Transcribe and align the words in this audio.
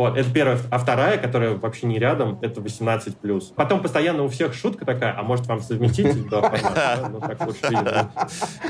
Вот, 0.00 0.16
это 0.16 0.32
первая. 0.32 0.58
А 0.70 0.78
вторая, 0.78 1.18
которая 1.18 1.56
вообще 1.56 1.86
не 1.86 1.98
рядом, 1.98 2.38
это 2.40 2.62
18+. 2.62 3.52
Потом 3.54 3.82
постоянно 3.82 4.22
у 4.22 4.28
всех 4.28 4.54
шутка 4.54 4.86
такая, 4.86 5.14
а 5.14 5.22
может 5.22 5.46
вам 5.46 5.60
совместить 5.60 6.26
два 6.26 6.48
формата? 6.48 7.10
Ну, 7.12 7.20
так 7.20 7.46
лучше, 7.46 8.06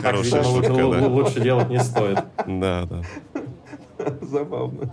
Хорошая 0.03 0.43
шутка, 0.43 0.75
да. 0.75 1.07
лучше 1.07 1.41
делать 1.41 1.69
не 1.71 1.79
стоит. 1.79 2.19
Да, 2.49 2.85
да. 2.85 3.03
Забавно. 4.23 4.93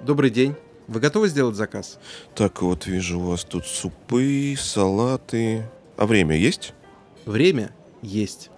Добрый 0.00 0.30
день. 0.30 0.56
Вы 0.88 0.98
готовы 0.98 1.28
сделать 1.28 1.54
заказ? 1.54 2.00
Так, 2.34 2.60
вот 2.60 2.86
вижу 2.86 3.20
у 3.20 3.22
вас 3.22 3.44
тут 3.44 3.66
супы, 3.66 4.56
салаты. 4.58 5.62
А 5.96 6.06
время 6.06 6.34
есть? 6.34 6.74
Время 7.24 7.70
есть. 8.02 8.50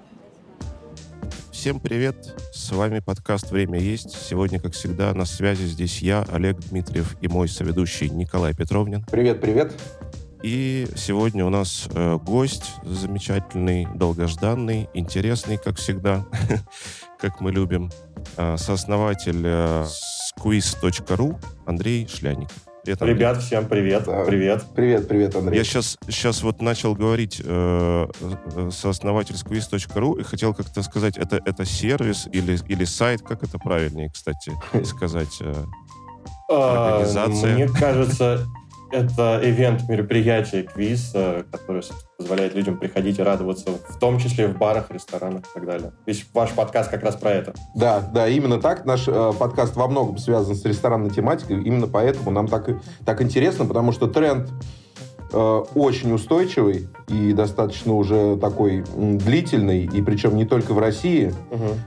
Всем 1.58 1.80
привет! 1.80 2.36
С 2.52 2.70
вами 2.70 3.00
подкаст 3.00 3.50
«Время 3.50 3.80
есть». 3.80 4.12
Сегодня, 4.12 4.60
как 4.60 4.74
всегда, 4.74 5.12
на 5.12 5.24
связи 5.24 5.64
здесь 5.64 6.00
я, 6.02 6.24
Олег 6.30 6.56
Дмитриев 6.60 7.16
и 7.20 7.26
мой 7.26 7.48
соведущий 7.48 8.08
Николай 8.08 8.54
Петровнин. 8.54 9.04
Привет, 9.10 9.40
привет. 9.40 9.74
И 10.44 10.86
сегодня 10.94 11.44
у 11.44 11.50
нас 11.50 11.88
э, 11.92 12.16
гость 12.18 12.74
замечательный, 12.84 13.88
долгожданный, 13.96 14.88
интересный, 14.94 15.58
как 15.58 15.78
всегда, 15.78 16.24
как 17.18 17.40
мы 17.40 17.50
любим, 17.50 17.90
э, 18.36 18.56
сооснователь 18.56 19.42
э, 19.44 19.84
squiz.ru 20.38 21.40
Андрей 21.66 22.06
Андрей. 22.92 23.14
Ребят, 23.14 23.42
всем 23.42 23.66
привет. 23.66 24.04
Да. 24.04 24.24
Привет. 24.24 24.64
Привет, 24.74 25.08
привет, 25.08 25.34
Андрей. 25.36 25.58
Я 25.58 25.64
сейчас, 25.64 25.98
сейчас 26.08 26.42
вот 26.42 26.62
начал 26.62 26.94
говорить 26.94 27.40
э, 27.44 28.06
э, 28.54 28.70
сооснователь 28.72 29.34
squiz.ru 29.34 30.20
и 30.20 30.24
хотел 30.24 30.54
как-то 30.54 30.82
сказать, 30.82 31.16
это, 31.18 31.40
это 31.44 31.64
сервис 31.64 32.28
или, 32.32 32.58
или 32.68 32.84
сайт, 32.84 33.22
как 33.22 33.42
это 33.42 33.58
правильнее, 33.58 34.10
кстати, 34.10 34.52
сказать. 34.84 35.36
э. 35.40 35.54
А, 36.50 36.96
Организация. 36.96 37.54
Мне 37.54 37.68
кажется, 37.68 38.46
это 38.90 39.40
ивент, 39.42 39.88
мероприятие, 39.88 40.62
квиз, 40.62 41.12
э, 41.14 41.44
который 41.50 41.82
позволяет 42.16 42.54
людям 42.54 42.78
приходить 42.78 43.18
и 43.18 43.22
радоваться, 43.22 43.70
в 43.88 43.98
том 43.98 44.18
числе 44.18 44.48
в 44.48 44.56
барах, 44.56 44.90
ресторанах 44.90 45.42
и 45.42 45.54
так 45.54 45.66
далее. 45.66 45.92
Весь 46.06 46.26
ваш 46.32 46.50
подкаст 46.52 46.90
как 46.90 47.02
раз 47.02 47.16
про 47.16 47.30
это. 47.30 47.54
Да, 47.74 48.00
да, 48.00 48.28
именно 48.28 48.60
так. 48.60 48.84
Наш 48.84 49.06
э, 49.06 49.32
подкаст 49.38 49.76
во 49.76 49.88
многом 49.88 50.18
связан 50.18 50.54
с 50.54 50.64
ресторанной 50.64 51.10
тематикой. 51.10 51.62
Именно 51.62 51.86
поэтому 51.86 52.30
нам 52.30 52.48
так, 52.48 52.68
так 53.04 53.22
интересно, 53.22 53.64
потому 53.64 53.92
что 53.92 54.06
тренд 54.06 54.48
очень 55.30 56.12
устойчивый 56.12 56.88
и 57.08 57.32
достаточно 57.32 57.94
уже 57.94 58.36
такой 58.36 58.84
длительный, 58.96 59.84
и 59.84 60.02
причем 60.02 60.36
не 60.36 60.44
только 60.44 60.72
в 60.72 60.78
России, 60.78 61.34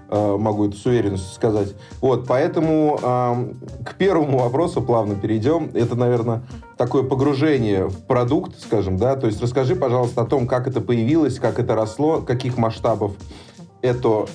э, 0.10 0.38
могу 0.38 0.68
это 0.68 0.78
с 0.78 0.86
уверенностью 0.86 1.34
сказать. 1.34 1.76
Вот, 2.02 2.28
поэтому 2.28 3.00
э, 3.02 3.84
к 3.84 3.96
первому 3.96 4.40
вопросу 4.40 4.82
плавно 4.82 5.16
перейдем. 5.16 5.72
Это, 5.74 5.96
наверное, 5.96 6.44
такое 6.78 7.04
погружение 7.04 7.88
в 7.88 7.98
продукт, 8.06 8.60
скажем, 8.60 8.98
да. 8.98 9.16
То 9.16 9.28
есть 9.28 9.42
расскажи, 9.42 9.76
пожалуйста, 9.76 10.22
о 10.22 10.26
том, 10.26 10.48
как 10.48 10.68
это 10.68 10.82
появилось, 10.82 11.40
как 11.40 11.60
это 11.60 11.76
росло, 11.76 12.22
каких 12.22 12.58
масштабов 12.58 13.14
это 13.82 14.28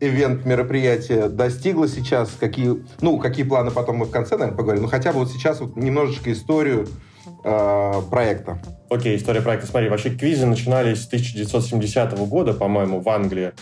ивент 0.00 0.46
мероприятие 0.46 1.28
достигло 1.28 1.86
сейчас, 1.86 2.30
какие, 2.38 2.82
ну, 3.00 3.18
какие 3.18 3.44
планы 3.44 3.70
потом 3.70 3.96
мы 3.96 4.06
в 4.06 4.10
конце, 4.10 4.36
наверное, 4.36 4.56
поговорим. 4.56 4.82
Но 4.82 4.88
хотя 4.88 5.12
бы 5.12 5.20
вот 5.20 5.30
сейчас 5.30 5.60
вот 5.60 5.76
немножечко 5.76 6.32
историю 6.32 6.88
э, 7.44 8.02
проекта. 8.10 8.60
Окей, 8.88 9.16
история 9.16 9.40
проекта. 9.40 9.66
Смотри, 9.66 9.88
вообще 9.88 10.10
квизы 10.10 10.46
начинались 10.46 11.02
с 11.02 11.06
1970 11.06 12.18
года, 12.28 12.54
по-моему, 12.54 13.00
в 13.00 13.08
Англии. 13.08 13.52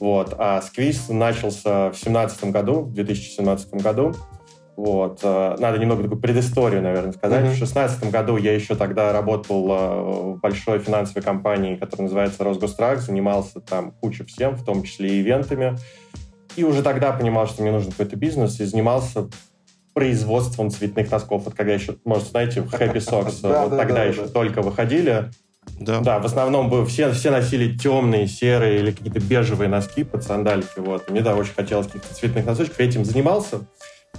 Вот. 0.00 0.34
А 0.38 0.62
сквиз 0.62 1.08
начался 1.08 1.90
в 1.90 1.96
17 1.96 2.44
году, 2.50 2.82
в 2.82 2.94
2017 2.94 3.74
году. 3.74 4.14
Вот. 4.76 5.20
э, 5.24 5.56
Надо 5.58 5.78
немного 5.78 6.04
такую 6.04 6.20
предысторию, 6.20 6.82
наверное, 6.82 7.12
сказать. 7.12 7.40
Мгм. 7.40 7.50
В 7.50 7.58
2016 7.58 8.10
году 8.10 8.36
я 8.36 8.54
еще 8.54 8.76
тогда 8.76 9.12
работал 9.12 9.68
э, 9.70 10.34
в 10.34 10.40
большой 10.40 10.78
финансовой 10.78 11.22
компании, 11.22 11.74
которая 11.74 12.04
называется 12.04 12.44
Росгострак, 12.44 13.00
занимался 13.00 13.60
там 13.60 13.90
кучей 13.90 14.24
всем, 14.24 14.54
в 14.54 14.64
том 14.64 14.84
числе 14.84 15.16
и 15.16 15.20
ивентами. 15.20 15.76
И 16.54 16.64
уже 16.64 16.82
тогда 16.82 17.12
понимал, 17.12 17.48
что 17.48 17.62
мне 17.62 17.72
нужен 17.72 17.90
какой-то 17.90 18.16
бизнес, 18.16 18.60
и 18.60 18.64
занимался 18.64 19.28
производством 19.98 20.70
цветных 20.70 21.10
носков. 21.10 21.44
Вот 21.44 21.54
когда 21.54 21.72
еще, 21.72 21.96
может, 22.04 22.28
знаете, 22.28 22.60
Happy 22.60 22.98
Socks, 22.98 23.40
Да, 23.42 23.64
вот 23.64 23.70
да, 23.70 23.76
тогда 23.78 23.94
да, 23.94 24.04
еще 24.04 24.28
только 24.28 24.62
выходили. 24.62 25.30
Да. 25.80 26.00
Да, 26.00 26.18
в 26.20 26.24
основном 26.24 26.70
бы 26.70 26.86
все, 26.86 27.10
все 27.12 27.32
носили 27.32 27.76
темные, 27.76 28.28
серые 28.28 28.78
или 28.78 28.92
какие-то 28.92 29.18
бежевые 29.18 29.68
носки 29.68 30.04
под 30.04 30.22
сандальки. 30.22 30.78
Вот. 30.78 31.08
И 31.08 31.12
мне, 31.12 31.20
да, 31.20 31.34
очень 31.34 31.52
хотелось 31.52 31.88
каких-то 31.88 32.14
цветных 32.14 32.46
носочков. 32.46 32.78
Я 32.78 32.86
этим 32.86 33.04
занимался. 33.04 33.66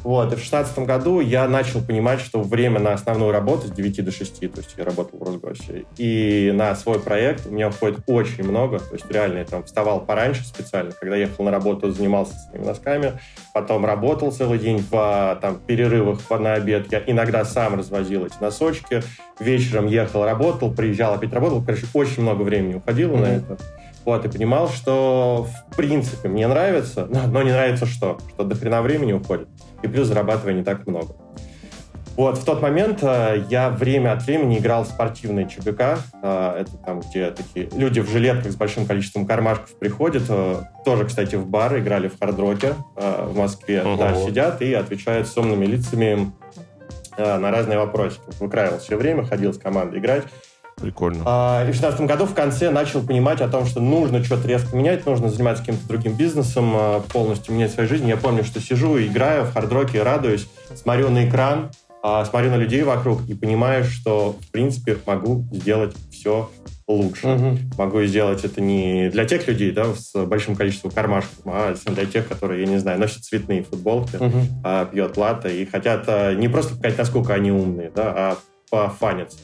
Вот. 0.03 0.31
И 0.31 0.35
в 0.35 0.39
шестнадцатом 0.39 0.85
году 0.85 1.19
я 1.19 1.47
начал 1.47 1.81
понимать, 1.81 2.21
что 2.21 2.41
время 2.41 2.79
на 2.79 2.93
основную 2.93 3.31
работу 3.31 3.67
с 3.67 3.71
9 3.71 4.05
до 4.05 4.11
6, 4.11 4.39
то 4.51 4.59
есть 4.59 4.73
я 4.77 4.85
работал 4.85 5.19
в 5.19 5.23
Росгосе, 5.23 5.85
и 5.97 6.51
на 6.55 6.73
свой 6.75 6.99
проект 6.99 7.47
у 7.47 7.51
меня 7.51 7.69
уходит 7.69 7.99
очень 8.07 8.43
много. 8.43 8.79
То 8.79 8.93
есть 8.93 9.09
реально 9.11 9.39
я 9.39 9.45
там 9.45 9.63
вставал 9.63 10.05
пораньше 10.05 10.43
специально, 10.45 10.91
когда 10.91 11.15
ехал 11.15 11.43
на 11.43 11.51
работу, 11.51 11.91
занимался 11.91 12.33
своими 12.33 12.65
носками, 12.65 13.13
потом 13.53 13.85
работал 13.85 14.31
целый 14.31 14.57
день 14.59 14.83
в 14.89 15.37
там, 15.41 15.59
перерывах 15.65 16.19
на 16.29 16.53
обед. 16.53 16.91
Я 16.91 17.03
иногда 17.05 17.43
сам 17.43 17.75
развозил 17.75 18.25
эти 18.25 18.35
носочки, 18.39 19.03
вечером 19.39 19.87
ехал, 19.87 20.23
работал, 20.23 20.71
приезжал, 20.73 21.15
опять 21.15 21.33
работал. 21.33 21.61
Короче, 21.63 21.85
очень 21.93 22.23
много 22.23 22.43
времени 22.43 22.75
уходило 22.75 23.17
на 23.17 23.27
Мгм. 23.27 23.35
это. 23.37 23.57
Вот, 24.05 24.25
и 24.25 24.29
понимал, 24.29 24.69
что 24.69 25.45
в 25.71 25.75
принципе 25.75 26.29
мне 26.29 26.47
нравится, 26.47 27.05
но, 27.09 27.27
но 27.31 27.43
не 27.43 27.51
нравится 27.51 27.85
что? 27.85 28.17
Что 28.33 28.43
до 28.43 28.55
хрена 28.55 28.81
времени 28.81 29.11
уходит, 29.13 29.47
и 29.81 29.87
плюс 29.87 30.07
зарабатываю 30.07 30.55
не 30.55 30.63
так 30.63 30.87
много. 30.87 31.15
Вот, 32.19 32.37
в 32.37 32.43
тот 32.43 32.61
момент 32.61 32.99
э, 33.01 33.45
я 33.49 33.69
время 33.69 34.11
от 34.11 34.23
времени 34.23 34.57
играл 34.57 34.83
в 34.83 34.87
спортивные 34.87 35.47
ЧГК. 35.47 35.99
Э, 36.21 36.57
это 36.59 36.71
там, 36.85 36.99
где 36.99 37.31
такие 37.31 37.69
люди 37.73 38.01
в 38.01 38.09
жилетках 38.09 38.51
с 38.51 38.57
большим 38.57 38.85
количеством 38.85 39.25
кармашков 39.25 39.79
приходят. 39.79 40.23
э, 40.27 40.63
тоже, 40.83 41.05
кстати, 41.05 41.35
в 41.35 41.47
бар, 41.47 41.79
играли 41.79 42.09
в 42.09 42.19
хардроке 42.19 42.73
э, 42.97 43.25
в 43.25 43.37
Москве. 43.37 43.83
Ого. 43.83 43.95
Да, 43.95 44.15
сидят 44.15 44.61
и 44.61 44.73
отвечают 44.73 45.29
с 45.29 45.37
умными 45.37 45.65
лицами 45.65 46.33
э, 47.15 47.37
на 47.37 47.51
разные 47.51 47.77
вопросики. 47.77 48.23
Выкраивал 48.41 48.79
все 48.79 48.97
время, 48.97 49.23
ходил 49.23 49.53
с 49.53 49.57
командой 49.57 49.99
играть. 49.99 50.25
Прикольно. 50.81 51.23
А, 51.25 51.61
И 51.61 51.71
в 51.71 51.77
2016 51.79 52.01
году 52.07 52.25
в 52.25 52.33
конце 52.33 52.69
начал 52.69 53.01
понимать 53.01 53.41
о 53.41 53.47
том, 53.47 53.65
что 53.65 53.81
нужно 53.81 54.23
что-то 54.23 54.47
резко 54.47 54.75
менять, 54.75 55.05
нужно 55.05 55.29
заниматься 55.29 55.63
каким-то 55.63 55.87
другим 55.87 56.13
бизнесом, 56.15 56.71
а, 56.75 57.01
полностью 57.11 57.53
менять 57.53 57.71
свою 57.71 57.89
жизнь. 57.89 58.07
Я 58.07 58.17
помню, 58.17 58.43
что 58.43 58.59
сижу, 58.61 58.99
играю 58.99 59.43
в 59.45 59.53
хардроке, 59.53 60.03
радуюсь, 60.03 60.47
смотрю 60.75 61.09
на 61.09 61.27
экран, 61.27 61.71
а, 62.01 62.23
смотрю 62.25 62.51
на 62.51 62.55
людей 62.55 62.83
вокруг 62.83 63.27
и 63.27 63.33
понимаю, 63.33 63.83
что, 63.83 64.35
в 64.39 64.51
принципе, 64.51 64.97
могу 65.05 65.45
сделать 65.51 65.95
все 66.11 66.49
лучше. 66.87 67.27
Мгм. 67.27 67.59
Могу 67.77 68.01
сделать 68.05 68.43
это 68.43 68.61
не 68.61 69.09
для 69.09 69.25
тех 69.25 69.47
людей, 69.47 69.71
да, 69.71 69.93
с 69.93 70.11
большим 70.25 70.55
количеством 70.55 70.89
кармашков, 70.91 71.35
а 71.45 71.75
для 71.85 72.05
тех, 72.05 72.27
которые, 72.27 72.61
я 72.63 72.67
не 72.67 72.77
знаю, 72.79 72.99
носят 72.99 73.23
цветные 73.23 73.63
футболки, 73.63 74.15
Мгм. 74.15 74.47
а, 74.63 74.85
пьет 74.85 75.15
латте 75.17 75.61
и 75.61 75.65
хотят 75.65 76.05
а, 76.07 76.33
не 76.33 76.47
просто 76.47 76.75
показать, 76.75 76.97
насколько 76.97 77.33
они 77.35 77.51
умные, 77.51 77.91
да, 77.93 78.13
а 78.15 78.37
пофаниться. 78.71 79.37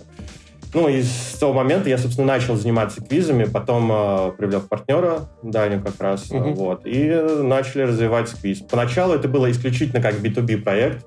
Ну, 0.76 0.90
и 0.90 1.02
с 1.04 1.38
того 1.40 1.54
момента 1.54 1.88
я, 1.88 1.98
собственно, 1.98 2.28
начал 2.28 2.58
заниматься 2.58 3.02
квизами, 3.02 3.46
потом 3.46 3.90
э, 3.92 4.32
привлек 4.38 4.68
партнера, 4.68 5.22
Даню 5.42 5.82
как 5.82 6.02
раз, 6.02 6.30
Мгм. 6.30 6.54
вот, 6.56 6.82
и 6.86 7.10
начали 7.42 7.84
развивать 7.84 8.30
квиз. 8.30 8.60
Поначалу 8.60 9.14
это 9.14 9.30
было 9.30 9.50
исключительно 9.50 10.02
как 10.02 10.16
B2B 10.16 10.58
проект. 10.58 11.06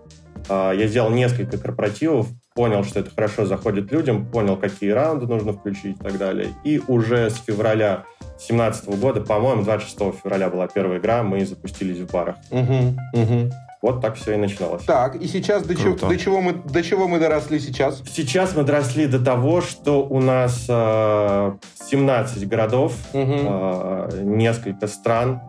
Э, 0.49 0.73
я 0.75 0.87
сделал 0.87 1.11
несколько 1.11 1.59
корпоративов, 1.59 2.29
понял, 2.55 2.83
что 2.83 3.01
это 3.01 3.11
хорошо 3.11 3.45
заходит 3.45 3.93
людям, 3.93 4.25
понял, 4.31 4.57
какие 4.57 4.89
раунды 4.89 5.27
нужно 5.27 5.53
включить 5.53 5.97
и 6.01 6.03
так 6.03 6.17
далее. 6.17 6.49
И 6.65 6.81
уже 6.89 7.29
с 7.29 7.37
февраля 7.37 8.05
2017 8.39 8.89
года, 8.99 9.21
по-моему, 9.21 9.65
26 9.65 9.99
февраля 10.23 10.49
была 10.49 10.67
первая 10.67 10.99
игра, 10.99 11.23
мы 11.23 11.45
запустились 11.45 11.99
в 11.99 12.11
барах. 12.11 12.37
Мгм. 12.51 12.99
Мгм. 13.13 13.51
Вот 13.81 14.01
так 14.01 14.17
все 14.17 14.35
и 14.35 14.37
начиналось. 14.37 14.83
Так, 14.85 15.15
и 15.17 15.27
сейчас 15.29 15.63
до 15.63 15.75
чего, 15.77 15.95
до, 15.95 16.17
чего 16.17 16.41
мы, 16.41 16.53
до 16.53 16.83
чего 16.83 17.07
мы 17.07 17.21
доросли 17.21 17.61
сейчас? 17.61 18.03
Сейчас 18.13 18.57
мы 18.57 18.65
доросли 18.65 19.07
до 19.07 19.21
того, 19.25 19.61
что 19.61 20.05
у 20.05 20.21
нас 20.21 20.67
э, 20.69 21.53
17 21.89 22.49
городов, 22.49 22.95
Мгм. 23.13 23.47
э, 23.47 24.09
несколько 24.25 24.89
стран. 24.89 25.41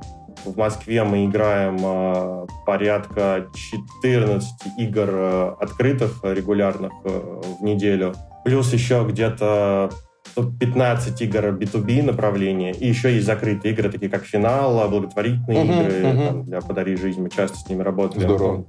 В 0.45 0.55
Москве 0.57 1.03
мы 1.03 1.25
играем 1.25 1.77
э, 1.81 2.45
порядка 2.65 3.47
14 4.01 4.47
игр 4.77 5.09
э, 5.11 5.53
открытых, 5.59 6.19
э, 6.23 6.33
регулярных 6.33 6.91
э, 7.03 7.41
в 7.59 7.63
неделю. 7.63 8.13
Плюс 8.45 8.71
еще 8.71 9.05
где-то 9.09 9.89
15 10.35 11.21
игр 11.21 11.45
B2B 11.49 12.03
направления. 12.03 12.71
И 12.71 12.87
еще 12.87 13.13
есть 13.13 13.25
закрытые 13.25 13.73
игры, 13.73 13.89
такие 13.91 14.09
как 14.11 14.23
финал, 14.25 14.87
благотворительные 14.89 15.63
Мгм, 15.63 15.73
игры 15.81 16.07
мгм. 16.13 16.25
там, 16.27 16.43
для 16.43 16.61
«Подари 16.61 16.95
жизнь». 16.95 17.21
Мы 17.21 17.29
часто 17.29 17.57
с 17.57 17.67
ними 17.69 17.81
работаем. 17.83 18.21
Здорово. 18.23 18.65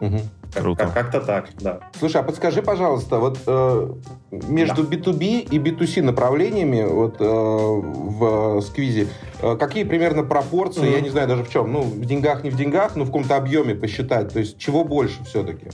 Мгм. 0.00 0.20
Круто. 0.54 0.84
Как- 0.84 0.94
Как-то 0.94 1.20
так, 1.20 1.48
да. 1.60 1.80
Слушай, 1.98 2.22
а 2.22 2.24
подскажи, 2.24 2.62
пожалуйста, 2.62 3.18
вот 3.18 3.38
э, 3.46 3.88
между 4.30 4.82
B2B 4.84 5.40
и 5.40 5.58
B2C 5.58 6.02
направлениями 6.02 6.82
вот 6.84 7.16
э, 7.20 7.24
в 7.24 8.58
э, 8.58 8.60
сквизе 8.62 9.08
э, 9.42 9.56
какие 9.56 9.84
примерно 9.84 10.22
пропорции, 10.22 10.82
Мгм. 10.84 10.90
я 10.92 11.00
не 11.00 11.10
знаю 11.10 11.28
даже 11.28 11.44
в 11.44 11.50
чем, 11.50 11.70
ну, 11.72 11.82
в 11.82 12.04
деньгах, 12.06 12.44
не 12.44 12.50
в 12.50 12.56
деньгах, 12.56 12.96
но 12.96 13.04
в 13.04 13.08
каком-то 13.08 13.36
объеме 13.36 13.74
посчитать, 13.74 14.32
то 14.32 14.38
есть 14.38 14.56
чего 14.58 14.84
больше 14.84 15.22
все-таки? 15.24 15.66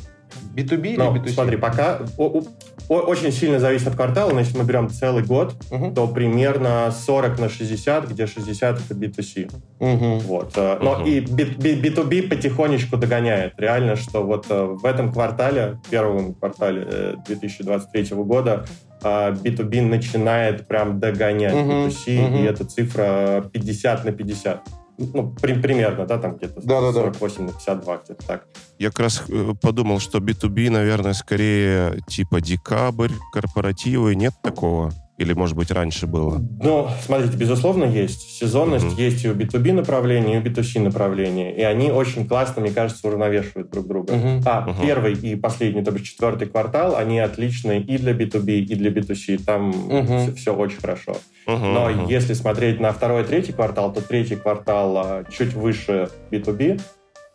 B2B 0.57 0.95
Ну, 0.99 1.13
или 1.15 1.23
B2C? 1.23 1.29
смотри, 1.35 1.57
пока 1.57 2.01
о- 2.19 2.39
о- 2.41 2.45
очень 2.89 3.33
сильно 3.33 3.59
зависит 3.59 3.89
от 3.89 3.97
квартала, 3.97 4.31
но 4.33 4.41
если 4.41 4.59
мы 4.59 4.65
берем 4.65 4.91
целый 4.91 5.23
год, 5.25 5.55
Мгм. 5.71 5.95
то 5.95 6.07
примерно 6.07 6.91
40 6.93 7.39
на 7.39 7.49
60, 7.49 8.09
где 8.09 8.27
60 8.27 8.79
это 8.81 8.95
B2C. 8.95 9.51
Мгм. 9.81 10.19
Вот. 10.21 10.53
э, 10.57 10.79
Но 10.81 10.97
Мгм. 10.97 11.05
и 11.07 11.21
B- 11.21 11.45
B- 11.57 11.81
B2B 11.81 12.29
потихонечку 12.29 12.97
догоняет. 12.97 13.55
Реально, 13.59 13.97
что 13.97 14.23
вот 14.23 14.47
э, 14.51 14.63
в 14.65 14.85
этом 14.85 15.13
квартале, 15.13 15.79
первом 15.91 16.35
квартале 16.35 16.87
э, 16.91 17.15
2023 17.27 18.17
года, 18.25 18.65
э, 19.03 19.33
B2B 19.33 19.83
начинает 19.83 20.67
прям 20.67 21.01
догонять 21.01 21.55
Мгм, 21.55 21.87
B2C, 21.87 22.21
мгм. 22.29 22.37
и 22.37 22.43
эта 22.45 22.65
цифра 22.65 23.45
50 23.53 24.05
на 24.05 24.13
50. 24.13 24.61
Ну, 24.97 25.33
при- 25.41 25.61
примерно, 25.61 26.07
да, 26.07 26.19
там 26.19 26.37
где-то 26.37 26.61
Да-да-да. 26.61 27.01
48 27.13 27.47
на 27.47 27.53
52, 27.53 27.97
где-то 28.05 28.27
так. 28.27 28.47
Я 28.79 28.89
как 28.91 29.01
раз 29.01 29.23
э, 29.29 29.53
подумал, 29.61 29.99
что 29.99 30.19
B2B, 30.19 30.71
наверное, 30.71 31.15
скорее 31.15 32.01
типа 32.07 32.41
декабрь, 32.41 33.13
корпоративы. 33.33 34.15
Нет 34.15 34.35
такого? 34.43 34.93
Или, 35.17 35.33
может 35.33 35.57
быть, 35.57 35.71
раньше 35.71 36.09
было? 36.09 36.43
Ну, 36.61 36.89
смотрите, 37.01 37.37
безусловно, 37.37 37.85
есть. 37.85 38.21
Сезонность 38.39 38.85
Мгм. 38.85 38.97
есть 38.97 39.25
и 39.25 39.29
у 39.29 39.35
B2B 39.35 39.73
направления, 39.73 40.35
и 40.35 40.39
у 40.39 40.43
B2C 40.43 40.81
направления. 40.81 41.55
И 41.55 41.63
они 41.63 41.93
очень 41.93 42.27
классно, 42.27 42.63
мне 42.63 42.73
кажется, 42.73 43.07
уравновешивают 43.07 43.71
друг 43.71 43.87
друга. 43.87 44.15
Мгм. 44.15 44.43
А 44.45 44.63
Мгм. 44.63 44.83
первый 44.83 45.13
и 45.15 45.37
последний, 45.37 45.85
то 45.85 45.93
бишь 45.93 46.03
четвертый 46.09 46.49
квартал, 46.49 46.97
они 46.97 47.21
отличные 47.21 47.81
и 47.81 47.97
для 47.97 48.13
B2B, 48.13 48.59
и 48.59 48.75
для 48.75 48.91
B2C. 48.91 49.39
Там 49.45 49.71
Мгм. 49.71 50.35
все, 50.35 50.53
очень 50.55 50.81
хорошо. 50.81 51.17
Мгм, 51.47 51.75
Но 51.75 51.89
мгм. 51.91 52.09
если 52.09 52.33
смотреть 52.33 52.81
на 52.81 52.91
второй 52.93 53.23
и 53.23 53.25
третий 53.25 53.53
квартал, 53.53 53.93
то 53.93 54.01
третий 54.01 54.35
квартал 54.35 54.97
а, 54.97 55.25
чуть 55.31 55.55
выше 55.55 56.09
B2B, 56.33 56.81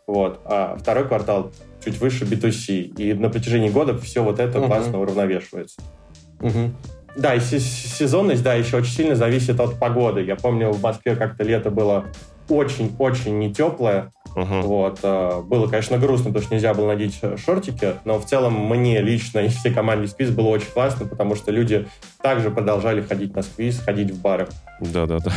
вот, 0.05 0.41
а 0.45 0.75
второй 0.77 1.07
квартал 1.07 1.53
чуть 1.85 2.01
выше 2.01 2.25
B2C. 2.25 2.93
И 2.97 3.13
на 3.13 3.29
протяжении 3.29 3.69
года 3.69 3.97
все 3.97 4.21
вот 4.21 4.39
это 4.41 4.59
Мгм. 4.59 4.67
классно 4.67 4.99
уравновешивается. 4.99 5.81
Мгм. 6.41 6.75
Да, 7.19 7.35
и 7.35 7.39
се- 7.41 7.59
сезонность, 7.59 8.41
да, 8.43 8.53
еще 8.53 8.77
очень 8.77 8.91
сильно 8.93 9.15
зависит 9.15 9.59
от 9.59 9.77
погоды. 9.77 10.21
Я 10.23 10.35
помню, 10.37 10.71
в 10.71 10.81
Москве 10.81 11.15
как-то 11.15 11.43
лето 11.43 11.69
было 11.69 12.05
очень-очень 12.47 13.37
не 13.39 13.53
теплое. 13.53 14.11
Мгм. 14.35 14.61
Вот. 14.61 14.99
э, 15.03 15.41
Было, 15.41 15.67
конечно, 15.67 15.97
грустно, 15.97 16.27
потому 16.27 16.45
что 16.45 16.53
нельзя 16.55 16.73
было 16.73 16.87
надеть 16.87 17.19
э, 17.21 17.35
шортики, 17.37 17.95
но 18.05 18.19
в 18.19 18.25
целом 18.25 18.53
мне 18.69 19.01
лично 19.01 19.39
и 19.39 19.49
всей 19.49 19.73
команде 19.73 20.07
сквиз 20.07 20.29
было 20.29 20.47
очень 20.47 20.71
классно, 20.71 21.05
потому 21.07 21.35
что 21.35 21.51
люди 21.51 21.87
также 22.21 22.51
продолжали 22.51 23.01
ходить 23.01 23.35
на 23.35 23.41
сквиз, 23.41 23.79
ходить 23.79 24.11
в 24.11 24.21
бары. 24.21 24.47
Да, 24.79 25.05
да, 25.05 25.19
да. 25.19 25.31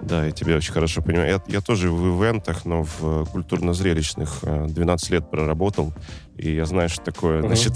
Да, 0.00 0.24
я 0.26 0.30
тебя 0.30 0.56
очень 0.56 0.72
хорошо 0.72 1.02
понимаю. 1.02 1.30
Я, 1.30 1.40
я 1.54 1.60
тоже 1.60 1.90
в 1.90 2.16
ивентах, 2.22 2.64
но 2.64 2.84
в 2.84 2.98
э, 3.02 3.24
культурно-зрелищных 3.32 4.38
э, 4.42 4.66
12 4.68 5.10
лет 5.10 5.30
проработал. 5.30 5.92
И 6.36 6.54
я 6.54 6.64
знаю, 6.66 6.88
что 6.88 7.02
такое, 7.02 7.38
Мгм. 7.40 7.48
значит, 7.48 7.72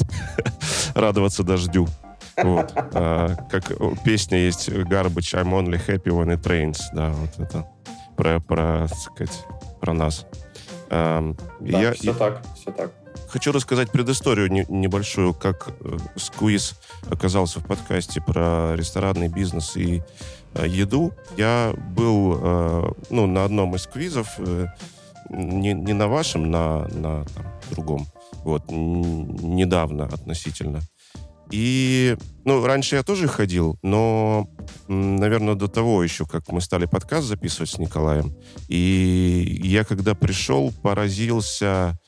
радоваться 0.94 1.42
дождю. 1.42 1.88
Вот. 2.42 2.72
А, 2.94 3.34
как 3.50 3.72
песня 4.04 4.38
есть 4.38 4.68
Garbage, 4.68 5.34
I'm 5.34 5.50
only 5.52 5.80
happy 5.86 6.10
when 6.10 6.28
it 6.34 6.42
rains. 6.42 6.80
Да, 6.92 7.10
вот 7.10 7.30
это 7.38 7.66
про, 8.16 8.40
про, 8.40 8.86
так 8.88 8.98
сказать, 8.98 9.44
про 9.80 9.92
нас. 9.92 10.26
И 10.86 10.90
Да, 10.90 11.42
я, 11.60 11.92
все 11.92 12.14
так, 12.14 12.42
все 12.54 12.70
так. 12.70 12.92
Хочу 13.28 13.52
рассказать 13.52 13.90
предысторию 13.90 14.50
не- 14.50 14.66
небольшую, 14.68 15.34
как 15.34 15.68
э, 15.80 15.98
Сквиз 16.16 16.78
оказался 17.10 17.58
в 17.60 17.66
подкасте 17.66 18.20
про 18.20 18.74
ресторанный 18.76 19.28
бизнес 19.28 19.76
и 19.76 20.02
э, 20.54 20.66
еду. 20.68 21.12
Я 21.36 21.74
был 21.96 22.38
э, 22.40 22.92
ну, 23.10 23.26
на 23.26 23.44
одном 23.44 23.74
из 23.74 23.86
квизов, 23.86 24.28
э, 24.38 24.68
не, 25.30 25.74
не 25.74 25.92
на 25.92 26.06
вашем, 26.06 26.50
на, 26.50 26.86
на 26.88 27.24
там, 27.24 27.46
другом, 27.70 28.06
вот, 28.44 28.62
недавно 28.70 30.04
относительно. 30.04 30.80
И, 31.50 32.16
ну, 32.44 32.64
раньше 32.64 32.96
я 32.96 33.02
тоже 33.02 33.28
ходил, 33.28 33.78
но, 33.82 34.48
наверное, 34.88 35.54
до 35.54 35.68
того 35.68 36.02
еще, 36.02 36.26
как 36.26 36.48
мы 36.48 36.60
стали 36.60 36.86
подкаст 36.86 37.26
записывать 37.28 37.70
с 37.70 37.78
Николаем, 37.78 38.34
и 38.68 39.60
я, 39.62 39.84
когда 39.84 40.14
пришел, 40.14 40.72
поразился 40.82 41.98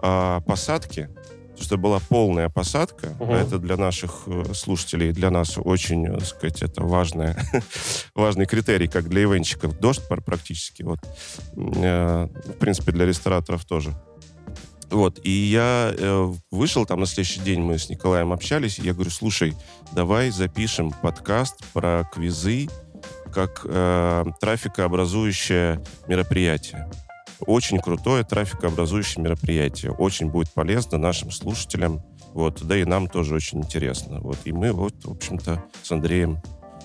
а, 0.00 0.40
посадке, 0.42 1.10
что 1.58 1.78
была 1.78 2.00
полная 2.00 2.48
посадка. 2.48 3.16
А 3.18 3.24
Это 3.40 3.58
для 3.58 3.76
наших 3.78 4.24
э, 4.26 4.52
слушателей, 4.52 5.12
для 5.12 5.30
нас 5.30 5.54
очень, 5.56 6.06
э, 6.06 6.18
так 6.18 6.26
сказать, 6.26 6.62
это 6.62 6.82
важное, 6.82 7.34
важный 8.14 8.44
критерий, 8.44 8.88
как 8.88 9.08
для 9.08 9.22
ивенчиков. 9.22 9.78
Дождь 9.80 10.06
пр- 10.06 10.20
практически. 10.20 10.82
Вот. 10.82 10.98
Э, 11.56 12.28
В 12.46 12.52
принципе, 12.58 12.92
для 12.92 13.06
рестораторов 13.06 13.64
тоже. 13.64 13.94
Вот, 14.90 15.20
и 15.24 15.30
я 15.30 15.92
э, 15.96 16.32
вышел 16.50 16.86
там 16.86 17.00
на 17.00 17.06
следующий 17.06 17.40
день, 17.40 17.60
мы 17.60 17.78
с 17.78 17.88
Николаем 17.88 18.32
общались, 18.32 18.78
и 18.78 18.82
я 18.82 18.94
говорю, 18.94 19.10
слушай, 19.10 19.54
давай 19.92 20.30
запишем 20.30 20.92
подкаст 21.02 21.64
про 21.72 22.08
квизы 22.12 22.68
как 23.32 23.62
э, 23.64 24.24
трафикообразующее 24.40 25.84
мероприятие. 26.06 26.88
Очень 27.40 27.80
крутое 27.80 28.24
трафикообразующее 28.24 29.22
мероприятие. 29.22 29.92
Очень 29.92 30.30
будет 30.30 30.50
полезно 30.50 30.96
нашим 30.96 31.30
слушателям. 31.30 32.02
Вот, 32.32 32.62
да 32.62 32.76
и 32.78 32.84
нам 32.84 33.08
тоже 33.08 33.34
очень 33.34 33.58
интересно. 33.58 34.20
Вот, 34.20 34.38
и 34.44 34.52
мы 34.52 34.72
вот, 34.72 34.94
в 35.04 35.10
общем-то, 35.10 35.62
с 35.82 35.92
Андреем 35.92 36.38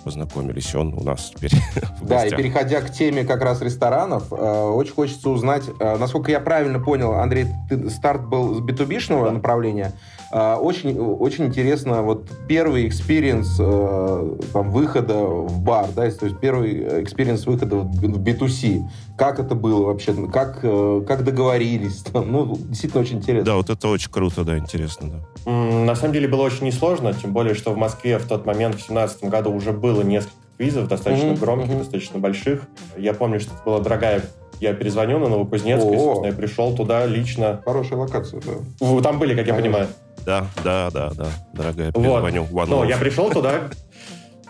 познакомились. 0.03 0.73
Он 0.75 0.93
у 0.93 1.03
нас 1.03 1.31
теперь 1.35 1.51
в 2.01 2.05
Да, 2.07 2.25
и 2.25 2.29
переходя 2.31 2.81
к 2.81 2.91
теме 2.91 3.23
как 3.23 3.41
раз 3.41 3.61
ресторанов, 3.61 4.31
э, 4.31 4.35
очень 4.35 4.93
хочется 4.93 5.29
узнать, 5.29 5.63
э, 5.79 5.97
насколько 5.97 6.31
я 6.31 6.39
правильно 6.39 6.79
понял, 6.79 7.13
Андрей, 7.13 7.47
ты- 7.69 7.89
старт 7.89 8.25
был 8.25 8.55
с 8.55 8.59
B2B-шного 8.59 9.25
Да. 9.25 9.31
направления. 9.31 9.93
Э, 10.31 10.55
очень, 10.55 10.97
очень 10.97 11.45
интересно, 11.45 12.01
вот 12.03 12.29
первый 12.47 12.87
experience 12.87 13.57
э, 13.59 14.35
там, 14.53 14.71
выхода 14.71 15.15
в 15.15 15.59
бар, 15.61 15.87
да, 15.95 16.09
то 16.09 16.25
есть 16.25 16.39
первый 16.39 17.03
experience 17.03 17.45
выхода 17.45 17.75
в 17.77 17.91
в 17.91 18.23
B2C. 18.23 18.81
Как 19.17 19.39
это 19.39 19.55
было 19.55 19.85
вообще? 19.85 20.13
Как, 20.31 20.59
э, 20.63 21.03
как 21.07 21.23
договорились? 21.23 22.03
Там, 22.03 22.31
ну, 22.31 22.55
действительно 22.57 23.01
очень 23.01 23.17
интересно. 23.17 23.45
Да, 23.45 23.55
вот 23.55 23.69
это 23.69 23.87
очень 23.87 24.09
круто, 24.11 24.43
да, 24.43 24.57
интересно, 24.57 25.09
да. 25.45 25.51
На 25.51 25.95
самом 25.95 26.13
деле 26.13 26.27
было 26.27 26.41
очень 26.41 26.65
несложно, 26.65 27.13
тем 27.13 27.33
более, 27.33 27.53
что 27.53 27.71
в 27.71 27.77
Москве 27.77 28.17
в 28.17 28.25
тот 28.27 28.45
момент, 28.45 28.75
в 28.75 28.77
2017 28.77 29.25
году, 29.25 29.51
уже 29.51 29.71
было 29.73 30.01
несколько 30.01 30.35
квизов, 30.57 30.87
достаточно 30.87 31.31
Мгм, 31.31 31.39
громких, 31.39 31.69
мгм. 31.69 31.79
достаточно 31.79 32.19
больших. 32.19 32.67
Я 32.97 33.13
помню, 33.13 33.39
что 33.39 33.53
это 33.53 33.63
была 33.65 33.79
дорогая... 33.79 34.23
Я 34.59 34.73
перезвонил 34.73 35.17
на 35.17 35.27
Новокузнецкую, 35.27 35.95
О. 35.95 35.99
собственно, 35.99 36.27
я 36.27 36.33
пришел 36.33 36.75
туда 36.75 37.07
лично. 37.07 37.63
Хорошая 37.65 37.97
локация, 37.97 38.41
да. 38.41 38.85
Вы 38.85 39.01
Там 39.01 39.17
были, 39.17 39.35
как 39.35 39.47
я 39.47 39.55
Конечно. 39.55 39.63
понимаю. 39.63 39.87
Да, 40.25 40.45
да, 40.63 40.89
да, 40.91 41.11
да, 41.11 41.27
дорогая, 41.53 41.91
Вот. 41.93 42.03
перезвоню. 42.03 42.47
One 42.51 42.65
Ну, 42.67 42.83
я 42.83 42.97
пришел 42.97 43.29
туда, 43.29 43.69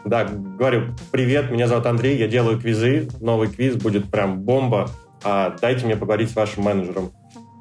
да, 0.06 0.26
говорю, 0.26 0.96
привет, 1.12 1.52
меня 1.52 1.68
зовут 1.68 1.86
Андрей, 1.86 2.18
я 2.18 2.28
делаю 2.28 2.60
квизы, 2.60 3.08
новый 3.20 3.50
квиз 3.50 3.76
будет 3.76 4.10
прям 4.10 4.42
бомба, 4.42 4.90
а 5.24 5.56
дайте 5.62 5.86
мне 5.86 5.96
поговорить 5.96 6.32
с 6.32 6.36
вашим 6.36 6.64
менеджером. 6.64 7.12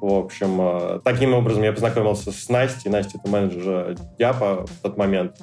В 0.01 0.13
общем, 0.13 0.59
э, 0.59 0.99
таким 1.03 1.35
образом 1.35 1.61
я 1.61 1.71
познакомился 1.71 2.31
с 2.31 2.49
Настей. 2.49 2.89
Настя— 2.89 3.19
это 3.23 3.29
менеджер 3.29 3.95
Дяпа 4.17 4.65
в 4.65 4.81
тот 4.81 4.97
момент. 4.97 5.37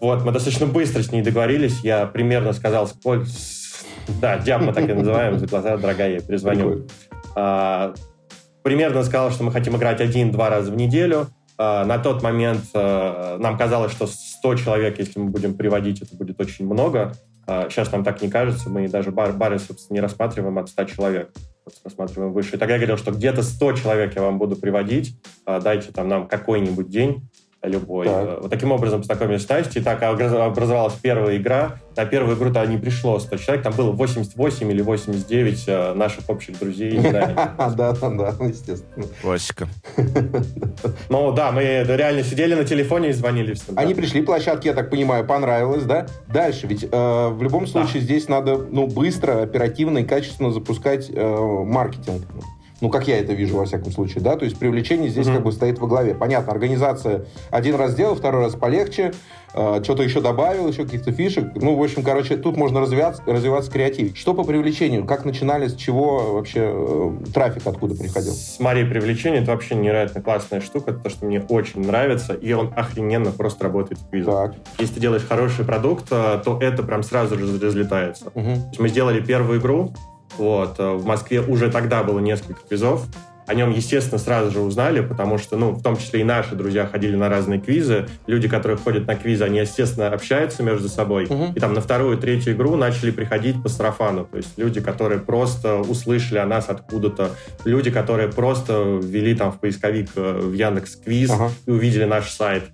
Вот, 0.00 0.24
мы 0.24 0.32
достаточно 0.32 0.66
быстро 0.66 1.02
с 1.02 1.12
ней 1.12 1.20
договорились. 1.20 1.80
Я 1.80 2.06
примерно 2.06 2.52
сказал, 2.52 2.86
сколько... 2.86 3.26
Да, 4.20 4.38
Дяп 4.38 4.62
мы 4.62 4.72
так 4.72 4.88
и 4.88 4.92
называем, 4.92 5.36
за 5.38 5.46
глаза, 5.48 5.76
дорогая, 5.76 6.12
я 6.12 6.20
перезвоню. 6.20 6.86
А, 7.34 7.92
примерно 8.62 9.02
сказал, 9.02 9.32
что 9.32 9.42
мы 9.42 9.50
хотим 9.50 9.76
играть 9.76 10.00
один-два 10.00 10.48
раза 10.48 10.70
в 10.70 10.76
неделю. 10.76 11.26
А, 11.58 11.84
на 11.84 11.98
тот 11.98 12.22
момент 12.22 12.64
а, 12.74 13.38
нам 13.38 13.56
казалось, 13.56 13.92
что 13.92 14.06
100 14.06 14.56
человек, 14.56 14.98
если 14.98 15.18
мы 15.18 15.30
будем 15.30 15.56
приводить, 15.56 16.02
это 16.02 16.14
будет 16.14 16.40
очень 16.40 16.66
много. 16.66 17.12
А, 17.46 17.68
сейчас 17.70 17.92
нам 17.92 18.04
так 18.04 18.20
не 18.22 18.28
кажется. 18.28 18.68
Мы 18.68 18.88
даже 18.88 19.10
бар, 19.10 19.32
бары, 19.32 19.58
собственно, 19.58 19.96
не 19.96 20.00
рассматриваем 20.00 20.58
от 20.58 20.68
100 20.68 20.84
человек. 20.84 21.32
Рассматриваем 21.84 22.32
выше. 22.32 22.56
И 22.56 22.58
тогда 22.58 22.74
я 22.74 22.78
говорил, 22.78 22.96
что 22.96 23.12
где-то 23.12 23.42
100 23.42 23.72
человек 23.74 24.16
я 24.16 24.22
вам 24.22 24.38
буду 24.38 24.56
приводить. 24.56 25.18
А, 25.44 25.60
дайте 25.60 25.92
там 25.92 26.08
нам 26.08 26.28
какой-нибудь 26.28 26.88
день 26.88 27.28
любой. 27.62 28.06
Так. 28.06 28.24
Э, 28.26 28.38
Вот 28.42 28.50
таким 28.50 28.72
образом 28.72 29.00
познакомились 29.00 29.42
с 29.44 29.48
Настей. 29.48 29.82
Так 29.82 30.02
образ- 30.02 30.32
образовалась 30.32 30.94
первая 30.94 31.36
игра. 31.36 31.78
На 31.96 32.04
первую 32.04 32.36
игру-то 32.36 32.64
не 32.66 32.76
пришло 32.76 33.18
100 33.18 33.36
человек. 33.38 33.64
Там 33.64 33.72
было 33.72 33.90
88 33.92 34.70
или 34.70 34.82
89 34.82 35.64
э, 35.66 35.94
наших 35.94 36.28
общих 36.28 36.58
друзей. 36.58 36.98
Да, 37.16 37.70
да, 37.70 37.92
да, 37.92 38.34
ну, 38.38 38.48
естественно. 38.48 39.06
Классика. 39.22 39.68
Ну 41.08 41.32
да, 41.32 41.52
мы 41.52 41.62
реально 41.62 42.22
сидели 42.22 42.54
на 42.54 42.64
телефоне 42.64 43.10
и 43.10 43.12
звонили 43.12 43.54
всем. 43.54 43.78
Они 43.78 43.94
пришли, 43.94 44.22
площадке, 44.22 44.68
я 44.68 44.74
так 44.74 44.90
понимаю, 44.90 45.26
понравилось, 45.26 45.84
да? 45.84 46.06
Дальше, 46.28 46.66
ведь 46.66 46.84
э, 46.84 47.28
в 47.28 47.42
любом 47.42 47.66
случае 47.66 48.02
здесь 48.02 48.28
надо, 48.28 48.56
ну, 48.58 48.86
быстро, 48.86 49.42
оперативно 49.42 49.98
и 49.98 50.04
качественно 50.04 50.50
запускать 50.52 51.10
э, 51.10 51.36
маркетинг. 51.64 52.22
Ну, 52.80 52.90
как 52.90 53.08
я 53.08 53.18
это 53.18 53.32
вижу, 53.32 53.56
во 53.56 53.64
всяком 53.64 53.90
случае, 53.90 54.22
да? 54.22 54.36
То 54.36 54.44
есть 54.44 54.58
привлечение 54.58 55.08
здесь 55.08 55.26
mm-hmm. 55.26 55.34
как 55.34 55.44
бы 55.44 55.52
стоит 55.52 55.78
во 55.78 55.86
главе. 55.86 56.14
Понятно, 56.14 56.52
организация 56.52 57.24
один 57.50 57.76
раз 57.76 57.92
сделал, 57.92 58.14
второй 58.14 58.42
раз 58.44 58.54
полегче, 58.54 59.12
э, 59.54 59.80
что-то 59.82 60.02
еще 60.02 60.20
добавил, 60.20 60.68
еще 60.68 60.84
каких-то 60.84 61.10
фишек. 61.10 61.52
Ну, 61.54 61.74
в 61.74 61.82
общем, 61.82 62.02
короче, 62.02 62.36
тут 62.36 62.56
можно 62.56 62.80
развиваться, 62.80 63.22
развиваться 63.26 63.70
креатив. 63.70 64.16
Что 64.16 64.34
по 64.34 64.44
привлечению? 64.44 65.06
Как 65.06 65.24
начинали, 65.24 65.68
с 65.68 65.74
чего 65.74 66.34
вообще 66.34 66.70
э, 66.70 67.10
трафик 67.32 67.66
откуда 67.66 67.94
приходил? 67.94 68.32
Смотри, 68.32 68.84
привлечение— 68.84 69.40
это 69.42 69.52
вообще 69.52 69.74
невероятно 69.74 70.20
классная 70.20 70.60
штука, 70.60 70.90
это 70.90 71.00
то, 71.00 71.08
что 71.08 71.24
мне 71.24 71.40
очень 71.48 71.80
нравится, 71.80 72.34
и 72.34 72.52
он 72.52 72.72
охрененно 72.76 73.30
просто 73.30 73.64
работает 73.64 74.00
в 74.00 74.10
квизах. 74.10 74.52
Так. 74.52 74.54
Если 74.78 74.94
ты 74.94 75.00
делаешь 75.00 75.24
хороший 75.26 75.64
продукт, 75.64 76.08
э, 76.10 76.42
то 76.44 76.58
это 76.60 76.82
прям 76.82 77.02
сразу 77.02 77.38
же 77.38 77.58
разлетается. 77.58 78.26
Угу. 78.34 78.50
Есть 78.50 78.80
мы 78.80 78.88
сделали 78.88 79.20
первую 79.20 79.60
игру, 79.60 79.92
вот. 80.38 80.76
Э, 80.78 80.92
в 80.92 81.04
Москве 81.04 81.40
уже 81.40 81.70
тогда 81.70 82.02
было 82.02 82.18
несколько 82.18 82.60
квизов. 82.66 83.06
О 83.46 83.54
нем, 83.54 83.70
естественно, 83.70 84.18
сразу 84.18 84.50
же 84.50 84.60
узнали, 84.60 85.00
потому 85.00 85.38
что, 85.38 85.56
ну, 85.56 85.70
в 85.70 85.80
том 85.80 85.96
числе 85.96 86.22
и 86.22 86.24
наши 86.24 86.56
друзья 86.56 86.84
ходили 86.84 87.14
на 87.14 87.28
разные 87.28 87.60
квизы. 87.60 88.08
Люди, 88.26 88.48
которые 88.48 88.76
ходят 88.76 89.06
на 89.06 89.14
квизы, 89.14 89.44
они, 89.44 89.60
естественно, 89.60 90.08
общаются 90.08 90.64
между 90.64 90.88
собой. 90.88 91.26
Угу. 91.26 91.52
И 91.54 91.60
там 91.60 91.72
на 91.72 91.80
вторую, 91.80 92.18
третью 92.18 92.54
игру 92.54 92.74
начали 92.74 93.12
приходить 93.12 93.62
по 93.62 93.68
сарафану. 93.68 94.24
То 94.24 94.38
есть 94.38 94.58
люди, 94.58 94.80
которые 94.80 95.20
просто 95.20 95.76
услышали 95.76 96.38
о 96.38 96.46
нас 96.46 96.68
откуда-то. 96.68 97.30
Люди, 97.64 97.92
которые 97.92 98.28
просто 98.28 98.98
ввели 99.00 99.36
там 99.36 99.52
в 99.52 99.60
поисковик 99.60 100.08
э, 100.16 100.40
в 100.40 100.52
Яндекс 100.52 100.96
Квиз 100.96 101.30
ага. 101.30 101.52
и 101.66 101.70
увидели 101.70 102.04
наш 102.04 102.30
сайт. 102.30 102.64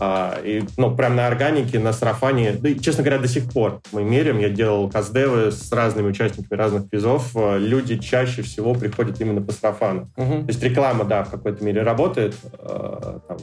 А, 0.00 0.40
и, 0.44 0.62
ну, 0.76 0.94
прям 0.94 1.16
на 1.16 1.26
органике, 1.26 1.78
на 1.78 1.92
сарафане, 1.92 2.52
да, 2.52 2.68
и, 2.68 2.78
честно 2.78 3.02
говоря, 3.02 3.20
до 3.20 3.28
сих 3.28 3.52
пор 3.52 3.80
мы 3.92 4.04
меряем. 4.04 4.38
Я 4.38 4.48
делал 4.48 4.88
каздевы 4.88 5.50
с 5.50 5.72
разными 5.72 6.08
участниками 6.08 6.58
разных 6.58 6.88
квизов. 6.88 7.30
Э, 7.34 7.58
люди 7.58 7.98
чаще 7.98 8.42
всего 8.42 8.74
приходят 8.74 9.20
именно 9.20 9.42
по 9.42 9.52
сарафану. 9.52 10.10
Угу. 10.16 10.32
То 10.32 10.48
есть 10.48 10.62
реклама, 10.62 11.04
да, 11.04 11.24
в 11.24 11.30
какой-то 11.30 11.64
мере 11.64 11.82
работает, 11.82 12.36
э, 12.58 13.18
там, 13.26 13.38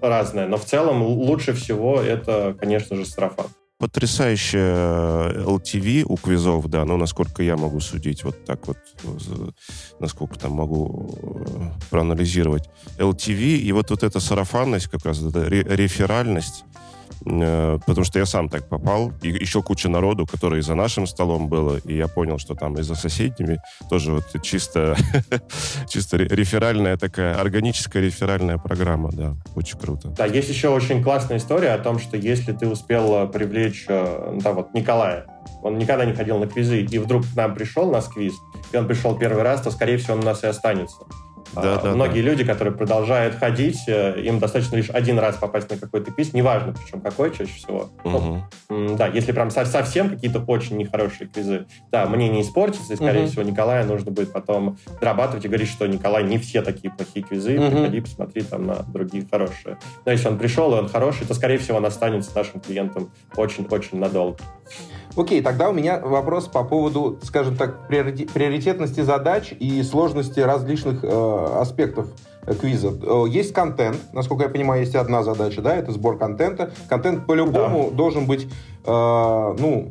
разная, 0.00 0.46
но 0.46 0.56
в 0.56 0.64
целом 0.64 1.02
лучше 1.02 1.52
всего 1.52 2.00
это, 2.00 2.54
конечно 2.58 2.96
же, 2.96 3.04
сарафан 3.04 3.46
потрясающая 3.80 5.32
LTV 5.46 6.04
у 6.06 6.16
квизов, 6.16 6.68
да, 6.68 6.84
но 6.84 6.98
насколько 6.98 7.42
я 7.42 7.56
могу 7.56 7.80
судить, 7.80 8.24
вот 8.24 8.44
так 8.44 8.68
вот, 8.68 8.76
насколько 9.98 10.38
там 10.38 10.52
могу 10.52 11.18
э, 11.22 11.70
проанализировать. 11.88 12.68
LTV, 12.98 13.56
и 13.56 13.72
вот, 13.72 13.88
вот 13.88 14.02
эта 14.02 14.20
сарафанность, 14.20 14.88
как 14.88 15.06
раз 15.06 15.22
эта 15.22 15.44
реферальность, 15.48 16.64
Э, 16.64 16.89
потому 17.24 18.04
что 18.04 18.18
я 18.18 18.26
сам 18.26 18.48
так 18.48 18.68
попал, 18.68 19.12
и 19.22 19.28
еще 19.28 19.62
куча 19.62 19.88
народу, 19.88 20.26
которые 20.26 20.62
за 20.62 20.74
нашим 20.74 21.06
столом 21.06 21.48
было, 21.48 21.78
и 21.84 21.96
я 21.96 22.08
понял, 22.08 22.38
что 22.38 22.54
там 22.54 22.76
и 22.78 22.82
за 22.82 22.94
соседними 22.94 23.60
тоже 23.88 24.12
вот 24.12 24.24
чисто, 24.42 24.96
чисто 25.88 26.16
реферальная 26.16 26.96
такая, 26.96 27.38
органическая 27.38 28.02
реферальная 28.02 28.58
программа, 28.58 29.10
да, 29.12 29.36
очень 29.54 29.78
круто. 29.78 30.08
Да, 30.08 30.26
есть 30.26 30.48
еще 30.48 30.68
очень 30.68 31.02
классная 31.02 31.38
история 31.38 31.70
о 31.70 31.78
том, 31.78 31.98
что 31.98 32.16
если 32.16 32.52
ты 32.52 32.68
успел 32.68 33.24
э, 33.24 33.28
привлечь, 33.28 33.84
э, 33.88 34.38
да, 34.42 34.52
вот 34.52 34.74
Николая, 34.74 35.26
он 35.62 35.78
никогда 35.78 36.04
не 36.04 36.14
ходил 36.14 36.38
на 36.38 36.46
квизы, 36.46 36.82
и 36.82 36.98
вдруг 36.98 37.24
к 37.24 37.36
нам 37.36 37.54
пришел 37.54 37.90
на 37.90 38.00
квиз, 38.00 38.34
и 38.72 38.76
он 38.76 38.86
пришел 38.86 39.16
первый 39.16 39.42
раз, 39.42 39.60
то, 39.62 39.70
скорее 39.70 39.98
всего, 39.98 40.14
он 40.14 40.20
у 40.20 40.24
нас 40.24 40.42
и 40.42 40.46
останется. 40.46 40.96
Да, 41.54 41.76
а, 41.76 41.82
да, 41.82 41.90
Многие 41.94 42.22
да. 42.22 42.30
люди, 42.30 42.44
которые 42.44 42.74
продолжают 42.74 43.34
ходить, 43.34 43.80
э, 43.88 44.20
им 44.22 44.38
достаточно 44.38 44.76
лишь 44.76 44.90
один 44.90 45.18
раз 45.18 45.36
попасть 45.36 45.70
на 45.70 45.76
какой-то 45.76 46.12
квиз, 46.12 46.32
неважно, 46.32 46.74
причем 46.74 47.00
какой 47.00 47.34
чаще 47.34 47.52
всего. 47.52 47.90
Угу. 48.04 48.42
Ну, 48.68 48.96
да, 48.96 49.08
если 49.08 49.32
прям 49.32 49.50
совсем 49.50 50.10
какие-то 50.10 50.40
очень 50.40 50.76
нехорошие 50.76 51.28
квизы, 51.28 51.66
да, 51.90 52.06
мне 52.06 52.28
не 52.28 52.42
испортится, 52.42 52.92
и, 52.92 52.96
скорее 52.96 53.22
угу. 53.22 53.30
всего, 53.30 53.42
Николая 53.42 53.84
нужно 53.84 54.12
будет 54.12 54.32
потом 54.32 54.78
дорабатывать 55.00 55.44
и 55.44 55.48
говорить, 55.48 55.68
что 55.68 55.86
Николай 55.86 56.24
не 56.24 56.38
все 56.38 56.62
такие 56.62 56.92
плохие 56.92 57.24
квизы, 57.24 57.58
угу. 57.58 57.70
приходи, 57.70 58.00
посмотри 58.00 58.42
там 58.42 58.66
на 58.66 58.82
другие 58.84 59.26
хорошие. 59.30 59.78
Но 60.04 60.12
если 60.12 60.28
он 60.28 60.38
пришел, 60.38 60.74
и 60.74 60.78
он 60.78 60.88
хороший, 60.88 61.26
то, 61.26 61.34
скорее 61.34 61.58
всего, 61.58 61.78
он 61.78 61.86
останется 61.86 62.30
нашим 62.34 62.60
клиентом 62.60 63.10
очень-очень 63.36 63.98
надолго. 63.98 64.38
Окей, 65.16 65.42
тогда 65.42 65.70
у 65.70 65.72
меня 65.72 65.98
вопрос 65.98 66.46
по 66.46 66.62
поводу, 66.62 67.18
скажем 67.22 67.56
так, 67.56 67.88
приоритетности 67.88 69.00
задач 69.00 69.52
и 69.58 69.82
сложности 69.82 70.38
различных 70.38 71.00
э, 71.02 71.39
аспектов 71.60 72.06
квиза. 72.60 72.92
Э, 73.02 73.24
есть 73.28 73.52
контент, 73.52 73.98
насколько 74.12 74.44
я 74.44 74.48
понимаю, 74.48 74.82
есть 74.82 74.94
одна 74.94 75.22
задача, 75.22 75.62
да, 75.62 75.74
это 75.74 75.92
сбор 75.92 76.18
контента. 76.18 76.70
Контент 76.88 77.26
по-любому 77.26 77.90
да. 77.90 77.96
должен 77.96 78.26
быть, 78.26 78.48
э, 78.84 78.88
ну, 78.88 79.90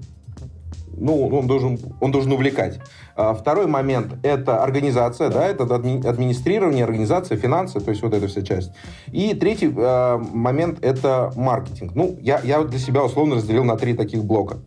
ну, 1.00 1.28
он 1.28 1.48
должен, 1.48 1.80
он 2.02 2.12
должен 2.12 2.32
увлекать. 2.32 2.80
А 3.16 3.34
второй 3.34 3.68
момент– 3.68 4.18
это 4.24 4.64
организация, 4.64 5.30
да, 5.30 5.46
это 5.46 5.64
администрирование, 5.64 6.84
организация, 6.84 7.38
финансы, 7.38 7.80
то 7.80 7.92
есть 7.92 8.02
вот 8.02 8.14
эта 8.14 8.28
вся 8.28 8.42
часть. 8.42 8.72
И 9.12 9.34
третий 9.34 9.74
э, 9.76 10.18
момент– 10.18 10.80
это 10.82 11.32
маркетинг. 11.36 11.94
Ну, 11.96 12.18
я, 12.22 12.40
я 12.44 12.64
для 12.64 12.80
себя 12.80 13.04
условно 13.04 13.36
разделил 13.36 13.64
на 13.64 13.78
три 13.78 13.94
таких 13.94 14.24
блока. 14.24 14.58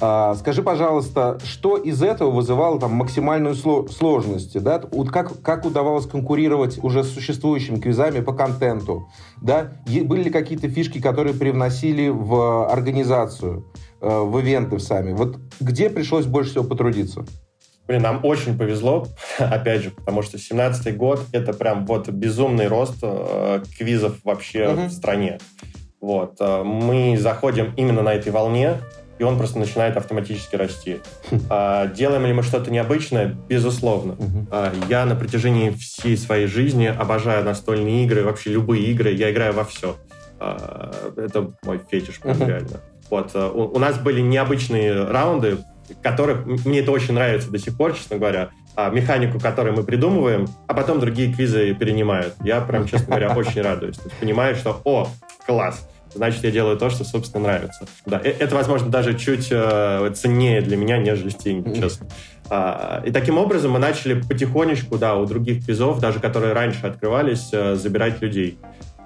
А, 0.00 0.34
скажи, 0.36 0.62
пожалуйста, 0.62 1.38
что 1.44 1.76
из 1.76 2.02
этого 2.02 2.30
вызывало 2.30 2.78
там 2.78 2.92
максимальную 2.92 3.54
сложность? 3.54 4.60
Да? 4.62 4.80
Вот 4.92 5.10
как, 5.10 5.42
как 5.42 5.64
удавалось 5.64 6.06
конкурировать 6.06 6.78
уже 6.82 7.02
с 7.02 7.12
существующими 7.12 7.80
квизами 7.80 8.20
по 8.20 8.32
контенту? 8.32 9.08
Да? 9.42 9.72
Были 9.86 10.24
ли 10.24 10.30
какие-то 10.30 10.68
фишки, 10.68 11.00
которые 11.00 11.34
привносили 11.34 12.08
в 12.08 12.70
организацию, 12.70 13.66
э, 14.00 14.20
в 14.20 14.38
ивенты 14.38 14.78
сами? 14.78 15.12
Вот 15.14 15.36
где 15.58 15.90
пришлось 15.90 16.26
больше 16.26 16.50
всего 16.50 16.64
потрудиться? 16.64 17.24
Блин, 17.88 18.02
нам 18.02 18.20
очень 18.22 18.56
повезло, 18.56 19.06
опять 19.38 19.82
же, 19.82 19.90
потому 19.90 20.22
что 20.22 20.36
17-й 20.36 20.92
год— 20.92 21.22
это 21.32 21.52
прям 21.54 21.86
вот 21.86 22.08
безумный 22.08 22.68
рост 22.68 22.98
э, 23.02 23.62
квизов 23.76 24.18
вообще 24.22 24.64
uh-huh. 24.64 24.86
в 24.88 24.92
стране. 24.92 25.38
Вот. 26.00 26.36
Э, 26.38 26.62
мы 26.62 27.16
заходим 27.18 27.72
именно 27.76 28.02
на 28.02 28.12
этой 28.12 28.30
волне, 28.30 28.76
и 29.18 29.24
он 29.24 29.36
просто 29.36 29.58
начинает 29.58 29.96
автоматически 29.96 30.56
расти. 30.56 31.00
А, 31.50 31.86
делаем 31.86 32.26
ли 32.26 32.32
мы 32.32 32.42
что-то 32.42 32.70
необычное? 32.70 33.36
Безусловно. 33.48 34.16
А, 34.50 34.72
я 34.88 35.04
на 35.06 35.14
протяжении 35.14 35.70
всей 35.70 36.16
своей 36.16 36.46
жизни 36.46 36.86
обожаю 36.86 37.44
настольные 37.44 38.04
игры, 38.04 38.22
вообще 38.22 38.50
любые 38.50 38.84
игры, 38.84 39.12
я 39.12 39.30
играю 39.30 39.54
во 39.54 39.64
все. 39.64 39.96
А, 40.38 40.92
это 41.16 41.52
мой 41.62 41.80
фетиш, 41.90 42.20
прям 42.20 42.38
реально. 42.38 42.80
Вот. 43.10 43.30
А, 43.34 43.50
у, 43.50 43.76
у 43.76 43.78
нас 43.78 43.98
были 43.98 44.20
необычные 44.20 45.04
раунды, 45.04 45.58
которых 46.02 46.46
мне 46.66 46.80
это 46.80 46.92
очень 46.92 47.14
нравится 47.14 47.50
до 47.50 47.58
сих 47.58 47.76
пор, 47.76 47.94
честно 47.94 48.18
говоря, 48.18 48.50
а, 48.76 48.90
механику, 48.90 49.40
которую 49.40 49.74
мы 49.74 49.82
придумываем, 49.82 50.46
а 50.66 50.74
потом 50.74 51.00
другие 51.00 51.32
квизы 51.32 51.74
перенимают. 51.74 52.34
Я 52.42 52.60
прям, 52.60 52.86
честно 52.86 53.08
говоря, 53.08 53.34
очень 53.36 53.62
радуюсь. 53.62 53.96
То 53.96 54.08
есть 54.08 54.16
понимаю, 54.20 54.54
что, 54.54 54.80
о, 54.84 55.08
класс, 55.46 55.88
значит, 56.18 56.42
я 56.42 56.50
делаю 56.50 56.76
то, 56.76 56.90
что, 56.90 57.04
собственно, 57.04 57.44
нравится. 57.44 57.86
Да, 58.04 58.20
э, 58.22 58.30
это, 58.30 58.56
возможно, 58.56 58.90
даже 58.90 59.16
чуть 59.16 59.48
э, 59.52 60.12
ценнее 60.16 60.60
для 60.60 60.76
меня, 60.76 60.98
нежели 60.98 61.30
деньги, 61.30 61.78
честно. 61.78 62.08
А, 62.50 63.02
и 63.06 63.12
таким 63.12 63.38
образом 63.38 63.70
мы 63.72 63.78
начали 63.78 64.20
потихонечку, 64.20 64.98
да, 64.98 65.14
у 65.14 65.26
других 65.26 65.64
квизов, 65.64 66.00
даже 66.00 66.18
которые 66.18 66.54
раньше 66.54 66.86
открывались, 66.86 67.50
э, 67.52 67.76
забирать 67.76 68.20
людей. 68.20 68.58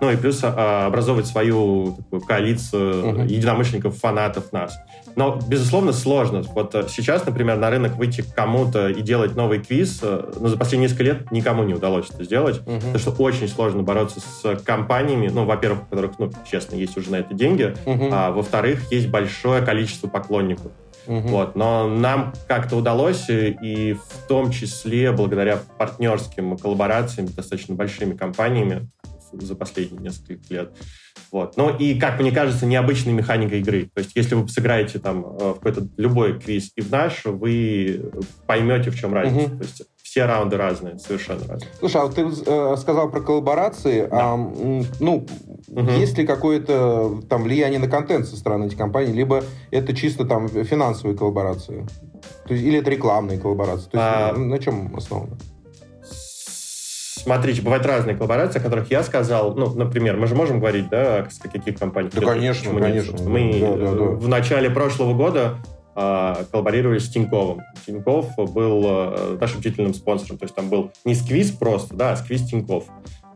Ну 0.02 0.10
и 0.10 0.16
плюс 0.16 0.40
а, 0.42 0.86
образовывать 0.86 1.28
свою 1.28 1.94
такую 1.96 2.22
коалицию 2.22 2.92
uh-huh. 2.92 3.26
единомышленников, 3.28 3.96
фанатов 3.96 4.52
нас. 4.52 4.76
Но, 5.14 5.38
безусловно, 5.46 5.92
сложно. 5.92 6.42
Вот 6.42 6.74
э, 6.74 6.86
сейчас, 6.88 7.24
например, 7.24 7.56
на 7.58 7.70
рынок 7.70 7.96
выйти 7.96 8.22
к 8.22 8.34
кому-то 8.34 8.88
и 8.88 9.00
делать 9.00 9.36
новый 9.36 9.60
квиз, 9.60 10.00
э, 10.02 10.32
ну, 10.40 10.48
за 10.48 10.58
последние 10.58 10.88
несколько 10.88 11.04
лет 11.04 11.30
никому 11.30 11.62
не 11.62 11.74
удалось 11.74 12.10
это 12.10 12.24
сделать, 12.24 12.56
uh-huh. 12.56 12.78
потому 12.78 12.98
что 12.98 13.10
очень 13.12 13.46
сложно 13.46 13.84
бороться 13.84 14.18
с 14.18 14.56
компаниями, 14.64 15.28
ну, 15.28 15.44
во-первых, 15.44 15.82
у 15.82 15.86
которых, 15.86 16.18
ну, 16.18 16.32
честно, 16.50 16.74
есть 16.74 16.96
уже 16.96 17.12
на 17.12 17.16
это 17.16 17.32
деньги, 17.32 17.72
uh-huh. 17.84 18.08
а 18.10 18.32
во-вторых, 18.32 18.90
есть 18.90 19.08
большое 19.08 19.62
количество 19.62 20.08
поклонников. 20.08 20.72
Угу. 21.06 21.28
Вот. 21.28 21.56
Но 21.56 21.88
нам 21.88 22.32
как-то 22.46 22.76
удалось, 22.76 23.26
и 23.28 23.94
в 23.94 24.28
том 24.28 24.50
числе 24.52 25.10
благодаря 25.10 25.58
партнерским 25.76 26.56
коллаборациям 26.56 27.26
с 27.28 27.32
достаточно 27.32 27.74
большими 27.74 28.14
компаниями, 28.14 28.88
за 29.32 29.54
последние 29.54 30.02
несколько 30.02 30.42
лет. 30.50 30.72
Вот. 31.30 31.56
Ну 31.56 31.74
и, 31.76 31.98
как 31.98 32.20
мне 32.20 32.30
кажется, 32.30 32.66
необычная 32.66 33.14
механика 33.14 33.56
игры. 33.56 33.90
То 33.94 34.00
есть, 34.00 34.12
если 34.14 34.34
вы 34.34 34.48
сыграете 34.48 34.98
там 34.98 35.24
э, 35.24 35.50
в 35.50 35.54
какой-то 35.54 35.88
любой 35.96 36.38
квиз 36.38 36.72
и 36.76 36.80
в 36.80 36.90
наш, 36.90 37.24
вы 37.24 38.10
поймете, 38.46 38.90
в 38.90 38.98
чем 38.98 39.14
разница. 39.14 39.46
Угу. 39.46 39.56
То 39.58 39.62
есть, 39.64 39.82
все 40.12 40.26
раунды 40.26 40.58
разные, 40.58 40.98
совершенно 40.98 41.46
разные. 41.46 41.70
Слушай, 41.78 42.02
а 42.02 42.04
вот 42.04 42.14
ты 42.14 42.22
э, 42.22 42.76
сказал 42.76 43.10
про 43.10 43.20
коллаборации. 43.22 44.02
Да. 44.02 44.34
А, 44.34 44.36
ну, 44.36 45.26
угу. 45.68 45.90
есть 45.92 46.18
ли 46.18 46.26
какое-то 46.26 47.22
там 47.30 47.44
влияние 47.44 47.78
на 47.78 47.88
контент 47.88 48.26
со 48.26 48.36
стороны 48.36 48.66
этих 48.66 48.76
компаний, 48.76 49.12
либо 49.12 49.42
это 49.70 49.96
чисто 49.96 50.26
там 50.26 50.48
финансовые 50.48 51.16
коллаборации? 51.16 51.86
То 52.46 52.52
есть, 52.52 52.62
или 52.66 52.78
это 52.80 52.90
рекламные 52.90 53.38
коллаборации? 53.38 53.88
То 53.88 53.96
есть, 53.96 53.96
а... 53.96 54.32
на 54.36 54.58
чем 54.58 54.94
основано? 54.94 55.38
Смотрите, 57.22 57.62
бывают 57.62 57.86
разные 57.86 58.16
коллаборации, 58.16 58.58
о 58.58 58.62
которых 58.62 58.90
я 58.90 59.04
сказал. 59.04 59.54
Ну, 59.54 59.72
например, 59.74 60.16
мы 60.16 60.26
же 60.26 60.34
можем 60.34 60.58
говорить, 60.58 60.88
да, 60.88 61.18
о 61.18 61.48
каких 61.48 61.78
компаниях. 61.78 62.12
Да, 62.12 62.20
конечно, 62.20 62.74
конечно. 62.80 63.16
Мы 63.28 63.60
да, 63.60 63.76
да, 63.76 63.92
да. 63.92 64.04
в 64.04 64.28
начале 64.28 64.68
прошлого 64.70 65.14
года 65.14 65.58
э, 65.94 66.34
коллаборировали 66.50 66.98
с 66.98 67.08
Тиньковым. 67.08 67.60
Тиньков 67.86 68.34
был 68.36 68.82
э, 68.84 69.38
нашим 69.40 69.60
длительным 69.60 69.94
спонсором, 69.94 70.38
то 70.38 70.46
есть 70.46 70.54
там 70.56 70.68
был 70.68 70.90
не 71.04 71.14
сквиз 71.14 71.52
просто, 71.52 71.94
да, 71.94 72.12
а 72.12 72.16
сквиз 72.16 72.42
Тиньков. 72.42 72.86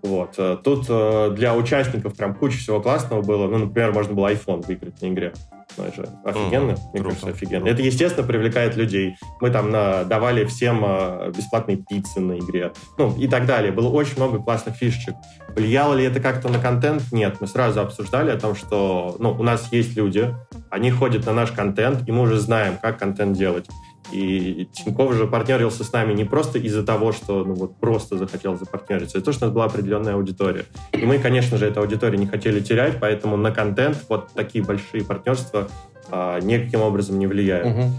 Вот. 0.02 0.34
Э, 0.38 0.56
тут 0.62 0.86
э, 0.88 1.30
для 1.36 1.54
участников 1.54 2.16
прям 2.16 2.34
куча 2.34 2.58
всего 2.58 2.80
классного 2.80 3.22
было. 3.22 3.46
Ну, 3.46 3.58
например, 3.58 3.92
можно 3.92 4.14
было 4.14 4.32
iPhone 4.32 4.66
выиграть 4.66 5.00
на 5.00 5.06
игре. 5.06 5.32
Это 5.84 5.96
же 5.96 6.08
офигенно, 6.24 6.72
mm, 6.72 6.78
мне 6.92 7.02
круто, 7.02 7.08
кажется, 7.08 7.26
офигенно. 7.28 7.60
Круто. 7.60 7.74
Это, 7.74 7.82
естественно, 7.82 8.26
привлекает 8.26 8.76
людей. 8.76 9.16
Мы 9.40 9.50
там 9.50 9.70
на, 9.70 10.04
давали 10.04 10.44
всем 10.44 10.84
э, 10.84 11.32
бесплатные 11.36 11.76
пиццы 11.76 12.20
на 12.20 12.38
игре. 12.38 12.72
Ну, 12.98 13.14
и 13.16 13.28
так 13.28 13.46
далее. 13.46 13.72
Было 13.72 13.88
очень 13.88 14.16
много 14.16 14.38
классных 14.38 14.76
фишечек. 14.76 15.14
Влияло 15.54 15.94
ли 15.94 16.04
это 16.04 16.20
как-то 16.20 16.48
на 16.48 16.58
контент? 16.58 17.12
Нет. 17.12 17.36
Мы 17.40 17.46
сразу 17.46 17.80
обсуждали 17.80 18.30
о 18.30 18.38
том, 18.38 18.54
что 18.54 19.16
ну, 19.18 19.32
у 19.32 19.42
нас 19.42 19.72
есть 19.72 19.96
люди, 19.96 20.34
они 20.70 20.90
ходят 20.90 21.26
на 21.26 21.32
наш 21.32 21.52
контент, 21.52 22.08
и 22.08 22.12
мы 22.12 22.22
уже 22.22 22.38
знаем, 22.38 22.78
как 22.80 22.98
контент 22.98 23.36
делать. 23.36 23.66
И 24.12 24.68
Тиньков 24.72 25.14
же 25.14 25.26
партнерился 25.26 25.84
с 25.84 25.92
нами 25.92 26.12
не 26.12 26.24
просто 26.24 26.58
из-за 26.58 26.84
того, 26.84 27.12
что 27.12 27.44
ну, 27.44 27.54
вот 27.54 27.76
просто 27.78 28.16
захотел 28.16 28.56
запартнериться, 28.56 29.18
а 29.18 29.20
то, 29.20 29.32
что 29.32 29.44
у 29.44 29.48
нас 29.48 29.54
была 29.54 29.64
определенная 29.64 30.14
аудитория. 30.14 30.64
И 30.92 31.04
мы, 31.04 31.18
конечно 31.18 31.58
же, 31.58 31.66
эту 31.66 31.80
аудиторию 31.80 32.20
не 32.20 32.26
хотели 32.26 32.60
терять, 32.60 32.98
поэтому 33.00 33.36
на 33.36 33.50
контент 33.50 34.04
вот 34.08 34.28
такие 34.34 34.64
большие 34.64 35.04
партнерства 35.04 35.68
а, 36.10 36.40
никаким 36.40 36.82
образом 36.82 37.18
не 37.18 37.26
влияют. 37.26 37.66
Угу. 37.66 37.90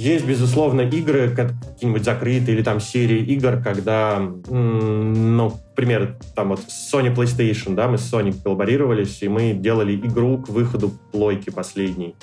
Есть, 0.00 0.26
безусловно, 0.26 0.80
игры, 0.80 1.28
какие-нибудь 1.28 2.04
закрытые 2.04 2.56
или 2.56 2.62
там 2.62 2.80
серии 2.80 3.18
игр, 3.18 3.60
когда, 3.62 4.18
ну, 4.48 5.52
например, 5.76 6.16
там 6.34 6.48
вот 6.50 6.60
Sony 6.60 7.14
PlayStation, 7.14 7.74
да, 7.74 7.86
мы 7.86 7.98
с 7.98 8.10
Sony 8.10 8.34
коллаборировались, 8.42 9.22
и 9.22 9.28
мы 9.28 9.52
делали 9.52 9.94
игру 9.94 10.38
к 10.38 10.48
выходу 10.48 10.90
плойки 11.12 11.50
последней. 11.50 12.14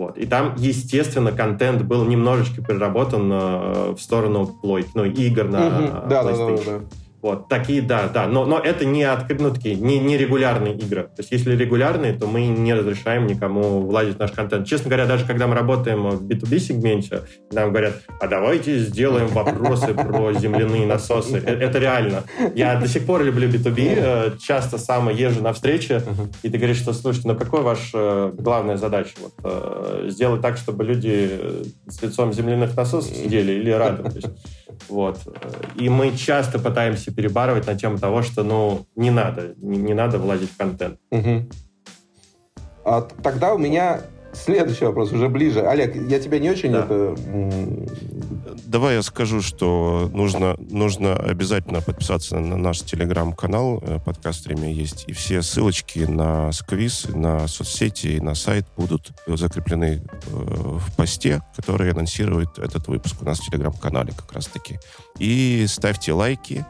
Вот. 0.00 0.16
И 0.16 0.24
там, 0.24 0.54
естественно, 0.56 1.30
контент 1.30 1.82
был 1.82 2.06
немножечко 2.06 2.62
переработан 2.62 3.30
э, 3.30 3.92
в 3.92 3.98
сторону 3.98 4.46
плойки, 4.46 4.88
ну, 4.94 5.04
игр 5.04 5.44
на 5.44 5.66
угу. 5.66 6.08
да, 6.08 6.22
PlayStation. 6.22 6.64
Да, 6.64 6.72
да, 6.72 6.78
да. 6.78 6.84
Вот, 7.22 7.48
такие, 7.48 7.82
да, 7.82 8.08
да. 8.08 8.26
Но, 8.26 8.46
но 8.46 8.58
это 8.58 8.84
не, 8.86 9.04
откры... 9.04 9.36
ну, 9.38 9.52
такие, 9.52 9.74
не, 9.74 9.98
не 9.98 10.16
регулярные 10.16 10.74
игры. 10.74 11.02
То 11.02 11.18
есть, 11.18 11.32
если 11.32 11.54
регулярные, 11.54 12.14
то 12.14 12.26
мы 12.26 12.46
не 12.46 12.72
разрешаем 12.72 13.26
никому 13.26 13.82
владеть 13.82 14.18
наш 14.18 14.32
контент. 14.32 14.66
Честно 14.66 14.88
говоря, 14.88 15.06
даже 15.06 15.26
когда 15.26 15.46
мы 15.46 15.54
работаем 15.54 16.08
в 16.08 16.26
B2B-сегменте, 16.26 17.22
нам 17.52 17.70
говорят, 17.70 17.94
а 18.20 18.26
давайте 18.26 18.78
сделаем 18.78 19.28
вопросы 19.28 19.92
про 19.94 20.32
земляные 20.32 20.86
насосы. 20.86 21.36
Э, 21.44 21.54
это 21.54 21.78
реально. 21.78 22.24
Я 22.54 22.76
до 22.80 22.88
сих 22.88 23.04
пор 23.04 23.22
люблю 23.22 23.48
B2B, 23.48 23.94
э, 23.96 24.30
часто 24.40 24.78
сам 24.78 25.10
езжу 25.10 25.42
на 25.42 25.52
встречи, 25.52 26.02
и 26.42 26.48
ты 26.48 26.56
говоришь, 26.56 26.78
что, 26.78 26.94
слушайте, 26.94 27.28
ну 27.28 27.36
какая 27.36 27.60
ваша 27.60 28.32
главная 28.36 28.76
задача? 28.76 29.12
Вот, 29.20 29.32
э, 29.44 30.06
сделать 30.08 30.40
так, 30.40 30.56
чтобы 30.56 30.84
люди 30.84 31.38
с 31.86 32.02
лицом 32.02 32.32
земляных 32.32 32.76
насосов 32.76 33.14
сидели 33.14 33.52
или 33.52 33.70
рядом? 33.70 34.06
Вот. 34.88 35.20
И 35.76 35.88
мы 35.88 36.16
часто 36.16 36.58
пытаемся 36.58 37.12
перебарывать 37.12 37.66
на 37.66 37.74
тему 37.74 37.98
того, 37.98 38.22
что, 38.22 38.42
ну, 38.42 38.86
не 38.96 39.10
надо, 39.10 39.54
не, 39.56 39.78
не 39.78 39.94
надо 39.94 40.18
влазить 40.18 40.50
в 40.50 40.56
контент. 40.56 40.98
Угу. 41.10 41.48
А, 42.84 43.02
тогда 43.22 43.54
у 43.54 43.58
меня 43.58 44.00
Следующий 44.32 44.84
вопрос, 44.84 45.12
уже 45.12 45.28
ближе. 45.28 45.60
Олег, 45.60 45.94
я 46.08 46.20
тебя 46.20 46.38
не 46.38 46.50
очень 46.50 46.72
да. 46.72 46.84
это... 46.84 47.16
Давай 48.64 48.94
я 48.94 49.02
скажу, 49.02 49.42
что 49.42 50.08
нужно, 50.12 50.56
нужно 50.58 51.16
обязательно 51.16 51.80
подписаться 51.80 52.38
на 52.38 52.56
наш 52.56 52.80
телеграм-канал. 52.82 53.82
Э, 53.82 53.98
под 53.98 54.34
стриме 54.34 54.72
есть. 54.72 55.04
И 55.08 55.12
все 55.12 55.42
ссылочки 55.42 56.00
на 56.00 56.52
сквиз, 56.52 57.06
на 57.08 57.48
соцсети 57.48 58.08
и 58.08 58.20
на 58.20 58.36
сайт 58.36 58.66
будут 58.76 59.10
закреплены 59.26 60.02
э, 60.04 60.30
в 60.30 60.94
посте, 60.96 61.42
который 61.56 61.90
анонсирует 61.90 62.58
этот 62.58 62.86
выпуск 62.86 63.16
у 63.22 63.24
нас 63.24 63.40
в 63.40 63.50
телеграм-канале 63.50 64.12
как 64.12 64.32
раз-таки. 64.32 64.78
И 65.18 65.66
ставьте 65.68 66.12
лайки, 66.12 66.64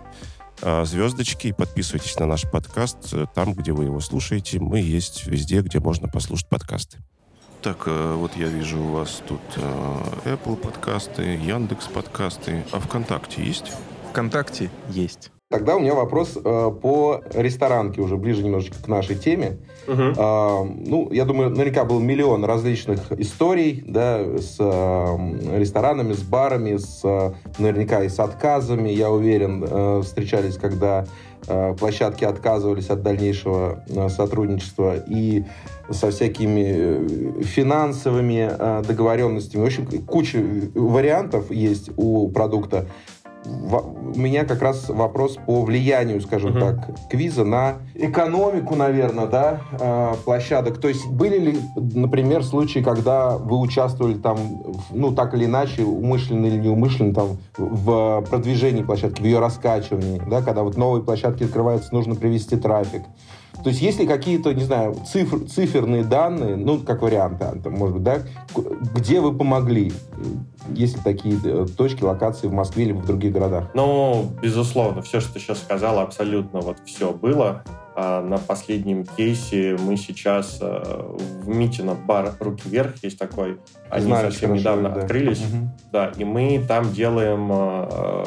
э, 0.62 0.84
звездочки 0.86 1.48
и 1.48 1.52
подписывайтесь 1.52 2.18
на 2.18 2.24
наш 2.24 2.50
подкаст 2.50 3.14
там, 3.34 3.52
где 3.52 3.72
вы 3.72 3.84
его 3.84 4.00
слушаете. 4.00 4.58
Мы 4.58 4.80
есть 4.80 5.26
везде, 5.26 5.60
где 5.60 5.80
можно 5.80 6.08
послушать 6.08 6.48
подкасты. 6.48 6.98
Так, 7.62 7.82
э, 7.86 8.14
вот 8.14 8.36
я 8.36 8.46
вижу 8.46 8.80
у 8.80 8.92
вас 8.92 9.22
тут 9.28 9.40
э, 9.56 10.30
Apple 10.34 10.56
подкасты, 10.56 11.22
Яндекс 11.22 11.88
подкасты. 11.88 12.64
А 12.72 12.80
ВКонтакте 12.80 13.42
есть? 13.42 13.72
ВКонтакте 14.10 14.70
есть. 14.88 15.30
Тогда 15.50 15.76
у 15.76 15.80
меня 15.80 15.94
вопрос 15.94 16.38
э, 16.42 16.70
по 16.80 17.22
ресторанке, 17.34 18.00
уже 18.00 18.16
ближе 18.16 18.44
немножечко 18.44 18.82
к 18.82 18.88
нашей 18.88 19.16
теме. 19.16 19.58
Угу. 19.88 20.00
Э, 20.00 20.64
ну, 20.64 21.08
я 21.12 21.24
думаю, 21.26 21.50
наверняка 21.50 21.84
был 21.84 22.00
миллион 22.00 22.44
различных 22.44 23.12
историй, 23.12 23.82
да, 23.86 24.20
с 24.38 24.56
э, 24.58 25.58
ресторанами, 25.58 26.12
с 26.14 26.22
барами, 26.22 26.76
с, 26.76 27.00
э, 27.04 27.32
наверняка 27.58 28.04
и 28.04 28.08
с 28.08 28.20
отказами, 28.20 28.88
я 28.90 29.10
уверен, 29.10 29.64
э, 29.68 30.02
встречались, 30.02 30.56
когда 30.56 31.06
площадки 31.78 32.24
отказывались 32.24 32.90
от 32.90 33.02
дальнейшего 33.02 33.82
э, 33.86 34.08
сотрудничества. 34.08 34.96
И 35.06 35.44
со 35.90 36.10
всякими 36.10 37.40
э, 37.40 37.42
финансовыми 37.42 38.48
э, 38.50 38.82
договоренностями. 38.86 39.62
В 39.62 39.66
общем, 39.66 39.86
куча 40.06 40.42
вариантов 40.74 41.50
есть 41.50 41.90
у 41.96 42.28
продукта. 42.28 42.86
У 43.50 44.18
меня 44.18 44.44
как 44.44 44.62
раз 44.62 44.88
вопрос 44.88 45.36
по 45.46 45.62
влиянию, 45.62 46.20
скажем 46.20 46.56
uh-huh. 46.56 46.60
так, 46.60 47.08
квиза 47.10 47.44
на 47.44 47.76
экономику, 47.94 48.74
наверное, 48.74 49.26
да, 49.26 49.60
э, 49.78 50.14
площадок. 50.24 50.78
То 50.78 50.88
есть 50.88 51.06
были 51.08 51.38
ли, 51.38 51.60
например, 51.76 52.42
случаи, 52.42 52.80
когда 52.80 53.36
вы 53.36 53.58
участвовали 53.58 54.14
там, 54.14 54.38
ну, 54.90 55.12
так 55.12 55.34
или 55.34 55.44
иначе, 55.44 55.84
умышленно 55.84 56.46
или 56.46 56.58
неумышленно, 56.58 57.14
там, 57.14 57.38
в 57.56 58.24
продвижении 58.28 58.82
площадки, 58.82 59.22
в 59.22 59.24
ее 59.24 59.38
раскачивании, 59.38 60.20
да, 60.28 60.42
когда 60.42 60.62
вот 60.62 60.76
новые 60.76 61.02
площадки 61.02 61.44
открываются, 61.44 61.94
нужно 61.94 62.14
привести 62.14 62.56
трафик. 62.56 63.02
То 63.62 63.70
есть 63.70 63.82
есть 63.82 63.98
ли 64.00 64.06
какие-то, 64.06 64.54
не 64.54 64.64
знаю, 64.64 64.96
цифр, 65.06 65.40
циферные 65.46 66.04
данные, 66.04 66.56
ну, 66.56 66.78
как 66.78 67.02
вариант, 67.02 67.42
может 67.66 67.96
быть, 67.96 68.02
да, 68.02 68.18
где 68.94 69.20
вы 69.20 69.36
помогли? 69.36 69.92
Есть 70.74 70.96
ли 70.96 71.02
такие 71.02 71.38
э, 71.42 71.66
точки, 71.76 72.02
локации 72.02 72.46
в 72.46 72.52
Москве 72.52 72.84
или 72.84 72.92
в 72.92 73.04
других 73.04 73.32
городах? 73.32 73.70
Ну, 73.74 74.30
безусловно, 74.42 75.02
все, 75.02 75.20
что 75.20 75.34
ты 75.34 75.40
сейчас 75.40 75.58
сказал, 75.58 75.98
абсолютно 75.98 76.60
вот 76.60 76.78
все 76.84 77.12
было. 77.12 77.62
А 77.96 78.22
на 78.22 78.38
последнем 78.38 79.04
кейсе 79.04 79.76
мы 79.80 79.96
сейчас 79.96 80.58
э, 80.60 81.16
в 81.42 81.48
Митино 81.48 81.94
бар 81.94 82.34
«Руки 82.38 82.62
вверх» 82.66 83.02
есть 83.02 83.18
такой. 83.18 83.58
Они 83.90 84.06
Знаю, 84.06 84.30
совсем 84.30 84.50
хорошо, 84.50 84.60
недавно 84.60 84.88
да. 84.90 85.00
открылись. 85.00 85.40
Угу. 85.40 85.70
Да, 85.92 86.12
и 86.16 86.24
мы 86.24 86.64
там 86.66 86.92
делаем 86.92 87.50
э, 87.52 88.24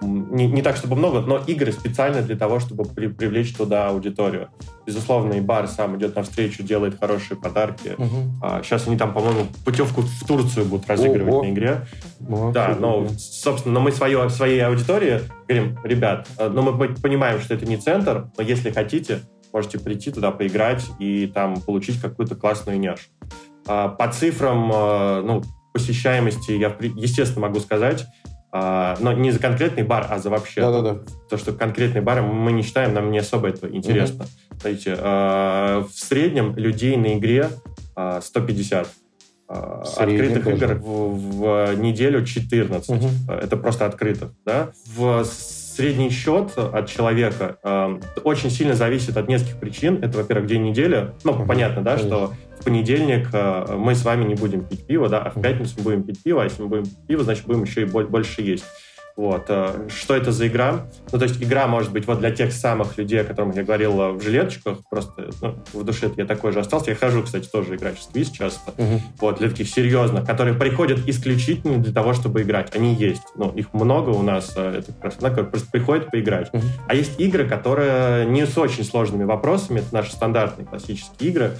не, 0.00 0.46
не 0.46 0.62
так, 0.62 0.76
чтобы 0.76 0.96
много, 0.96 1.20
но 1.20 1.38
игры 1.38 1.72
специально 1.72 2.22
для 2.22 2.36
того, 2.36 2.60
чтобы 2.60 2.84
при, 2.84 3.06
привлечь 3.06 3.54
туда 3.54 3.88
аудиторию. 3.88 4.48
Безусловно, 4.86 5.34
и 5.34 5.40
бар 5.40 5.66
сам 5.68 5.96
идет 5.96 6.16
навстречу, 6.16 6.62
делает 6.62 6.98
хорошие 6.98 7.38
подарки. 7.38 7.94
Угу. 7.96 8.16
А, 8.42 8.62
сейчас 8.62 8.86
они 8.86 8.96
там, 8.96 9.12
по-моему, 9.12 9.46
путевку 9.64 10.02
в 10.02 10.26
Турцию 10.26 10.66
будут 10.66 10.88
разыгрывать 10.88 11.34
Ого. 11.34 11.44
на 11.44 11.50
игре. 11.50 11.86
Молодцы, 12.20 12.54
да, 12.54 12.76
но, 12.78 13.06
собственно, 13.18 13.74
но 13.74 13.80
мы 13.80 13.92
свое, 13.92 14.28
своей 14.30 14.60
аудитории 14.60 15.20
говорим, 15.48 15.78
ребят, 15.84 16.28
э, 16.38 16.48
ну 16.48 16.62
мы 16.62 16.94
понимаем, 16.94 17.40
что 17.40 17.54
это 17.54 17.66
не 17.66 17.76
центр, 17.76 18.30
но 18.36 18.42
если 18.42 18.70
хотите, 18.70 19.20
можете 19.52 19.78
прийти 19.78 20.10
туда 20.10 20.30
поиграть 20.30 20.84
и 20.98 21.26
там 21.26 21.60
получить 21.60 22.00
какую-то 22.00 22.34
классную 22.34 22.78
няшу. 22.78 23.08
А, 23.66 23.88
по 23.88 24.08
цифрам, 24.12 24.70
э, 24.72 25.22
ну, 25.22 25.42
посещаемости 25.72 26.52
я, 26.52 26.74
естественно, 26.80 27.48
могу 27.48 27.60
сказать, 27.60 28.06
а, 28.52 28.96
но 29.00 29.12
не 29.12 29.30
за 29.30 29.38
конкретный 29.38 29.82
бар, 29.82 30.06
а 30.10 30.18
за 30.18 30.30
вообще. 30.30 30.60
Да-да-да. 30.60 31.00
То, 31.28 31.36
что 31.36 31.52
конкретный 31.52 32.00
бар 32.00 32.22
мы 32.22 32.52
не 32.52 32.62
считаем, 32.62 32.94
нам 32.94 33.10
не 33.10 33.18
особо 33.18 33.48
это 33.48 33.68
интересно. 33.68 34.24
Угу. 34.24 34.60
Знаете, 34.60 34.96
а, 34.98 35.84
в 35.84 35.92
среднем 35.92 36.56
людей 36.56 36.96
на 36.96 37.14
игре 37.18 37.50
150. 38.20 38.88
А, 39.48 39.82
открытых 39.96 40.44
даже. 40.44 40.56
игр 40.56 40.74
в, 40.74 41.18
в 41.18 41.74
неделю 41.78 42.24
14. 42.24 42.88
Угу. 42.88 43.32
Это 43.32 43.56
просто 43.56 43.86
открытых. 43.86 44.32
Да? 44.44 44.72
В 44.86 45.24
средний 45.76 46.10
счет 46.10 46.56
от 46.56 46.88
человека 46.88 47.58
э, 47.62 48.00
очень 48.24 48.50
сильно 48.50 48.74
зависит 48.74 49.16
от 49.16 49.28
нескольких 49.28 49.60
причин. 49.60 50.02
Это, 50.02 50.18
во-первых, 50.18 50.46
день 50.46 50.62
недели. 50.62 51.12
Ну, 51.22 51.32
угу. 51.32 51.46
понятно, 51.46 51.82
да, 51.82 51.96
Конечно. 51.96 52.16
что 52.16 52.32
в 52.58 52.64
понедельник 52.64 53.28
э, 53.32 53.76
мы 53.76 53.94
с 53.94 54.04
вами 54.04 54.24
не 54.24 54.34
будем 54.34 54.64
пить 54.64 54.86
пиво, 54.86 55.08
да, 55.08 55.18
а 55.18 55.30
в 55.30 55.40
пятницу 55.40 55.74
мы 55.78 55.84
будем 55.84 56.02
пить 56.04 56.22
пиво, 56.22 56.40
а 56.40 56.44
если 56.44 56.62
мы 56.62 56.68
будем 56.68 56.84
пить 56.84 57.06
пиво, 57.06 57.24
значит, 57.24 57.44
будем 57.46 57.64
еще 57.64 57.82
и 57.82 57.84
больше 57.84 58.42
есть. 58.42 58.64
Вот. 59.16 59.46
Э, 59.48 59.88
что 59.88 60.14
это 60.14 60.30
за 60.30 60.46
игра? 60.46 60.86
Ну, 61.10 61.18
то 61.18 61.24
есть 61.24 61.42
игра 61.42 61.66
может 61.66 61.90
быть 61.90 62.06
вот 62.06 62.20
для 62.20 62.30
тех 62.30 62.52
самых 62.52 62.98
людей, 62.98 63.22
о 63.22 63.24
которых 63.24 63.56
я 63.56 63.64
говорил 63.64 64.00
э, 64.00 64.12
в 64.12 64.22
жилеточках, 64.22 64.80
просто 64.90 65.30
ну, 65.40 65.56
в 65.72 65.84
душе 65.84 66.10
я 66.16 66.26
такой 66.26 66.52
же 66.52 66.60
остался. 66.60 66.90
Я 66.90 66.96
хожу, 66.96 67.22
кстати, 67.22 67.48
тоже 67.48 67.76
играть 67.76 67.98
в 67.98 68.02
сквиз 68.02 68.30
часто. 68.30 68.72
Uh-huh. 68.72 69.00
Вот, 69.18 69.38
для 69.38 69.48
таких 69.48 69.70
серьезных, 69.70 70.26
которые 70.26 70.54
приходят 70.54 71.08
исключительно 71.08 71.78
для 71.78 71.94
того, 71.94 72.12
чтобы 72.12 72.42
играть. 72.42 72.76
Они 72.76 72.94
есть. 72.94 73.22
Ну, 73.36 73.50
их 73.52 73.72
много 73.72 74.10
у 74.10 74.22
нас. 74.22 74.52
Э, 74.54 74.78
это 74.78 74.92
как 74.92 75.20
раз, 75.22 75.48
просто 75.48 75.70
приходят 75.70 76.10
поиграть. 76.10 76.50
Uh-huh. 76.52 76.62
А 76.86 76.94
есть 76.94 77.18
игры, 77.18 77.48
которые 77.48 78.26
не 78.26 78.46
с 78.46 78.58
очень 78.58 78.84
сложными 78.84 79.24
вопросами. 79.24 79.78
Это 79.78 79.94
наши 79.94 80.12
стандартные 80.12 80.66
классические 80.66 81.30
игры, 81.30 81.52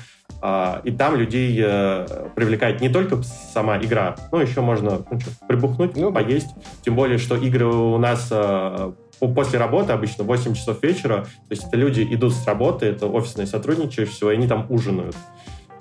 и 0.84 0.90
там 0.90 1.16
людей 1.16 1.58
э, 1.64 2.06
привлекает 2.36 2.80
не 2.80 2.88
только 2.88 3.22
сама 3.22 3.78
игра, 3.78 4.16
но 4.30 4.40
еще 4.40 4.60
можно 4.60 5.02
ну, 5.10 5.18
что, 5.18 5.30
прибухнуть, 5.48 5.96
ну, 5.96 6.12
поесть. 6.12 6.48
Тем 6.84 6.94
более, 6.94 7.18
что 7.18 7.36
игры 7.36 7.66
у 7.66 7.96
нас 7.98 8.28
э, 8.30 8.92
после 9.18 9.58
работы, 9.58 9.92
обычно 9.92 10.24
8 10.24 10.54
часов 10.54 10.82
вечера, 10.82 11.24
то 11.24 11.50
есть 11.50 11.66
это 11.66 11.76
люди 11.76 12.06
идут 12.10 12.34
с 12.34 12.46
работы, 12.46 12.86
это 12.86 13.06
офисные 13.06 13.46
сотрудники 13.46 13.94
чаще 13.94 14.10
всего, 14.10 14.30
и 14.30 14.34
они 14.34 14.46
там 14.46 14.66
ужинают. 14.68 15.16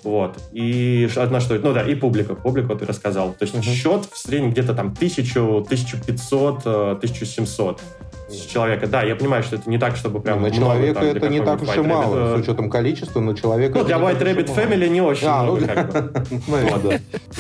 Вот. 0.04 0.38
И 0.54 1.10
одна 1.16 1.40
что 1.40 1.58
Ну 1.58 1.74
да, 1.74 1.82
и 1.82 1.96
публика. 1.96 2.36
Публику 2.36 2.76
ты 2.76 2.86
рассказал. 2.86 3.34
То 3.34 3.44
есть 3.44 3.56
uh-huh. 3.56 3.64
счет 3.64 4.06
в 4.06 4.16
среднем 4.16 4.52
где-то 4.52 4.76
там 4.76 4.90
1000, 4.90 5.42
1500, 5.62 6.68
1700 6.68 7.82
с 8.36 8.46
человека. 8.46 8.88
Да, 8.88 9.04
я 9.04 9.16
понимаю, 9.16 9.44
что 9.44 9.56
это 9.56 9.70
не 9.70 9.78
так, 9.78 9.96
чтобы 9.96 10.22
прям... 10.22 10.42
На 10.42 10.48
много, 10.48 10.56
человека 10.56 11.00
там, 11.00 11.10
это 11.10 11.30
не 11.30 11.40
так 11.42 11.62
уж 11.62 11.76
и 11.76 11.82
мало, 11.82 12.16
Rabbit, 12.16 12.38
с 12.38 12.42
учетом 12.42 12.70
количества, 12.70 13.20
но 13.20 13.34
человека... 13.34 13.80
Ну, 13.80 13.86
для 13.86 13.98
White 13.98 14.22
Rabbit 14.22 14.56
Family 14.56 14.90
не 14.90 15.02
очень 15.02 15.28
а, 15.28 15.44
много, 15.44 15.62
ну, 15.62 15.68
как 15.68 15.92
бы. 15.92 16.22
Ну, 16.48 16.92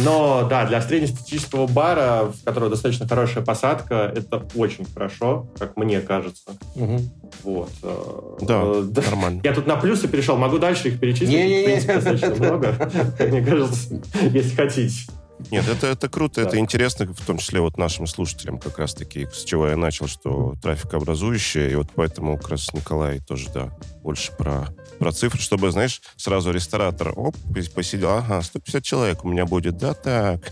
но, 0.03 0.47
да, 0.49 0.65
для 0.65 0.81
среднестатистического 0.81 1.67
бара, 1.67 2.31
в 2.31 2.43
которого 2.43 2.69
достаточно 2.69 3.07
хорошая 3.07 3.43
посадка, 3.43 4.11
это 4.15 4.43
очень 4.55 4.85
хорошо, 4.85 5.47
как 5.57 5.77
мне 5.77 6.01
кажется. 6.01 6.51
Вот. 7.43 7.69
Э, 7.83 8.37
да, 8.41 8.63
нормально. 9.01 9.41
Я 9.43 9.53
тут 9.53 9.67
на 9.67 9.75
плюсы 9.75 10.07
перешел, 10.07 10.37
могу 10.37 10.57
дальше 10.57 10.89
их 10.89 10.99
перечислить. 10.99 11.29
Не-не-не. 11.29 11.81
достаточно 11.81 12.35
много, 12.35 12.75
мне 13.19 13.41
кажется, 13.41 14.01
если 14.31 14.55
хотите. 14.55 15.11
Нет, 15.51 15.67
это, 15.67 15.87
это 15.87 16.09
круто, 16.09 16.41
это 16.41 16.57
интересно, 16.57 17.05
в 17.05 17.25
том 17.25 17.37
числе 17.37 17.61
вот 17.61 17.77
нашим 17.77 18.07
слушателям 18.07 18.59
как 18.59 18.79
раз-таки, 18.79 19.27
с 19.31 19.43
чего 19.43 19.67
я 19.67 19.77
начал, 19.77 20.07
что 20.07 20.55
трафик 20.61 20.93
образующий, 20.93 21.71
и 21.71 21.75
вот 21.75 21.87
поэтому 21.95 22.37
как 22.37 22.49
раз 22.49 22.73
Николай 22.73 23.19
тоже, 23.19 23.49
да, 23.53 23.71
больше 24.01 24.31
про, 24.37 24.67
про 24.99 25.11
цифры, 25.11 25.39
чтобы, 25.39 25.71
знаешь, 25.71 26.01
сразу 26.15 26.51
ресторатор, 26.51 27.13
оп, 27.15 27.35
посидел, 27.73 28.11
ага, 28.11 28.41
150 28.41 28.83
человек 28.83 29.25
у 29.25 29.29
меня 29.29 29.45
будет, 29.45 29.77
да, 29.77 29.93
так, 29.93 30.51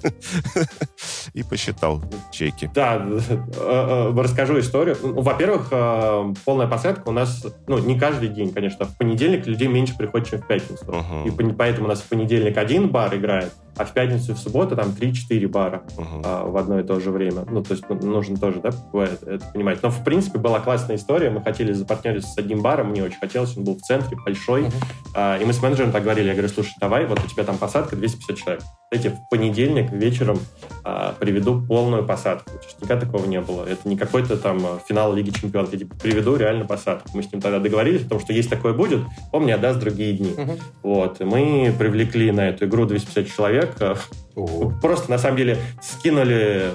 и 1.33 1.43
посчитал 1.43 2.03
чеки. 2.31 2.69
Да, 2.73 2.95
э, 2.97 3.19
э, 3.29 4.13
расскажу 4.15 4.59
историю. 4.59 4.97
Ну, 5.01 5.21
во-первых, 5.21 5.67
э, 5.71 6.33
полная 6.45 6.67
посадка 6.67 7.09
у 7.09 7.11
нас, 7.11 7.45
ну, 7.67 7.77
не 7.77 7.99
каждый 7.99 8.29
день, 8.29 8.51
конечно, 8.51 8.85
в 8.85 8.97
понедельник 8.97 9.45
людей 9.45 9.67
меньше 9.67 9.95
приходит, 9.95 10.29
чем 10.29 10.41
в 10.41 10.47
пятницу. 10.47 10.85
И 11.25 11.31
поэтому 11.53 11.85
у 11.85 11.89
нас 11.89 12.01
в 12.01 12.05
понедельник 12.05 12.57
один 12.57 12.89
бар 12.89 13.15
играет, 13.15 13.53
а 13.77 13.85
в 13.85 13.93
пятницу 13.93 14.31
и 14.31 14.35
в 14.35 14.39
субботу 14.39 14.75
там 14.75 14.89
3-4 14.89 15.47
бара 15.47 15.83
uh-huh. 15.97 16.21
а, 16.23 16.45
в 16.45 16.57
одно 16.57 16.79
и 16.79 16.83
то 16.83 16.99
же 16.99 17.11
время. 17.11 17.45
Ну, 17.49 17.63
то 17.63 17.73
есть 17.73 17.83
ну, 17.89 17.95
нужно 17.95 18.37
тоже, 18.37 18.59
да, 18.59 18.69
это, 18.69 19.29
это 19.29 19.45
понимать. 19.53 19.81
Но, 19.81 19.89
в 19.89 20.03
принципе, 20.03 20.39
была 20.39 20.59
классная 20.59 20.95
история. 20.95 21.29
Мы 21.29 21.41
хотели 21.41 21.73
запартнериться 21.73 22.29
с 22.29 22.37
одним 22.37 22.61
баром, 22.61 22.89
мне 22.89 23.03
очень 23.03 23.19
хотелось, 23.19 23.57
он 23.57 23.63
был 23.63 23.75
в 23.75 23.81
центре, 23.81 24.17
большой. 24.23 24.63
Uh-huh. 24.63 24.73
А, 25.15 25.37
и 25.37 25.45
мы 25.45 25.53
с 25.53 25.61
менеджером 25.61 25.91
так 25.91 26.03
говорили, 26.03 26.27
я 26.27 26.33
говорю, 26.33 26.49
слушай, 26.49 26.73
давай, 26.79 27.05
вот 27.05 27.23
у 27.23 27.27
тебя 27.27 27.43
там 27.43 27.57
посадка 27.57 27.95
250 27.95 28.37
человек. 28.37 28.63
Эти 28.93 29.07
в 29.07 29.17
понедельник 29.29 29.91
вечером 29.91 30.39
а, 30.83 31.15
приведу 31.19 31.61
полную 31.61 32.05
посадку. 32.05 32.51
Никогда 32.79 33.05
такого 33.05 33.25
не 33.25 33.41
было. 33.41 33.65
Это 33.65 33.89
не 33.89 33.97
какой-то 33.97 34.37
там 34.37 34.63
а, 34.65 34.79
финал 34.87 35.13
Лиги 35.13 35.31
Чемпионов. 35.31 35.73
Я 35.73 35.79
типа, 35.79 35.95
приведу 36.01 36.35
реально 36.35 36.65
посадку. 36.65 37.09
Мы 37.13 37.23
с 37.23 37.31
ним 37.31 37.41
тогда 37.41 37.59
договорились, 37.59 38.03
потому 38.03 38.21
что 38.21 38.33
есть 38.33 38.49
такое 38.49 38.73
будет, 38.73 39.01
он 39.31 39.43
мне 39.43 39.55
отдаст 39.55 39.79
другие 39.79 40.13
дни. 40.13 40.29
Uh-huh. 40.29 40.61
Вот. 40.83 41.21
И 41.21 41.23
мы 41.23 41.73
привлекли 41.77 42.31
на 42.31 42.49
эту 42.49 42.65
игру 42.65 42.85
250 42.85 43.35
человек, 43.35 43.75
человек. 43.77 43.99
Ого. 44.35 44.73
Просто, 44.81 45.11
на 45.11 45.19
самом 45.19 45.37
деле, 45.37 45.59
скинули 45.81 46.71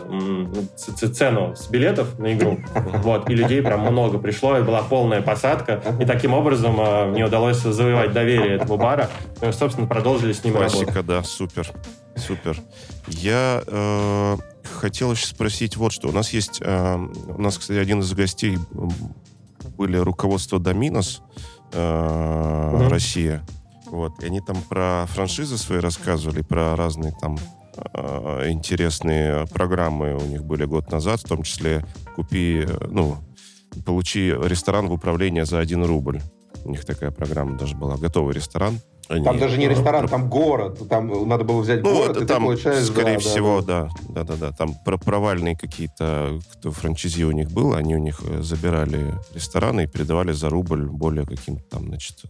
цену 0.77 1.57
с 1.57 1.69
билетов 1.69 2.19
на 2.19 2.35
игру. 2.35 2.59
Вот, 2.99 3.29
и 3.31 3.35
людей 3.35 3.63
прям 3.63 3.81
много 3.81 4.19
пришло, 4.19 4.59
и 4.59 4.63
была 4.63 4.83
полная 4.83 5.23
посадка. 5.23 5.83
И 6.01 6.05
таким 6.05 6.35
образом 6.35 6.77
а, 6.79 7.07
мне 7.07 7.25
удалось 7.25 7.59
завоевать 7.59 8.13
доверие 8.13 8.57
этого 8.57 8.77
бара. 8.77 9.09
Мы, 9.41 9.53
собственно, 9.53 9.87
продолжили 9.87 10.33
с 10.33 10.45
ним 10.45 10.55
Классика, 10.55 10.87
работать. 10.87 11.07
да, 11.07 11.23
супер. 11.23 11.71
Супер. 12.17 12.57
Я 13.07 13.63
э, 13.67 14.37
хотел 14.81 15.13
еще 15.13 15.27
спросить 15.27 15.77
вот 15.77 15.93
что. 15.93 16.09
У 16.09 16.13
нас 16.13 16.33
есть... 16.33 16.61
Э, 16.61 16.97
у 16.97 17.41
нас, 17.41 17.59
кстати, 17.59 17.79
один 17.79 18.01
из 18.01 18.13
гостей 18.13 18.59
были 19.77 19.97
руководство 19.97 20.59
Доминос 20.59 21.23
э, 21.73 22.73
угу. 22.75 22.89
Россия. 22.89 23.45
Вот. 23.91 24.23
И 24.23 24.27
они 24.27 24.41
там 24.41 24.63
про 24.63 25.07
франшизы 25.09 25.57
свои 25.59 25.79
рассказывали, 25.79 26.43
про 26.43 26.77
разные 26.77 27.13
там 27.21 27.39
э, 27.95 28.51
интересные 28.51 29.47
программы 29.47 30.17
у 30.17 30.27
них 30.27 30.45
были 30.45 30.65
год 30.65 30.91
назад, 30.91 31.21
в 31.21 31.29
том 31.29 31.43
числе 31.43 31.85
купи, 32.15 32.67
ну, 32.89 33.17
получи 33.85 34.31
ресторан 34.31 34.89
в 34.89 34.93
управление 34.93 35.45
за 35.45 35.59
один 35.59 35.85
рубль. 35.85 36.21
У 36.65 36.71
них 36.71 36.85
такая 36.85 37.11
программа 37.11 37.57
даже 37.57 37.77
была. 37.77 37.97
Готовый 37.97 38.35
ресторан. 38.35 38.81
Они, 39.09 39.25
там 39.25 39.39
даже 39.39 39.57
не 39.57 39.69
ресторан, 39.69 40.07
там 40.07 40.29
город. 40.29 40.87
Там 40.89 41.27
надо 41.27 41.43
было 41.43 41.63
взять 41.63 41.83
ну, 41.83 41.95
город, 41.95 42.11
это, 42.17 42.25
и 42.25 42.27
там, 42.27 42.43
ты 42.43 42.45
получаешь... 42.45 42.85
Скорее 42.85 43.15
да, 43.15 43.21
всего, 43.21 43.63
да. 43.63 43.89
Да, 44.11 44.25
да, 44.25 44.35
да. 44.37 44.53
Там 44.53 44.75
про 44.85 44.99
провальные 44.99 45.57
какие-то, 45.57 46.39
кто 46.53 46.71
франчизи 46.73 47.23
у 47.25 47.33
них 47.33 47.51
был, 47.51 47.75
они 47.75 47.97
у 47.97 47.99
них 47.99 48.21
э, 48.23 48.43
забирали 48.43 49.15
рестораны 49.33 49.85
и 49.85 49.87
передавали 49.87 50.33
за 50.33 50.51
рубль 50.51 50.87
более 50.91 51.25
каким-то 51.25 51.63
там, 51.71 51.87
значит, 51.87 52.21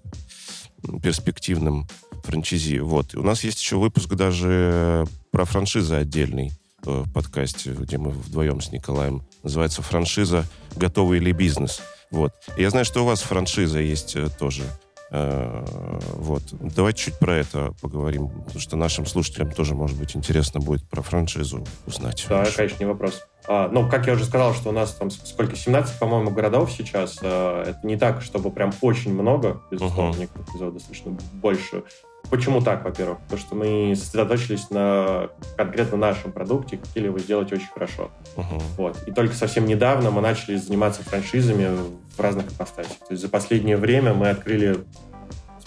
перспективным 1.03 1.87
франчизи. 2.25 2.79
Вот. 2.79 3.14
У 3.14 3.23
нас 3.23 3.45
есть 3.45 3.61
еще 3.61 3.77
выпуск 3.77 4.14
даже 4.14 5.07
про 5.31 5.45
франшизы 5.45 5.95
отдельный 5.95 6.53
э, 6.85 7.03
в 7.05 7.12
подкасте, 7.12 7.71
где 7.73 7.99
мы 7.99 8.11
вдвоем 8.11 8.61
с 8.61 8.73
Николаем. 8.73 9.23
Называется 9.43 9.83
«Франшиза. 9.83 10.45
Готовый 10.77 11.19
ли 11.19 11.33
бизнес?». 11.33 11.81
Вот. 12.11 12.33
Я 12.57 12.71
знаю, 12.71 12.85
что 12.85 13.03
у 13.03 13.07
вас 13.07 13.21
франшиза 13.21 13.81
есть 13.81 14.17
э, 14.17 14.29
тоже. 14.38 14.64
Э, 15.11 15.64
вот. 16.14 16.43
Давайте 16.53 17.05
чуть 17.05 17.19
про 17.19 17.37
это 17.37 17.73
поговорим, 17.81 18.29
потому 18.29 18.61
что 18.61 18.77
нашим 18.77 19.07
слушателям 19.07 19.51
тоже, 19.51 19.75
может 19.75 19.99
быть, 19.99 20.17
интересно 20.17 20.61
будет 20.61 20.88
про 20.88 21.03
франшизу 21.03 21.67
узнать. 21.87 22.27
Да, 22.29 22.47
конечно, 22.55 22.77
не 22.79 22.87
вопрос. 22.87 23.23
А, 23.49 23.69
ну, 23.73 23.89
как 23.89 24.07
я 24.07 24.13
уже 24.13 24.27
сказал, 24.27 24.53
что 24.53 24.69
у 24.69 24.73
нас 24.73 24.93
там 24.93 25.11
сколько, 25.11 25.57
17, 25.57 25.99
по-моему, 25.99 26.31
городов 26.31 26.71
сейчас. 26.71 27.19
А, 27.23 27.65
это 27.65 27.79
не 27.83 27.97
так, 27.97 28.21
чтобы 28.21 28.51
прям 28.51 28.73
очень 28.83 29.15
много, 29.15 29.63
безусловно, 29.71 30.13
uh-huh. 30.13 30.21
некоторых 30.21 30.49
эпизодов 30.51 30.75
достаточно 30.75 31.17
больше. 31.33 31.83
Почему 32.29 32.61
так, 32.61 32.85
во-первых? 32.85 33.21
Потому 33.21 33.41
что 33.41 33.55
мы 33.55 33.97
сосредоточились 33.97 34.69
на 34.69 35.31
конкретно 35.57 35.97
нашем 35.97 36.31
продукте, 36.31 36.77
хотели 36.77 37.07
его 37.07 37.19
сделать 37.19 37.51
очень 37.51 37.69
хорошо. 37.69 38.11
Uh-huh. 38.37 38.63
Вот. 38.77 38.99
И 39.07 39.13
только 39.13 39.35
совсем 39.35 39.65
недавно 39.65 40.11
мы 40.11 40.21
начали 40.21 40.57
заниматься 40.57 41.03
франшизами 41.03 41.71
в 42.15 42.21
разных 42.21 42.53
ипостасях. 42.53 42.99
То 42.99 43.13
есть 43.13 43.23
за 43.23 43.31
последнее 43.31 43.79
время 43.79 44.13
мы 44.13 44.29
открыли 44.29 44.85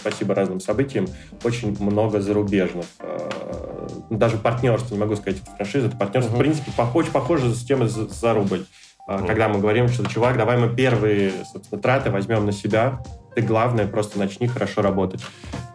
спасибо 0.02 0.34
разным 0.34 0.60
событиям, 0.60 1.06
очень 1.44 1.76
много 1.80 2.20
зарубежных. 2.20 2.86
Э, 2.98 3.88
даже 4.10 4.36
партнерство, 4.36 4.94
не 4.94 5.00
могу 5.00 5.16
сказать, 5.16 5.40
франшиза, 5.56 5.86
это 5.86 5.96
партнерство, 5.96 6.32
uh-huh. 6.32 6.36
в 6.36 6.40
принципе, 6.40 6.72
похоже, 6.76 7.10
похоже 7.10 7.54
с 7.54 7.64
темой 7.64 7.88
за, 7.88 8.08
за 8.08 8.34
рубль. 8.34 8.66
Uh-huh. 9.08 9.26
Когда 9.26 9.48
мы 9.48 9.60
говорим, 9.60 9.88
что, 9.88 10.06
чувак, 10.06 10.36
давай 10.36 10.58
мы 10.58 10.74
первые, 10.74 11.32
собственно, 11.52 11.80
траты 11.80 12.10
возьмем 12.10 12.44
на 12.46 12.52
себя, 12.52 13.02
ты, 13.34 13.42
главное, 13.42 13.86
просто 13.86 14.18
начни 14.18 14.46
хорошо 14.46 14.82
работать. 14.82 15.24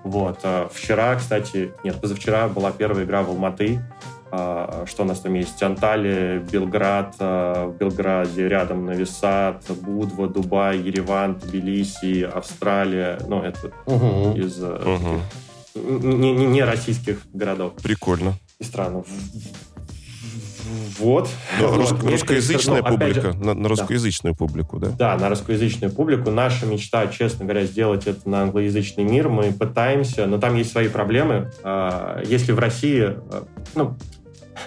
Вот. 0.03 0.39
Э, 0.43 0.67
вчера, 0.71 1.15
кстати, 1.15 1.71
нет, 1.83 1.99
позавчера 1.99 2.47
была 2.47 2.71
первая 2.71 3.05
игра 3.05 3.23
в 3.23 3.29
Алматы, 3.29 3.79
а, 3.79 4.16
что 4.29 5.03
у 5.03 5.05
нас 5.05 5.19
там 5.19 5.33
есть? 5.33 5.61
Анталия, 5.63 6.39
Белград, 6.39 7.15
а, 7.19 7.67
в 7.67 7.77
Белграде 7.77 8.47
рядом 8.47 8.85
Нависат, 8.85 9.63
Будва, 9.81 10.27
Дубай, 10.27 10.79
Ереван, 10.79 11.35
Тбилиси, 11.35 12.23
Австралия. 12.23 13.19
Ну, 13.27 13.41
это 13.41 13.71
угу. 13.85 14.37
из 14.37 14.61
угу. 14.61 15.21
не, 15.75 16.33
не, 16.33 16.45
не 16.45 16.63
российских 16.63 17.21
городов. 17.33 17.73
Прикольно. 17.81 18.33
И 18.59 18.63
стран. 18.63 19.03
Вот. 20.99 21.29
Но 21.59 21.67
вот. 21.67 21.77
Рус, 21.77 21.91
русскоязычная 22.03 22.81
ну, 22.81 22.89
публика, 22.89 23.31
же, 23.31 23.37
на, 23.37 23.53
на 23.53 23.69
русскоязычную 23.69 24.33
да. 24.33 24.37
публику, 24.37 24.79
да? 24.79 24.89
Да, 24.89 25.17
на 25.17 25.29
русскоязычную 25.29 25.91
публику. 25.91 26.31
Наша 26.31 26.65
мечта, 26.65 27.07
честно 27.07 27.45
говоря, 27.45 27.65
сделать 27.65 28.07
это 28.07 28.27
на 28.29 28.41
англоязычный 28.43 29.03
мир. 29.03 29.29
Мы 29.29 29.51
пытаемся, 29.51 30.25
но 30.25 30.37
там 30.37 30.55
есть 30.55 30.71
свои 30.71 30.87
проблемы. 30.87 31.51
Если 32.25 32.51
в 32.51 32.59
России, 32.59 33.15
ну, 33.75 33.95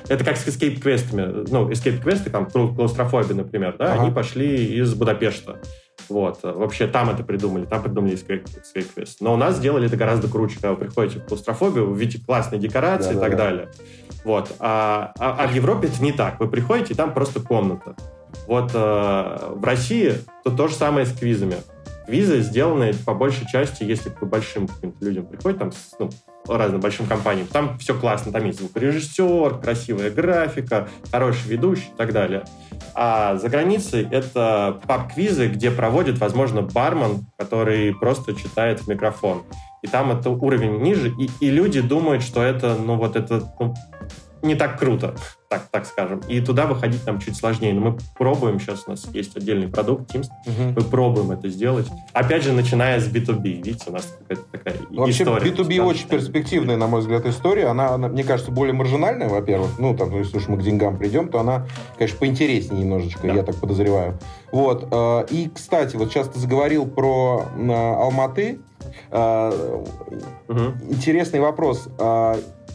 это 0.09 0.25
как 0.25 0.37
с 0.37 0.47
escape-квестами. 0.47 1.47
Ну, 1.51 1.71
escape-квесты, 1.71 2.31
там, 2.31 2.47
клаустрофобия, 2.47 3.35
например, 3.35 3.77
да, 3.79 3.93
ага. 3.93 4.03
они 4.03 4.13
пошли 4.13 4.79
из 4.79 4.95
Будапешта. 4.95 5.61
Вот. 6.09 6.41
Вообще 6.43 6.87
там 6.87 7.11
это 7.11 7.23
придумали, 7.23 7.67
там 7.67 7.83
придумали 7.83 8.15
escape-квест. 8.15 9.19
Но 9.21 9.35
у 9.35 9.37
нас 9.37 9.57
сделали 9.57 9.87
это 9.87 9.97
гораздо 9.97 10.29
круче, 10.29 10.57
когда 10.57 10.71
вы 10.73 10.77
приходите 10.77 11.21
в 11.21 11.27
клаустрофобию, 11.27 11.89
вы 11.91 11.99
видите 11.99 12.25
классные 12.25 12.61
декорации 12.61 13.15
да, 13.15 13.19
и 13.19 13.21
так 13.21 13.31
да. 13.33 13.37
далее. 13.37 13.69
Вот. 14.25 14.55
А, 14.59 15.13
а, 15.19 15.45
а 15.45 15.47
в 15.47 15.55
Европе 15.55 15.89
это 15.89 16.03
не 16.03 16.13
так. 16.13 16.41
Вы 16.41 16.49
приходите, 16.49 16.95
там 16.95 17.15
просто 17.15 17.41
комната. 17.41 17.95
Вот 18.47 18.71
э, 18.75 19.39
в 19.55 19.65
России 19.65 20.15
то 20.45 20.51
то 20.51 20.69
же 20.69 20.75
самое 20.75 21.07
с 21.07 21.13
квизами. 21.13 21.57
Квизы 22.07 22.41
сделаны 22.41 22.93
по 23.07 23.15
большей 23.15 23.47
части, 23.47 23.85
если 23.85 24.11
к 24.11 24.23
большим 24.25 24.69
людям 25.01 25.27
приходят, 25.27 25.59
там, 25.59 25.71
ну, 25.99 26.11
разным 26.47 26.81
большим 26.81 27.07
компаниям. 27.07 27.47
Там 27.47 27.79
все 27.79 27.95
классно, 27.95 28.33
там 28.33 28.45
есть 28.47 28.59
звукорежиссер, 28.59 29.61
красивая 29.61 30.11
графика, 30.11 30.89
хороший 31.11 31.49
ведущий 31.49 31.91
и 31.95 31.97
так 31.97 32.13
далее. 32.13 32.45
А 32.95 33.37
за 33.37 33.49
границей 33.49 34.07
это 34.11 34.81
паб-квизы, 34.87 35.49
где 35.49 35.71
проводит, 35.71 36.19
возможно, 36.19 36.63
бармен, 36.63 37.27
который 37.37 37.95
просто 37.95 38.35
читает 38.35 38.81
в 38.81 38.89
микрофон. 38.89 39.45
и 39.83 39.87
там 39.87 40.11
это 40.11 40.31
уровень 40.31 40.81
ниже, 40.83 41.09
и, 41.11 41.31
и 41.41 41.51
люди 41.51 41.81
думают, 41.81 42.23
что 42.23 42.43
это, 42.43 42.77
ну 42.77 42.97
вот 42.97 43.17
это 43.17 43.55
ну, 43.59 43.75
не 44.43 44.55
так 44.55 44.79
круто, 44.79 45.15
так, 45.49 45.69
так 45.71 45.85
скажем. 45.87 46.21
И 46.29 46.41
туда 46.41 46.67
выходить 46.67 47.05
нам 47.07 47.19
чуть 47.19 47.37
сложнее. 47.37 47.75
Но 47.75 47.81
мы 47.81 47.99
пробуем, 48.17 48.61
сейчас 48.61 48.85
у 48.87 48.91
нас 48.91 49.07
есть 49.13 49.37
отдельный 49.37 49.69
продукт 49.69 50.15
Teams, 50.15 50.29
угу. 50.47 50.75
мы 50.77 50.83
пробуем 50.83 51.31
это 51.33 51.49
сделать. 51.49 51.89
Опять 52.13 52.45
же, 52.45 52.53
начиная 52.53 53.01
с 53.01 53.09
B2B. 53.09 53.43
Видите, 53.43 53.85
у 53.89 53.93
нас 53.93 54.17
какая-то 54.21 54.51
такая 54.51 54.75
Вообще, 54.91 55.25
история. 55.25 55.51
B2B 55.51 55.81
очень 55.83 56.09
перспективная, 56.09 56.77
на 56.77 56.87
мой 56.87 57.01
взгляд, 57.01 57.27
история. 57.27 57.67
Она, 57.67 57.91
она, 57.91 58.09
мне 58.09 58.25
кажется, 58.25 58.53
более 58.53 58.75
маржинальная, 58.75 59.29
во-первых. 59.29 59.79
Ну, 59.79 59.97
там, 59.97 60.17
если 60.17 60.39
уж 60.39 60.49
мы 60.49 60.57
к 60.57 60.63
деньгам 60.63 60.99
придем, 60.99 61.29
то 61.29 61.41
она, 61.41 61.67
конечно, 61.99 62.19
поинтереснее 62.19 62.83
немножечко, 62.83 63.27
да. 63.27 63.35
я 63.35 63.43
так 63.43 63.57
подозреваю. 63.57 64.19
Вот. 64.53 64.89
Э, 64.91 65.27
и, 65.31 65.51
кстати, 65.53 65.97
вот 65.97 66.11
сейчас 66.11 66.29
ты 66.29 66.39
заговорил 66.39 66.87
про 66.87 67.45
э, 67.57 67.73
Алматы. 67.73 68.61
Угу. 69.11 70.63
Интересный 70.91 71.41
вопрос 71.41 71.89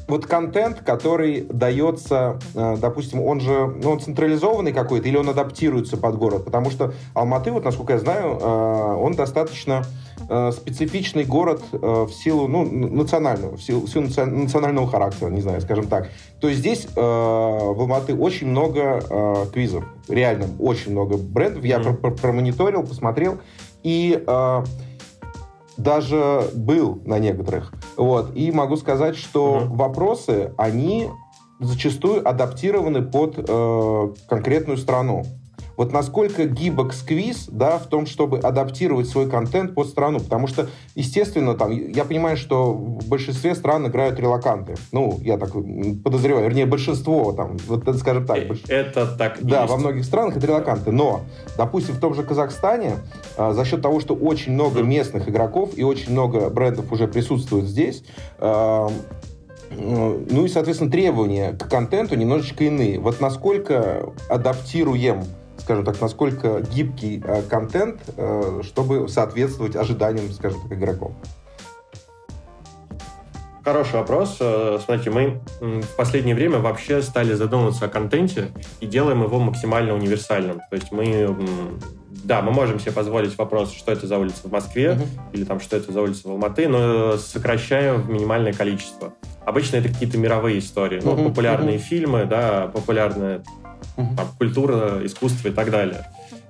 вот 0.08 0.26
контент, 0.28 0.82
который 0.82 1.42
дается, 1.42 2.40
э, 2.54 2.78
допустим, 2.80 3.22
он 3.22 3.40
же, 3.40 3.74
ну, 3.82 3.92
он 3.92 4.00
централизованный 4.00 4.72
какой-то, 4.72 5.08
или 5.08 5.18
он 5.18 5.30
адаптируется 5.30 5.98
под 5.98 6.18
город? 6.18 6.46
Потому 6.46 6.70
что 6.70 6.94
Алматы, 7.14 7.52
вот, 7.52 7.66
насколько 7.66 7.94
я 7.94 8.00
знаю, 8.00 8.38
э, 8.40 8.96
он 9.02 9.14
достаточно 9.14 9.84
э, 10.30 10.52
специфичный 10.52 11.26
город 11.26 11.64
в 11.72 12.10
силу, 12.10 12.48
ну, 12.48 12.64
национального, 12.64 13.58
в 13.58 13.64
силу, 13.64 13.82
в 13.82 13.90
силу 13.90 14.06
национального 14.06 14.88
характера, 14.88 15.30
не 15.30 15.42
знаю, 15.42 15.62
скажем 15.62 15.88
так. 15.88 16.10
То 16.40 16.48
есть 16.48 16.60
здесь 16.60 16.88
в 16.96 17.00
Алматы 17.80 18.16
очень 18.16 18.48
много 18.48 19.48
квизов, 19.52 19.84
реально 20.08 20.48
очень 20.60 20.92
много 20.92 21.18
брендов. 21.18 21.64
Я 21.64 21.78
mm-hmm. 21.78 22.22
промониторил, 22.22 22.84
посмотрел, 22.84 23.40
и 23.84 24.24
даже 25.78 26.50
был 26.54 27.02
на 27.06 27.20
некоторых. 27.20 27.74
Вот. 27.98 28.36
И 28.36 28.52
могу 28.52 28.78
сказать, 28.78 29.16
что 29.16 29.58
угу. 29.58 29.76
вопросы, 29.76 30.54
они 30.58 31.10
зачастую 31.60 32.28
адаптированы 32.28 33.02
под 33.02 33.36
э, 33.38 34.14
конкретную 34.28 34.78
страну. 34.78 35.26
Вот 35.78 35.92
насколько 35.92 36.46
гибок 36.46 36.94
сквиз, 36.94 37.48
да, 37.50 37.78
в 37.78 37.88
том, 37.88 38.06
чтобы 38.06 38.40
адаптировать 38.40 39.08
свой 39.08 39.30
контент 39.30 39.74
под 39.74 39.88
страну. 39.88 40.20
Потому 40.20 40.48
что, 40.48 40.70
естественно, 40.96 41.56
там, 41.56 41.72
я 41.72 42.06
понимаю, 42.06 42.38
что 42.38 42.74
в 42.74 43.08
большинстве 43.08 43.56
стран 43.56 43.88
играют 43.88 44.20
релаканты. 44.20 44.76
Ну, 44.92 45.20
я 45.22 45.38
так 45.38 45.52
подозреваю, 46.04 46.46
вернее, 46.46 46.66
большинство, 46.66 47.34
там, 47.34 47.58
вот, 47.68 47.84
скажем 47.98 48.26
так. 48.26 48.48
Больш... 48.48 48.64
Это 48.68 49.06
так 49.08 49.40
Да, 49.42 49.62
есть. 49.62 49.72
во 49.72 49.78
многих 49.78 50.06
странах 50.06 50.38
это 50.38 50.48
релаканты. 50.48 50.92
Но, 50.92 51.22
допустим, 51.58 51.96
в 51.96 52.00
том 52.00 52.14
же 52.14 52.24
Казахстане, 52.24 52.96
а, 53.38 53.54
за 53.54 53.66
счет 53.66 53.82
того, 53.82 54.00
что 54.00 54.16
очень 54.16 54.54
много 54.54 54.82
местных 54.82 55.28
игроков 55.30 55.72
и 55.76 55.84
очень 55.84 56.12
много 56.12 56.50
брендов 56.50 56.92
уже 56.92 57.08
присутствует 57.08 57.66
здесь, 57.66 58.04
а, 58.38 58.90
ну 59.72 60.46
и, 60.46 60.48
соответственно, 60.48 60.92
требования 60.92 61.52
к 61.52 61.68
контенту 61.70 62.16
немножечко 62.16 62.64
иные. 62.64 63.00
Вот 63.00 63.20
насколько 63.20 64.10
адаптируем 64.30 65.24
скажем 65.58 65.86
так, 65.86 66.00
насколько 66.02 66.62
гибкий 66.62 67.24
э, 67.26 67.42
контент, 67.44 68.02
э, 68.18 68.62
чтобы 68.64 69.08
соответствовать 69.08 69.76
ожиданиям, 69.76 70.32
скажем 70.32 70.62
так, 70.62 70.78
игроков? 70.78 71.14
Хороший 73.64 73.96
вопрос. 73.96 74.38
Э, 74.40 74.78
смотрите, 74.84 75.10
мы 75.10 75.42
в 75.60 75.96
последнее 75.96 76.36
время 76.36 76.60
вообще 76.60 77.02
стали 77.02 77.34
задумываться 77.34 77.86
о 77.86 77.88
контенте 77.88 78.50
и 78.80 78.86
делаем 78.86 79.24
его 79.24 79.40
максимально 79.40 79.96
универсальным. 79.96 80.62
То 80.70 80.76
есть 80.76 80.92
мы, 80.92 81.36
да, 82.24 82.42
мы 82.42 82.52
можем 82.52 82.80
себе 82.80 82.92
позволить 82.92 83.38
вопрос, 83.38 83.72
что 83.72 83.92
это 83.92 84.08
за 84.08 84.18
улица 84.18 84.48
в 84.48 84.52
Москве 84.52 84.92
uh-huh. 84.92 85.08
или 85.34 85.44
там, 85.46 85.60
что 85.60 85.78
это 85.78 85.92
за 85.92 86.02
улица 86.02 86.28
в 86.28 86.32
Алматы, 86.32 86.68
но 86.68 87.18
сокращаем 87.18 88.02
в 88.02 88.10
минимальное 88.10 88.54
количество. 88.54 89.14
Обычно 89.46 89.78
это 89.78 89.90
какие-то 89.90 90.18
мировые 90.18 90.60
истории, 90.60 91.02
ну, 91.04 91.14
uh-huh. 91.14 91.28
популярные 91.30 91.78
uh-huh. 91.78 91.82
фильмы, 91.82 92.26
да, 92.26 92.68
популярные 92.74 93.44
угу. 93.98 94.16
там, 94.16 94.28
культура, 94.38 95.06
искусство 95.06 95.50
и 95.50 95.52
так 95.52 95.72
далее. 95.72 96.06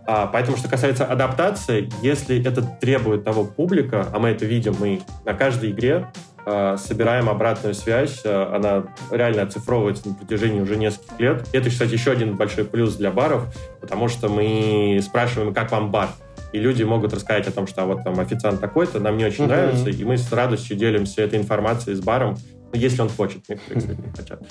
А, 0.08 0.28
поэтому, 0.28 0.58
что 0.58 0.70
касается 0.70 1.06
адаптации, 1.06 1.90
если 2.02 2.44
это 2.46 2.62
требует 2.62 3.24
того 3.24 3.44
публика, 3.44 4.08
а 4.14 4.20
мы 4.20 4.30
это 4.30 4.46
видим, 4.46 4.76
мы 4.80 5.02
на 5.26 5.34
каждой 5.34 5.72
игре 5.72 6.08
э, 6.46 6.78
собираем 6.78 7.28
обратную 7.28 7.74
связь, 7.74 8.22
э, 8.24 8.44
она 8.54 8.84
реально 9.10 9.44
оцифровывается 9.44 10.08
на 10.10 10.14
протяжении 10.14 10.62
уже 10.62 10.78
нескольких 10.78 11.20
лет. 11.20 11.48
И 11.54 11.58
это, 11.58 11.70
кстати, 11.70 11.94
еще 11.94 12.12
один 12.12 12.36
большой 12.36 12.66
плюс 12.66 12.96
для 12.98 13.10
баров, 13.10 13.46
потому 13.82 14.08
что 14.08 14.30
мы 14.30 15.00
спрашиваем, 15.04 15.54
как 15.54 15.72
вам 15.72 15.90
бар? 15.90 16.10
И 16.54 16.60
люди 16.60 16.84
могут 16.84 17.12
рассказать 17.12 17.48
о 17.48 17.52
том, 17.52 17.66
что 17.66 17.82
а 17.82 17.86
вот 17.86 18.04
там 18.04 18.20
официант 18.20 18.62
такой-то, 18.62 19.00
нам 19.00 19.18
не 19.18 19.26
очень 19.26 19.46
mm-hmm. 19.46 19.48
нравится, 19.48 19.90
и 19.90 20.04
мы 20.04 20.18
с 20.18 20.32
радостью 20.32 20.78
делимся 20.78 21.24
этой 21.24 21.40
информацией 21.40 21.96
с 21.96 22.00
баром, 22.00 22.38
если 22.74 23.02
он 23.02 23.10
хочет, 23.10 23.48
некоторые, 23.48 23.82
кстати, 23.82 24.02
не 24.02 24.12
хотят. 24.12 24.42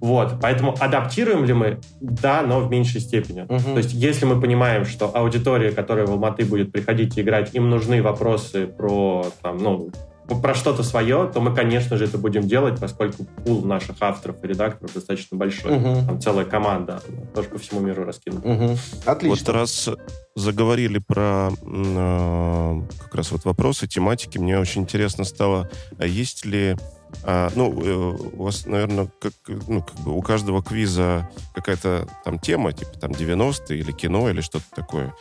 Вот, 0.00 0.40
поэтому 0.40 0.74
адаптируем 0.78 1.44
ли 1.44 1.52
мы? 1.52 1.80
Да, 2.00 2.42
но 2.42 2.60
в 2.60 2.70
меньшей 2.70 3.00
степени. 3.00 3.42
Uh-huh. 3.42 3.72
То 3.72 3.78
есть, 3.78 3.92
если 3.92 4.24
мы 4.24 4.40
понимаем, 4.40 4.84
что 4.84 5.14
аудитория, 5.14 5.70
которая 5.70 6.06
в 6.06 6.10
Алматы 6.10 6.44
будет 6.44 6.72
приходить 6.72 7.18
и 7.18 7.20
играть, 7.20 7.54
им 7.54 7.68
нужны 7.68 8.02
вопросы 8.02 8.66
про, 8.66 9.26
там, 9.42 9.58
ну, 9.58 9.90
про 10.38 10.54
что-то 10.54 10.82
свое, 10.82 11.30
то 11.32 11.40
мы, 11.40 11.54
конечно 11.54 11.96
же, 11.96 12.04
это 12.04 12.18
будем 12.18 12.42
делать, 12.42 12.78
поскольку 12.78 13.24
пул 13.44 13.64
наших 13.64 13.96
авторов 14.00 14.36
и 14.44 14.46
редакторов 14.46 14.94
достаточно 14.94 15.36
большой. 15.36 15.76
Угу. 15.76 16.06
Там 16.06 16.20
целая 16.20 16.44
команда, 16.44 17.02
тоже 17.34 17.48
по 17.48 17.58
всему 17.58 17.80
миру 17.80 18.04
раскинута. 18.04 18.48
Угу. 18.48 18.76
Отлично. 19.06 19.46
Вот 19.46 19.48
раз 19.54 19.90
заговорили 20.36 20.98
про 20.98 21.50
э, 21.50 22.80
как 23.02 23.14
раз 23.14 23.32
вот 23.32 23.44
вопросы, 23.44 23.88
тематики, 23.88 24.38
мне 24.38 24.58
очень 24.58 24.82
интересно 24.82 25.24
стало, 25.24 25.68
а 25.98 26.06
есть 26.06 26.44
ли 26.46 26.76
а, 27.24 27.50
ну, 27.54 27.72
э, 27.82 28.16
у 28.32 28.44
вас, 28.44 28.66
наверное, 28.66 29.10
как, 29.20 29.32
ну, 29.68 29.82
как 29.82 29.96
бы 30.00 30.12
у 30.12 30.22
каждого 30.22 30.62
квиза 30.62 31.28
какая-то 31.54 32.08
там 32.24 32.38
тема, 32.38 32.72
типа 32.72 32.92
там 32.98 33.12
90-е 33.12 33.78
или 33.78 33.92
кино 33.92 34.30
или 34.30 34.40
что-то 34.40 34.64
такое. 34.74 35.14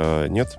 А, 0.00 0.26
нет? 0.28 0.56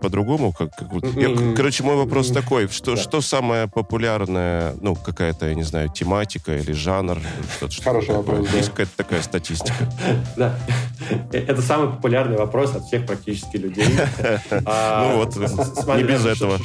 По-другому? 0.00 0.52
По, 0.52 0.66
по 0.66 0.70
как, 0.70 0.90
как, 0.90 1.14
я, 1.14 1.54
короче, 1.54 1.84
мой 1.84 1.94
вопрос 1.94 2.30
такой. 2.30 2.66
Что, 2.68 2.96
да. 2.96 3.00
что 3.00 3.20
самое 3.20 3.68
популярное, 3.68 4.74
ну, 4.80 4.96
какая-то, 4.96 5.46
я 5.46 5.54
не 5.54 5.62
знаю, 5.62 5.90
тематика 5.90 6.56
или 6.56 6.72
жанр? 6.72 7.18
Что-то, 7.56 7.72
что 7.72 7.82
Хороший 7.84 8.14
вопрос, 8.16 8.48
да. 8.50 8.56
Есть 8.56 8.70
какая-то 8.70 8.96
такая 8.96 9.22
статистика? 9.22 9.88
Да. 10.36 10.58
Это 11.32 11.62
самый 11.62 11.90
популярный 11.90 12.36
вопрос 12.36 12.74
от 12.74 12.84
всех 12.84 13.06
практически 13.06 13.56
людей. 13.56 13.86
А, 14.66 15.12
ну 15.12 15.18
вот, 15.18 15.36
не 15.96 16.02
без 16.02 16.24
этого. 16.26 16.58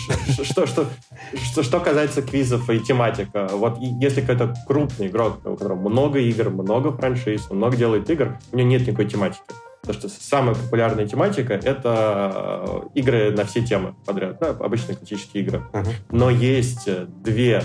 Что 1.61 1.79
касается 1.79 2.21
квизов 2.21 2.69
и 2.69 2.79
тематика, 2.79 3.47
вот 3.51 3.77
если 3.79 4.21
какой-то 4.21 4.55
крупный 4.67 5.07
игрок, 5.07 5.39
у 5.45 5.55
которого 5.55 5.89
много 5.89 6.19
игр, 6.19 6.49
много 6.49 6.91
франшиз, 6.91 7.49
много 7.49 7.77
делает 7.77 8.09
игр, 8.09 8.37
у 8.51 8.57
него 8.57 8.67
нет 8.67 8.87
никакой 8.87 9.07
тематики. 9.07 9.41
Потому 9.85 10.09
что 10.09 10.09
самая 10.09 10.55
популярная 10.55 11.07
тематика— 11.07 11.53
это 11.63 12.61
э, 12.67 12.81
игры 12.95 13.31
на 13.31 13.45
все 13.45 13.61
темы 13.61 13.95
подряд, 14.05 14.37
да, 14.39 14.49
обычные 14.49 14.95
классические 14.95 15.43
игры. 15.43 15.63
Uh-huh. 15.73 15.87
Но 16.11 16.29
есть 16.29 16.89
две 17.23 17.63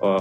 э, 0.00 0.18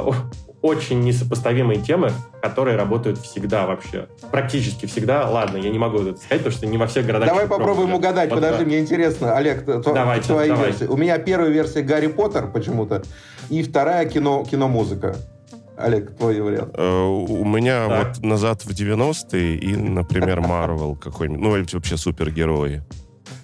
очень 0.62 1.02
несопоставимые 1.02 1.82
темы, 1.82 2.12
которые 2.42 2.78
работают 2.78 3.18
всегда 3.18 3.66
вообще. 3.66 4.08
Практически 4.32 4.86
всегда. 4.86 5.28
Ладно, 5.28 5.58
я 5.58 5.70
не 5.70 5.80
могу 5.80 6.00
это 6.00 6.18
сказать, 6.18 6.40
потому 6.40 6.52
что 6.52 6.68
не 6.68 6.78
во 6.78 6.88
всех 6.88 7.06
городах... 7.06 7.28
Давай 7.28 7.48
попробуем 7.48 7.90
пробуют. 7.90 7.98
угадать. 7.98 8.30
Вот, 8.30 8.36
Подожди, 8.36 8.64
да. 8.64 8.66
мне 8.66 8.80
интересно. 8.80 9.36
Олег, 9.36 9.66
давайте, 9.66 10.28
твои 10.28 10.50
давайте. 10.50 10.80
версии. 10.80 10.86
У 10.86 10.98
меня 10.98 11.18
первая 11.18 11.50
версия 11.50 11.82
Гарри 11.82 12.08
Поттер 12.08 12.48
почему-то, 12.52 13.02
и 13.50 13.64
вторая 13.64 14.08
кино, 14.08 14.46
кино-музыка. 14.50 15.16
Олег, 15.82 16.18
твой 16.18 16.40
вариант. 16.42 16.74
Э, 16.76 17.04
у 17.04 17.46
меня 17.46 17.88
так. 17.88 18.16
вот 18.16 18.26
назад 18.26 18.64
в 18.64 18.70
90-е 18.70 19.58
и, 19.58 19.76
например, 19.76 20.42
Марвел 20.42 20.96
какой-нибудь. 20.96 21.42
Ну, 21.42 21.52
вообще 21.74 21.98
супергерои. 21.98 22.84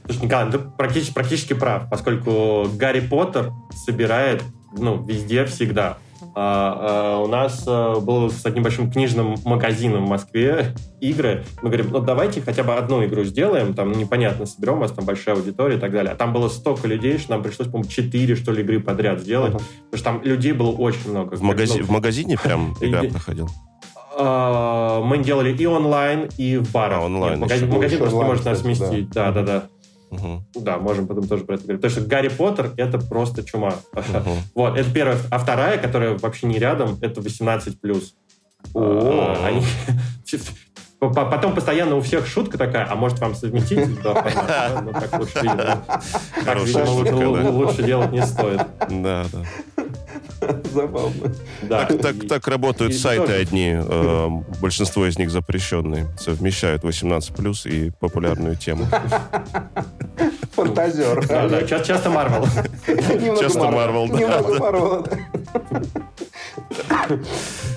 Слушай, 0.05 0.25
Николай, 0.25 0.51
ты 0.51 0.59
практически, 0.59 1.13
практически 1.13 1.53
прав, 1.53 1.89
поскольку 1.89 2.67
Гарри 2.73 3.01
Поттер 3.01 3.51
собирает 3.85 4.43
ну, 4.77 5.03
везде, 5.03 5.45
всегда. 5.45 5.97
А, 6.39 7.15
а, 7.15 7.23
у 7.23 7.27
нас 7.27 7.63
а, 7.65 7.99
был 7.99 8.29
с 8.29 8.45
одним 8.45 8.61
большим 8.61 8.91
книжным 8.91 9.37
магазином 9.43 10.05
в 10.05 10.09
Москве 10.09 10.75
игры. 11.01 11.43
Мы 11.63 11.69
говорим, 11.69 11.87
ну 11.89 11.99
давайте 11.99 12.41
хотя 12.41 12.61
бы 12.61 12.75
одну 12.75 13.03
игру 13.05 13.23
сделаем, 13.23 13.73
там 13.73 13.91
непонятно, 13.91 14.45
соберем, 14.45 14.75
у 14.75 14.81
вас 14.81 14.91
там 14.91 15.03
большая 15.03 15.33
аудитория 15.33 15.77
и 15.77 15.79
так 15.79 15.91
далее. 15.91 16.11
А 16.11 16.15
там 16.15 16.33
было 16.33 16.47
столько 16.47 16.87
людей, 16.87 17.17
что 17.17 17.31
нам 17.31 17.41
пришлось, 17.41 17.69
по-моему, 17.69 17.89
четыре, 17.89 18.35
что 18.35 18.51
ли, 18.51 18.61
игры 18.61 18.79
подряд 18.79 19.21
сделать. 19.21 19.55
Uh-huh. 19.55 19.63
Потому 19.89 19.95
что 19.95 20.03
там 20.03 20.21
людей 20.21 20.51
было 20.51 20.69
очень 20.69 21.09
много. 21.09 21.37
В, 21.37 21.41
магази- 21.41 21.81
в 21.81 21.89
магазине 21.89 22.37
прям 22.37 22.75
игра 22.81 23.01
проходила? 23.01 23.49
Мы 24.19 25.19
делали 25.23 25.55
и 25.55 25.65
онлайн, 25.65 26.29
и 26.37 26.57
в 26.57 26.71
барах. 26.71 26.99
А, 26.99 27.05
онлайн. 27.05 27.39
Магазин, 27.39 27.69
магазин 27.69 27.99
просто 27.99 28.17
не 28.17 28.23
может 28.23 28.45
нас 28.45 28.61
сместить. 28.61 29.09
Да, 29.09 29.31
да, 29.31 29.41
да. 29.41 29.63
Угу. 30.09 30.45
Да, 30.55 30.77
можем 30.77 31.07
потом 31.07 31.27
тоже 31.27 31.43
про 31.43 31.55
это 31.55 31.63
говорить. 31.63 31.81
Потому 31.81 31.99
что 31.99 32.09
Гарри 32.09 32.29
Поттер— 32.29 32.71
это 32.77 32.97
просто 32.97 33.43
чума. 33.43 33.73
Угу. 33.93 34.29
вот, 34.55 34.77
это 34.77 34.91
первая. 34.91 35.17
А 35.29 35.39
вторая, 35.39 35.77
которая 35.77 36.17
вообще 36.17 36.47
не 36.47 36.59
рядом, 36.59 36.97
это 37.01 37.21
18+. 37.21 38.03
О, 38.73 39.35
они... 39.43 39.63
Потом 40.99 41.53
постоянно 41.53 41.95
у 41.95 42.01
всех 42.01 42.25
шутка 42.25 42.57
такая, 42.57 42.87
а 42.89 42.95
может 42.95 43.19
вам 43.19 43.35
совместить? 43.35 43.87
Ну, 43.87 43.97
так 44.01 45.19
лучше, 45.19 45.41
видимо, 45.41 47.51
лучше 47.51 47.83
делать 47.83 48.11
не 48.11 48.25
стоит. 48.25 48.61
Да, 48.89 49.25
да. 49.31 49.76
забавно. 50.73 51.31
Да. 51.63 51.85
Так, 51.85 52.01
так, 52.01 52.15
так 52.27 52.47
работают 52.47 52.93
и 52.93 52.97
сайты 52.97 53.27
тоже. 53.27 53.39
одни. 53.39 53.73
Э, 53.73 54.27
большинство 54.61 55.05
из 55.05 55.17
них 55.17 55.29
запрещенные. 55.31 56.07
Совмещают 56.17 56.83
18+, 56.83 57.69
и 57.69 57.91
популярную 57.99 58.55
тему. 58.55 58.85
Фантазер. 60.53 61.25
Да, 61.27 61.47
да, 61.47 61.63
часто 61.63 62.09
Марвел. 62.09 62.45
Часто 63.39 63.69
Марвел, 63.69 64.07
да. 64.07 64.17
Немного 64.17 64.59
Марвел, 64.59 65.07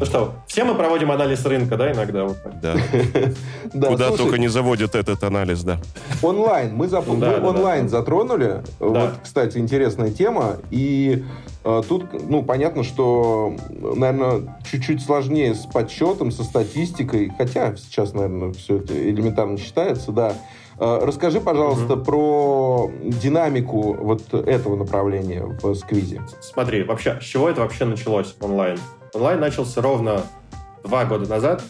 ну 0.00 0.06
что, 0.06 0.34
все 0.46 0.64
мы 0.64 0.74
проводим 0.74 1.10
анализ 1.10 1.44
рынка, 1.44 1.76
да, 1.76 1.92
иногда? 1.92 2.24
Вот 2.24 2.42
так. 2.42 2.58
Да. 2.60 2.74
да 3.74 3.88
Куда 3.88 4.08
слушай, 4.08 4.22
только 4.22 4.38
не 4.38 4.48
заводят 4.48 4.94
этот 4.94 5.22
анализ, 5.22 5.62
да. 5.62 5.78
Онлайн. 6.22 6.74
Мы, 6.74 6.88
зап... 6.88 7.04
да, 7.06 7.12
мы 7.12 7.20
да, 7.20 7.48
онлайн 7.48 7.82
да. 7.82 7.88
затронули. 7.90 8.62
Да. 8.80 8.86
Вот, 8.86 9.10
кстати, 9.22 9.58
интересная 9.58 10.10
тема. 10.10 10.56
И 10.70 11.22
э, 11.64 11.82
тут, 11.86 12.30
ну, 12.30 12.42
понятно, 12.42 12.82
что, 12.82 13.54
наверное, 13.68 14.58
чуть-чуть 14.70 15.02
сложнее 15.02 15.54
с 15.54 15.66
подсчетом, 15.66 16.30
со 16.30 16.44
статистикой. 16.44 17.30
Хотя 17.36 17.76
сейчас, 17.76 18.14
наверное, 18.14 18.54
все 18.54 18.78
это 18.78 18.94
элементарно 18.94 19.58
считается, 19.58 20.12
да. 20.12 20.32
Э, 20.78 21.00
расскажи, 21.02 21.42
пожалуйста, 21.42 21.92
угу. 21.92 22.04
про 22.04 22.90
динамику 23.02 23.92
вот 24.00 24.32
этого 24.32 24.76
направления 24.76 25.44
в 25.44 25.74
сквизе. 25.74 26.22
Смотри, 26.40 26.84
вообще, 26.84 27.18
с 27.20 27.24
чего 27.24 27.50
это 27.50 27.60
вообще 27.60 27.84
началось 27.84 28.34
онлайн? 28.40 28.78
Онлайн 29.14 29.40
начался 29.40 29.80
ровно 29.80 30.22
два 30.84 31.04
года 31.04 31.28
назад 31.28 31.62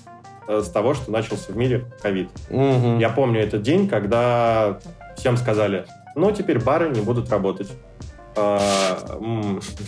э, 0.48 0.60
с 0.64 0.68
того, 0.68 0.94
что 0.94 1.10
начался 1.10 1.52
в 1.52 1.56
мире 1.56 1.86
ковид. 2.02 2.28
Угу. 2.50 2.98
Я 2.98 3.10
помню 3.10 3.40
этот 3.40 3.62
день, 3.62 3.88
когда 3.88 4.78
всем 5.16 5.36
сказали, 5.36 5.86
ну, 6.14 6.30
теперь 6.32 6.58
бары 6.58 6.90
не 6.90 7.00
будут 7.00 7.30
работать. 7.30 7.70
А, 8.36 8.60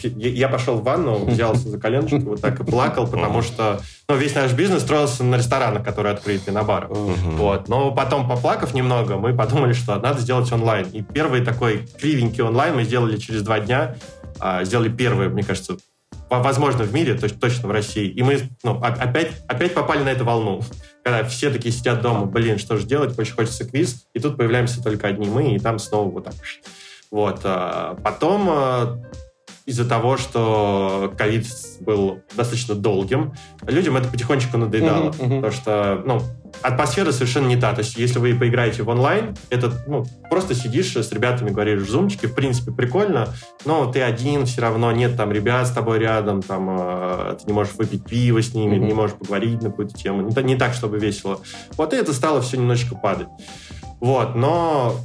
я 0.03 0.49
пошел 0.49 0.77
в 0.77 0.83
ванну, 0.83 1.25
взялся 1.27 1.69
за 1.69 1.79
коленочку, 1.79 2.31
вот 2.31 2.41
так 2.41 2.61
и 2.61 2.65
плакал, 2.65 3.07
потому 3.07 3.43
что 3.43 3.81
ну, 4.09 4.17
весь 4.17 4.35
наш 4.35 4.53
бизнес 4.53 4.83
строился 4.83 5.25
на 5.25 5.37
ресторанах, 5.37 5.85
которые 5.85 6.15
открыты, 6.15 6.51
на 6.53 6.62
барах. 6.62 6.91
Вот. 6.91 7.69
Но 7.69 7.93
потом, 7.93 8.29
поплакав 8.29 8.75
немного, 8.75 9.17
мы 9.17 9.35
подумали, 9.35 9.73
что 9.73 9.97
надо 9.97 10.21
сделать 10.21 10.51
онлайн. 10.53 10.88
И 10.93 11.03
первый 11.03 11.45
такой 11.45 11.87
кривенький 12.01 12.43
онлайн 12.43 12.75
мы 12.75 12.85
сделали 12.85 13.17
через 13.17 13.43
два 13.43 13.61
дня. 13.61 13.97
А, 14.41 14.65
сделали 14.65 14.88
первый, 14.88 15.29
мне 15.29 15.45
кажется, 15.45 15.77
возможно, 16.40 16.85
в 16.85 16.95
мире, 16.95 17.14
то 17.14 17.25
есть 17.25 17.40
точно 17.40 17.68
в 17.68 17.71
России. 17.73 18.09
И 18.09 18.23
мы 18.23 18.38
ну, 18.62 18.79
опять, 18.81 19.33
опять 19.49 19.75
попали 19.75 20.03
на 20.03 20.11
эту 20.11 20.25
волну. 20.25 20.62
Когда 21.03 21.25
все 21.25 21.51
такие 21.51 21.73
сидят 21.73 22.01
дома, 22.01 22.27
блин, 22.27 22.59
что 22.59 22.77
же 22.77 22.87
делать, 22.87 23.18
очень 23.18 23.35
хочется 23.35 23.68
квиз. 23.68 24.07
И 24.14 24.21
тут 24.21 24.37
появляемся 24.37 24.83
только 24.83 25.09
одни 25.09 25.29
мы, 25.29 25.55
и 25.55 25.59
там 25.59 25.79
снова 25.79 26.11
вот 26.11 26.25
так. 26.25 26.35
Вот. 27.11 27.40
А 27.45 27.97
потом 28.03 28.49
а, 28.49 29.03
из-за 29.66 29.88
того, 29.88 30.16
что 30.16 31.12
ковид 31.16 31.47
был 31.81 32.21
достаточно 32.35 32.75
долгим, 32.75 33.35
людям 33.66 33.97
это 33.97 34.09
потихонечку 34.09 34.59
надоедало. 34.59 35.11
Uh-huh, 35.11 35.18
uh-huh. 35.18 35.37
Потому 35.37 35.53
что, 35.53 36.03
ну, 36.07 36.23
атмосфера 36.61 37.12
совершенно 37.12 37.47
не 37.47 37.57
та. 37.57 37.73
То 37.73 37.81
есть, 37.81 37.97
если 37.97 38.19
вы 38.19 38.35
поиграете 38.35 38.83
в 38.83 38.88
онлайн, 38.88 39.35
это, 39.51 39.73
ну, 39.87 40.05
просто 40.31 40.55
сидишь 40.55 40.97
с 40.97 41.12
ребятами, 41.12 41.51
говоришь 41.51 41.83
в 41.83 41.91
зумчике, 41.91 42.29
в 42.29 42.35
принципе, 42.35 42.73
прикольно, 42.73 43.29
но 43.65 43.91
ты 43.91 44.03
один, 44.03 44.47
все 44.47 44.62
равно 44.62 44.93
нет 44.93 45.17
там 45.17 45.33
ребят 45.33 45.67
с 45.67 45.71
тобой 45.71 45.99
рядом, 45.99 46.43
там, 46.43 46.69
э, 46.71 47.37
ты 47.41 47.47
не 47.47 47.53
можешь 47.53 47.75
выпить 47.75 48.05
пиво 48.05 48.43
с 48.43 48.55
ними, 48.55 48.77
mm-hmm. 48.77 48.87
не 48.87 48.95
можешь 48.95 49.17
поговорить 49.17 49.62
на 49.62 49.71
какую-то 49.71 49.95
тему. 49.95 50.23
Не, 50.23 50.43
не 50.43 50.57
так, 50.57 50.75
чтобы 50.75 50.99
весело. 50.99 51.41
Вот 51.77 51.93
и 51.93 51.97
это 51.97 52.12
стало 52.12 52.41
все 52.41 52.57
немножечко 52.57 52.95
падать. 52.95 53.29
Вот, 54.01 54.35
но 54.35 54.97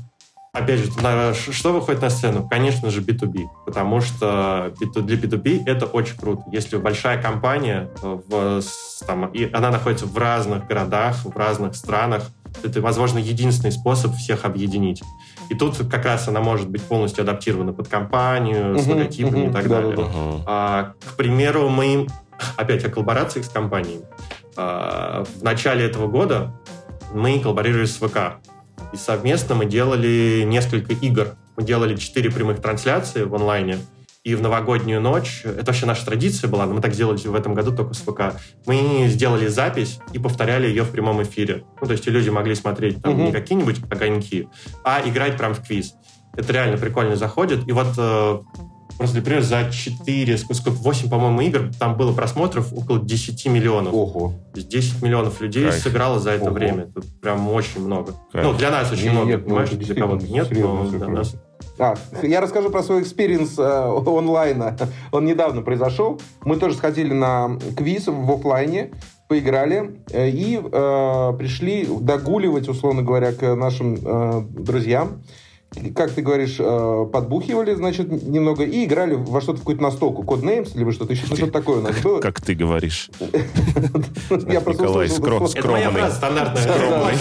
Опять 0.57 0.79
же, 0.79 1.53
что 1.53 1.71
выходит 1.71 2.01
на 2.01 2.09
сцену? 2.09 2.47
Конечно 2.49 2.89
же, 2.89 3.01
B2B, 3.01 3.45
потому 3.65 4.01
что 4.01 4.73
для 4.79 5.15
B2B 5.15 5.63
это 5.67 5.85
очень 5.85 6.17
круто. 6.17 6.43
Если 6.51 6.77
большая 6.77 7.21
компания, 7.21 7.89
э, 8.01 8.19
в, 8.27 8.61
там, 9.05 9.27
и 9.27 9.51
она 9.53 9.69
находится 9.69 10.07
в 10.07 10.17
разных 10.17 10.65
городах, 10.65 11.17
в 11.23 11.37
разных 11.37 11.75
странах, 11.75 12.23
это, 12.63 12.81
возможно, 12.81 13.19
единственный 13.19 13.71
способ 13.71 14.15
всех 14.15 14.45
объединить. 14.45 15.03
И 15.49 15.55
тут 15.55 15.77
как 15.89 16.05
раз 16.05 16.27
она 16.27 16.39
может 16.39 16.69
быть 16.69 16.81
полностью 16.81 17.21
адаптирована 17.21 17.71
под 17.73 17.87
компанию, 17.87 18.73
uh-huh, 18.75 18.81
с 18.81 18.87
логотипами 18.87 19.45
uh-huh, 19.45 19.49
и 19.49 19.53
так 19.53 19.67
да, 19.67 19.81
далее. 19.81 19.95
Uh-huh. 19.95 20.43
А, 20.47 20.93
к 21.05 21.15
примеру, 21.15 21.69
мы, 21.69 22.07
опять 22.55 22.83
о 22.83 22.89
коллаборации 22.89 23.41
с 23.41 23.49
компаниями. 23.49 24.05
А, 24.55 25.23
в 25.23 25.43
начале 25.43 25.85
этого 25.85 26.07
года 26.07 26.59
мы 27.13 27.39
коллаборировали 27.39 27.85
с 27.85 27.97
ВК. 27.97 28.39
И 28.93 28.97
совместно 28.97 29.55
мы 29.55 29.65
делали 29.65 30.43
несколько 30.45 30.93
игр. 30.93 31.35
Мы 31.55 31.63
делали 31.63 31.95
четыре 31.95 32.31
прямых 32.31 32.61
трансляции 32.61 33.23
в 33.23 33.35
онлайне. 33.35 33.79
И 34.23 34.35
в 34.35 34.41
новогоднюю 34.41 34.99
ночь, 34.99 35.43
это 35.45 35.67
вообще 35.67 35.85
наша 35.85 36.05
традиция 36.05 36.49
была, 36.49 36.65
но 36.65 36.73
мы 36.73 36.81
так 36.81 36.93
сделали 36.93 37.17
в 37.17 37.33
этом 37.33 37.53
году 37.53 37.73
только 37.73 37.93
с 37.93 37.99
ВК, 37.99 38.37
мы 38.65 39.07
сделали 39.07 39.47
запись 39.47 39.99
и 40.11 40.19
повторяли 40.19 40.67
ее 40.67 40.83
в 40.83 40.91
прямом 40.91 41.23
эфире. 41.23 41.63
Ну, 41.79 41.87
то 41.87 41.93
есть 41.93 42.05
люди 42.07 42.27
могли 42.27 42.53
смотреть 42.53 43.01
там 43.01 43.13
угу. 43.13 43.21
не 43.21 43.31
какие-нибудь 43.31 43.79
огоньки, 43.89 44.49
а 44.83 45.01
играть 45.05 45.37
прям 45.37 45.53
в 45.53 45.65
квиз. 45.65 45.93
Это 46.35 46.51
реально 46.51 46.77
прикольно 46.77 47.15
заходит. 47.15 47.65
И 47.69 47.71
вот 47.71 47.87
э, 47.97 48.39
Просто, 48.97 49.17
например, 49.17 49.43
за 49.43 49.69
4, 49.71 50.37
сколько, 50.37 50.71
8, 50.71 51.09
по-моему, 51.09 51.41
игр 51.41 51.71
там 51.79 51.95
было 51.95 52.13
просмотров 52.13 52.73
около 52.73 52.99
10 52.99 53.45
миллионов. 53.47 53.93
Ого. 53.93 54.33
10 54.55 55.01
миллионов 55.03 55.39
людей 55.39 55.63
Кайф. 55.63 55.81
сыграло 55.81 56.19
за 56.19 56.31
это 56.31 56.45
Ого. 56.45 56.53
время. 56.53 56.89
Это 56.95 57.01
прям 57.21 57.47
очень 57.49 57.81
много. 57.81 58.13
Кайф. 58.31 58.45
Ну, 58.45 58.53
для 58.53 58.71
нас 58.71 58.91
очень 58.91 59.05
нет, 59.05 59.13
много, 59.13 59.27
нет, 59.29 59.39
ну, 59.41 59.45
понимаешь? 59.45 59.69
Для 59.69 59.95
кого-то 59.95 60.25
нет, 60.25 60.47
но 60.51 60.83
для 60.89 61.07
нас... 61.07 61.35
А, 61.79 61.95
я 62.23 62.41
расскажу 62.41 62.71
про 62.71 62.81
свой 62.81 63.03
experience 63.03 63.57
э, 63.59 63.63
онлайна. 63.63 64.75
Он 65.11 65.25
недавно 65.25 65.61
произошел. 65.61 66.19
Мы 66.43 66.57
тоже 66.57 66.75
сходили 66.75 67.13
на 67.13 67.59
квиз 67.75 68.07
в 68.07 68.31
офлайне, 68.31 68.91
поиграли 69.27 70.01
э, 70.11 70.29
и 70.29 70.59
э, 70.59 71.33
пришли 71.37 71.85
догуливать, 71.85 72.67
условно 72.67 73.03
говоря, 73.03 73.31
к 73.31 73.55
нашим 73.55 73.95
э, 73.95 74.41
друзьям 74.49 75.21
как 75.95 76.11
ты 76.11 76.21
говоришь, 76.21 76.57
э, 76.59 77.05
подбухивали, 77.11 77.73
значит, 77.75 78.09
немного 78.09 78.63
и 78.63 78.85
играли 78.85 79.15
во 79.15 79.41
что-то, 79.41 79.57
в 79.57 79.61
какую-то 79.61 79.83
настолку, 79.83 80.23
Codenames, 80.23 80.77
либо 80.77 80.91
что-то 80.91 81.13
еще, 81.13 81.25
ну, 81.29 81.35
что-то 81.35 81.51
такое 81.51 81.79
у 81.79 81.81
нас 81.81 81.97
было. 82.01 82.19
Как 82.19 82.41
ты 82.41 82.55
говоришь. 82.55 83.09
Я 84.47 84.61
просто 84.61 84.83
Николай, 84.83 85.09
скромный. 85.09 85.51
Это 85.53 85.67
моя 85.67 85.89
фраза 85.91 86.15
стандартная. 86.15 87.15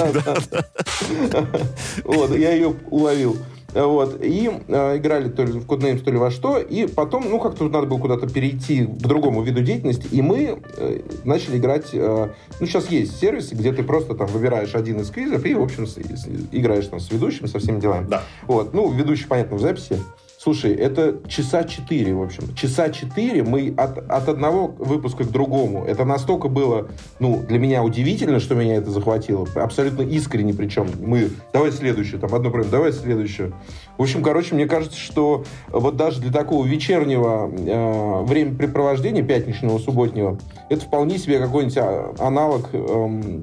Вот, 2.04 2.36
я 2.36 2.52
ее 2.52 2.74
уловил. 2.90 3.36
Вот. 3.76 4.22
И 4.22 4.50
э, 4.68 4.96
играли 4.96 5.28
то 5.28 5.44
ли 5.44 5.52
в 5.52 5.66
Codenames, 5.66 6.00
то 6.00 6.10
ли 6.10 6.16
во 6.16 6.30
что. 6.30 6.58
И 6.58 6.86
потом, 6.86 7.28
ну, 7.28 7.38
как-то 7.38 7.68
надо 7.68 7.86
было 7.86 7.98
куда-то 7.98 8.28
перейти 8.28 8.84
к 8.84 8.96
другому 8.96 9.42
виду 9.42 9.62
деятельности. 9.62 10.08
И 10.10 10.22
мы 10.22 10.58
э, 10.76 11.00
начали 11.24 11.58
играть... 11.58 11.90
Э, 11.92 12.30
ну, 12.58 12.66
сейчас 12.66 12.90
есть 12.90 13.18
сервисы, 13.18 13.54
где 13.54 13.72
ты 13.72 13.82
просто 13.82 14.14
там 14.14 14.28
выбираешь 14.28 14.74
один 14.74 15.00
из 15.00 15.10
квизов 15.10 15.44
и, 15.44 15.54
в 15.54 15.62
общем, 15.62 15.86
с, 15.86 15.96
с, 15.96 16.26
играешь 16.52 16.86
там 16.86 17.00
с 17.00 17.10
ведущим, 17.10 17.48
со 17.48 17.58
всеми 17.58 17.80
делами. 17.80 18.06
Да. 18.08 18.22
Вот. 18.46 18.72
Ну, 18.72 18.90
ведущий, 18.90 19.26
понятно, 19.26 19.56
в 19.56 19.60
записи. 19.60 19.98
Слушай, 20.46 20.74
это 20.74 21.18
часа 21.26 21.64
четыре, 21.64 22.14
в 22.14 22.22
общем. 22.22 22.54
Часа 22.54 22.90
четыре 22.90 23.42
мы 23.42 23.74
от, 23.76 23.98
от 24.08 24.28
одного 24.28 24.68
выпуска 24.68 25.24
к 25.24 25.32
другому. 25.32 25.84
Это 25.84 26.04
настолько 26.04 26.46
было, 26.46 26.86
ну, 27.18 27.42
для 27.42 27.58
меня 27.58 27.82
удивительно, 27.82 28.38
что 28.38 28.54
меня 28.54 28.76
это 28.76 28.92
захватило. 28.92 29.48
Абсолютно 29.56 30.02
искренне 30.02 30.54
причем. 30.54 30.86
Мы, 31.00 31.30
давай 31.52 31.72
следующее, 31.72 32.20
там, 32.20 32.32
одно 32.32 32.52
прям, 32.52 32.70
давай 32.70 32.92
следующее. 32.92 33.54
В 33.98 34.02
общем, 34.02 34.22
короче, 34.22 34.54
мне 34.54 34.66
кажется, 34.66 34.96
что 34.96 35.42
вот 35.66 35.96
даже 35.96 36.20
для 36.20 36.30
такого 36.30 36.64
вечернего 36.64 37.50
э, 37.50 38.22
времяпрепровождения, 38.22 39.24
пятничного, 39.24 39.80
субботнего, 39.80 40.38
это 40.70 40.80
вполне 40.82 41.18
себе 41.18 41.40
какой-нибудь 41.40 41.78
а, 41.78 42.14
аналог 42.20 42.68
э, 42.72 43.40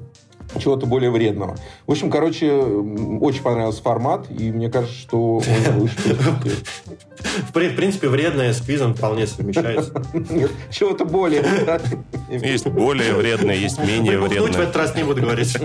чего-то 0.60 0.86
более 0.86 1.12
вредного. 1.12 1.56
В 1.88 1.92
общем, 1.92 2.10
короче, 2.10 2.52
очень 2.52 3.42
понравился 3.42 3.82
формат, 3.82 4.28
и 4.30 4.52
мне 4.52 4.70
кажется, 4.70 4.96
что 4.96 5.38
он 5.38 5.89
В 7.50 7.52
принципе, 7.54 8.10
вредное 8.10 8.54
с 8.54 8.62
квизом 8.62 8.94
вполне 8.94 9.28
совмещается. 9.28 10.04
Чего-то 10.70 11.06
более. 11.06 11.44
Есть 12.30 12.68
более 12.68 13.13
вредное, 13.13 13.56
есть 13.56 13.80
менее 13.80 14.20
вредное. 14.20 14.52
в 14.52 14.60
этот 14.60 14.76
раз 14.76 14.96
не 14.96 15.04
буду 15.04 15.22
говорить. 15.22 15.58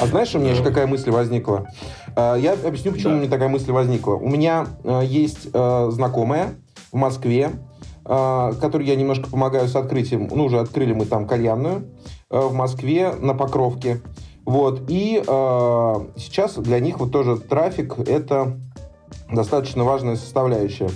А 0.00 0.06
знаешь, 0.06 0.34
у 0.34 0.38
меня 0.38 0.54
же 0.54 0.62
какая 0.62 0.86
мысль 0.86 1.10
возникла? 1.10 1.68
А, 2.16 2.34
я 2.36 2.52
объясню, 2.52 2.92
почему 2.92 3.14
у 3.14 3.16
меня 3.16 3.28
такая 3.28 3.48
мысль 3.48 3.70
возникла. 3.70 4.14
У 4.14 4.28
меня 4.28 4.66
а, 4.84 5.02
есть 5.02 5.48
а, 5.52 5.90
знакомая 5.90 6.54
в 6.90 6.96
Москве, 6.96 7.50
которой 8.02 8.86
я 8.86 8.96
немножко 8.96 9.28
помогаю 9.28 9.68
с 9.68 9.76
открытием. 9.76 10.28
Ну, 10.32 10.46
уже 10.46 10.58
открыли 10.58 10.92
мы 10.92 11.04
там 11.04 11.28
кальянную. 11.28 11.84
Э, 12.30 12.46
в 12.46 12.54
Москве 12.54 13.12
на 13.12 13.34
Покровке. 13.34 14.00
Вот. 14.44 14.84
И 14.88 15.20
э, 15.20 15.94
сейчас 16.16 16.54
для 16.54 16.78
них 16.78 17.00
вот 17.00 17.10
тоже 17.10 17.36
трафик– 17.36 17.98
это 18.06 18.56
достаточно 19.30 19.82
важная 19.82 20.14
составляющая. 20.14 20.90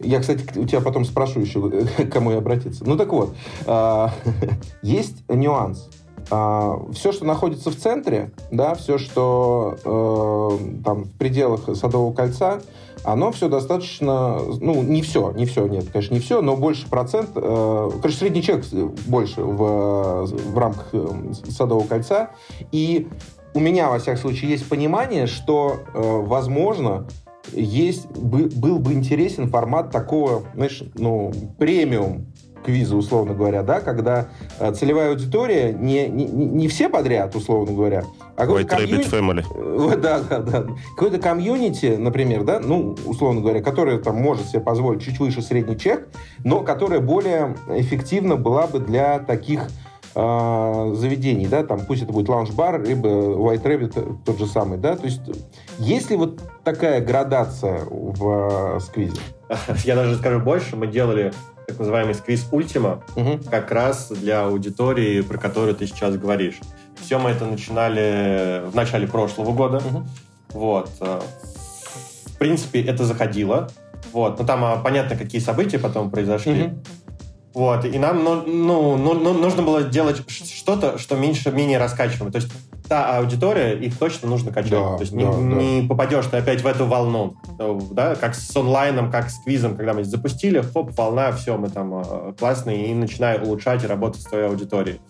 Я, 0.00 0.18
кстати, 0.18 0.58
у 0.58 0.66
тебя 0.66 0.80
потом 0.80 1.04
спрошу 1.04 1.40
еще, 1.40 1.70
к 1.98 2.10
кому 2.10 2.32
я 2.32 2.38
обратиться. 2.38 2.84
Ну 2.84 2.96
так 2.96 3.12
вот, 3.12 3.36
э, 3.66 4.08
есть 4.82 5.22
нюанс. 5.28 5.88
А, 6.30 6.80
все, 6.92 7.12
что 7.12 7.24
находится 7.24 7.70
в 7.70 7.76
центре, 7.76 8.32
да, 8.50 8.74
все, 8.74 8.98
что 8.98 9.76
э, 9.84 10.82
там 10.84 11.04
в 11.04 11.12
пределах 11.12 11.76
Садового 11.76 12.12
кольца, 12.12 12.60
оно 13.04 13.32
все 13.32 13.48
достаточно, 13.48 14.38
ну, 14.60 14.82
не 14.82 15.02
все, 15.02 15.30
не 15.32 15.44
все, 15.44 15.66
нет, 15.66 15.90
конечно, 15.92 16.14
не 16.14 16.20
все, 16.20 16.40
но 16.40 16.56
больше 16.56 16.88
процент, 16.88 17.30
э, 17.34 17.90
короче, 18.00 18.16
средний 18.16 18.42
чек 18.42 18.64
больше 19.06 19.42
в, 19.42 20.26
в 20.26 20.58
рамках 20.58 20.88
э, 20.92 21.06
Садового 21.50 21.86
кольца. 21.86 22.30
И 22.72 23.08
у 23.52 23.60
меня, 23.60 23.90
во 23.90 23.98
всяком 23.98 24.20
случае, 24.20 24.50
есть 24.52 24.68
понимание, 24.68 25.26
что, 25.26 25.80
э, 25.92 26.00
возможно, 26.00 27.06
есть, 27.52 28.06
бы, 28.10 28.48
был 28.48 28.78
бы 28.78 28.94
интересен 28.94 29.48
формат 29.48 29.90
такого, 29.90 30.42
знаешь, 30.54 30.82
ну, 30.94 31.32
премиум 31.58 32.26
квиза, 32.64 32.96
условно 32.96 33.34
говоря, 33.34 33.62
да, 33.62 33.80
когда 33.80 34.26
э, 34.58 34.72
целевая 34.72 35.10
аудитория 35.10 35.72
не, 35.72 36.08
не, 36.08 36.24
не 36.26 36.68
все 36.68 36.88
подряд, 36.88 37.36
условно 37.36 37.72
говоря, 37.72 38.04
а 38.36 38.46
какой-то 38.46 38.76
комьюнити... 38.76 39.08
Family. 39.08 39.44
Э, 39.92 39.96
да, 40.02 40.20
да, 40.20 40.38
да. 40.40 40.66
Какой-то 40.96 41.18
комьюнити, 41.18 41.96
например, 41.98 42.44
да, 42.44 42.60
ну, 42.60 42.96
условно 43.06 43.40
говоря, 43.40 43.62
которое 43.62 43.98
там 43.98 44.16
может 44.16 44.48
себе 44.48 44.60
позволить 44.60 45.02
чуть 45.02 45.20
выше 45.20 45.42
средний 45.42 45.78
чек, 45.78 46.08
но 46.42 46.60
которая 46.60 47.00
более 47.00 47.56
эффективна 47.68 48.36
была 48.36 48.66
бы 48.66 48.80
для 48.80 49.18
таких 49.18 49.68
э, 50.14 50.92
заведений, 50.94 51.46
да, 51.46 51.64
там 51.64 51.80
пусть 51.86 52.02
это 52.02 52.12
будет 52.12 52.28
лаунж-бар, 52.28 52.82
либо 52.82 53.08
White 53.08 53.62
Rabbit 53.62 54.18
тот 54.24 54.38
же 54.38 54.46
самый, 54.46 54.78
да, 54.78 54.96
то 54.96 55.04
есть 55.04 55.20
есть 55.78 56.10
ли 56.10 56.16
вот 56.16 56.40
такая 56.64 57.00
градация 57.00 57.82
в 57.84 58.76
э, 58.76 58.80
Squiz 58.80 59.09
е? 59.09 59.20
Я 59.84 59.96
даже 59.96 60.16
скажу 60.16 60.40
больше, 60.40 60.76
мы 60.76 60.86
делали 60.86 61.32
так 61.66 61.78
называемый 61.78 62.14
Squiz 62.14 62.46
Ultima, 62.50 63.02
угу. 63.16 63.40
как 63.50 63.70
раз 63.70 64.08
для 64.10 64.44
аудитории, 64.44 65.20
про 65.20 65.38
которую 65.38 65.74
ты 65.74 65.86
сейчас 65.86 66.16
говоришь. 66.16 66.60
Все 67.00 67.18
мы 67.18 67.30
это 67.30 67.44
начинали 67.46 68.62
в 68.68 68.74
начале 68.74 69.06
прошлого 69.06 69.52
года. 69.52 69.78
Угу. 69.78 70.06
Вот. 70.50 70.90
Э, 71.00 71.20
в 72.26 72.38
принципе, 72.38 72.82
это 72.82 73.04
заходило. 73.04 73.68
Вот. 74.12 74.38
Но 74.38 74.46
там 74.46 74.64
а, 74.64 74.76
понятно, 74.76 75.16
какие 75.16 75.40
события 75.40 75.78
потом 75.78 76.10
произошли. 76.10 76.64
Угу. 76.64 76.82
Вот, 77.54 77.84
и 77.84 77.98
нам 78.00 78.24
ну, 78.24 78.42
ну, 78.44 78.96
ну, 78.96 79.14
ну, 79.14 79.32
нужно 79.32 79.62
было 79.62 79.84
делать 79.84 80.28
что-то, 80.28 80.98
что 80.98 81.14
меньше, 81.14 81.52
менее 81.52 81.78
раскачиваемо. 81.78 82.32
То 82.32 82.38
есть 82.38 82.52
та 82.88 83.18
аудитория, 83.18 83.74
их 83.74 83.98
точно 83.98 84.28
нужно 84.28 84.52
качать. 84.52 84.72
Да, 84.72 84.96
То 84.96 85.00
есть 85.00 85.12
да, 85.12 85.18
не, 85.18 85.24
да. 85.24 85.32
не 85.32 85.88
попадешь 85.88 86.26
ты 86.26 86.36
опять 86.36 86.62
в 86.62 86.66
эту 86.66 86.86
волну. 86.86 87.36
Да, 87.92 88.14
как 88.14 88.34
с 88.34 88.54
онлайном, 88.56 89.10
как 89.10 89.30
с 89.30 89.42
квизом, 89.42 89.76
когда 89.76 89.94
мы 89.94 90.04
запустили, 90.04 90.60
хоп, 90.60 90.96
волна, 90.96 91.32
все, 91.32 91.56
мы 91.56 91.68
там 91.68 91.94
э, 91.94 92.32
классные, 92.38 92.86
и 92.88 92.94
начинаю 92.94 93.42
улучшать 93.44 93.84
и 93.84 93.86
работать 93.86 94.22
с 94.22 94.26
твоей 94.26 94.46
аудиторией. 94.46 95.00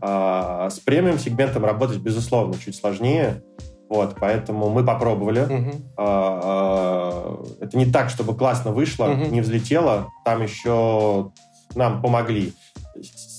А, 0.00 0.68
с 0.70 0.78
премиум 0.80 1.18
сегментом 1.18 1.64
работать, 1.64 1.98
безусловно, 1.98 2.54
чуть 2.58 2.76
сложнее. 2.76 3.42
Вот, 3.88 4.16
поэтому 4.20 4.70
мы 4.70 4.84
попробовали. 4.84 5.42
Uh-huh. 5.42 5.82
А, 5.96 6.40
а, 6.42 7.44
это 7.60 7.76
не 7.76 7.86
так, 7.86 8.10
чтобы 8.10 8.36
классно 8.36 8.70
вышло, 8.70 9.06
uh-huh. 9.06 9.30
не 9.30 9.40
взлетело. 9.40 10.08
Там 10.24 10.42
еще 10.42 11.32
нам 11.74 12.02
помогли 12.02 12.52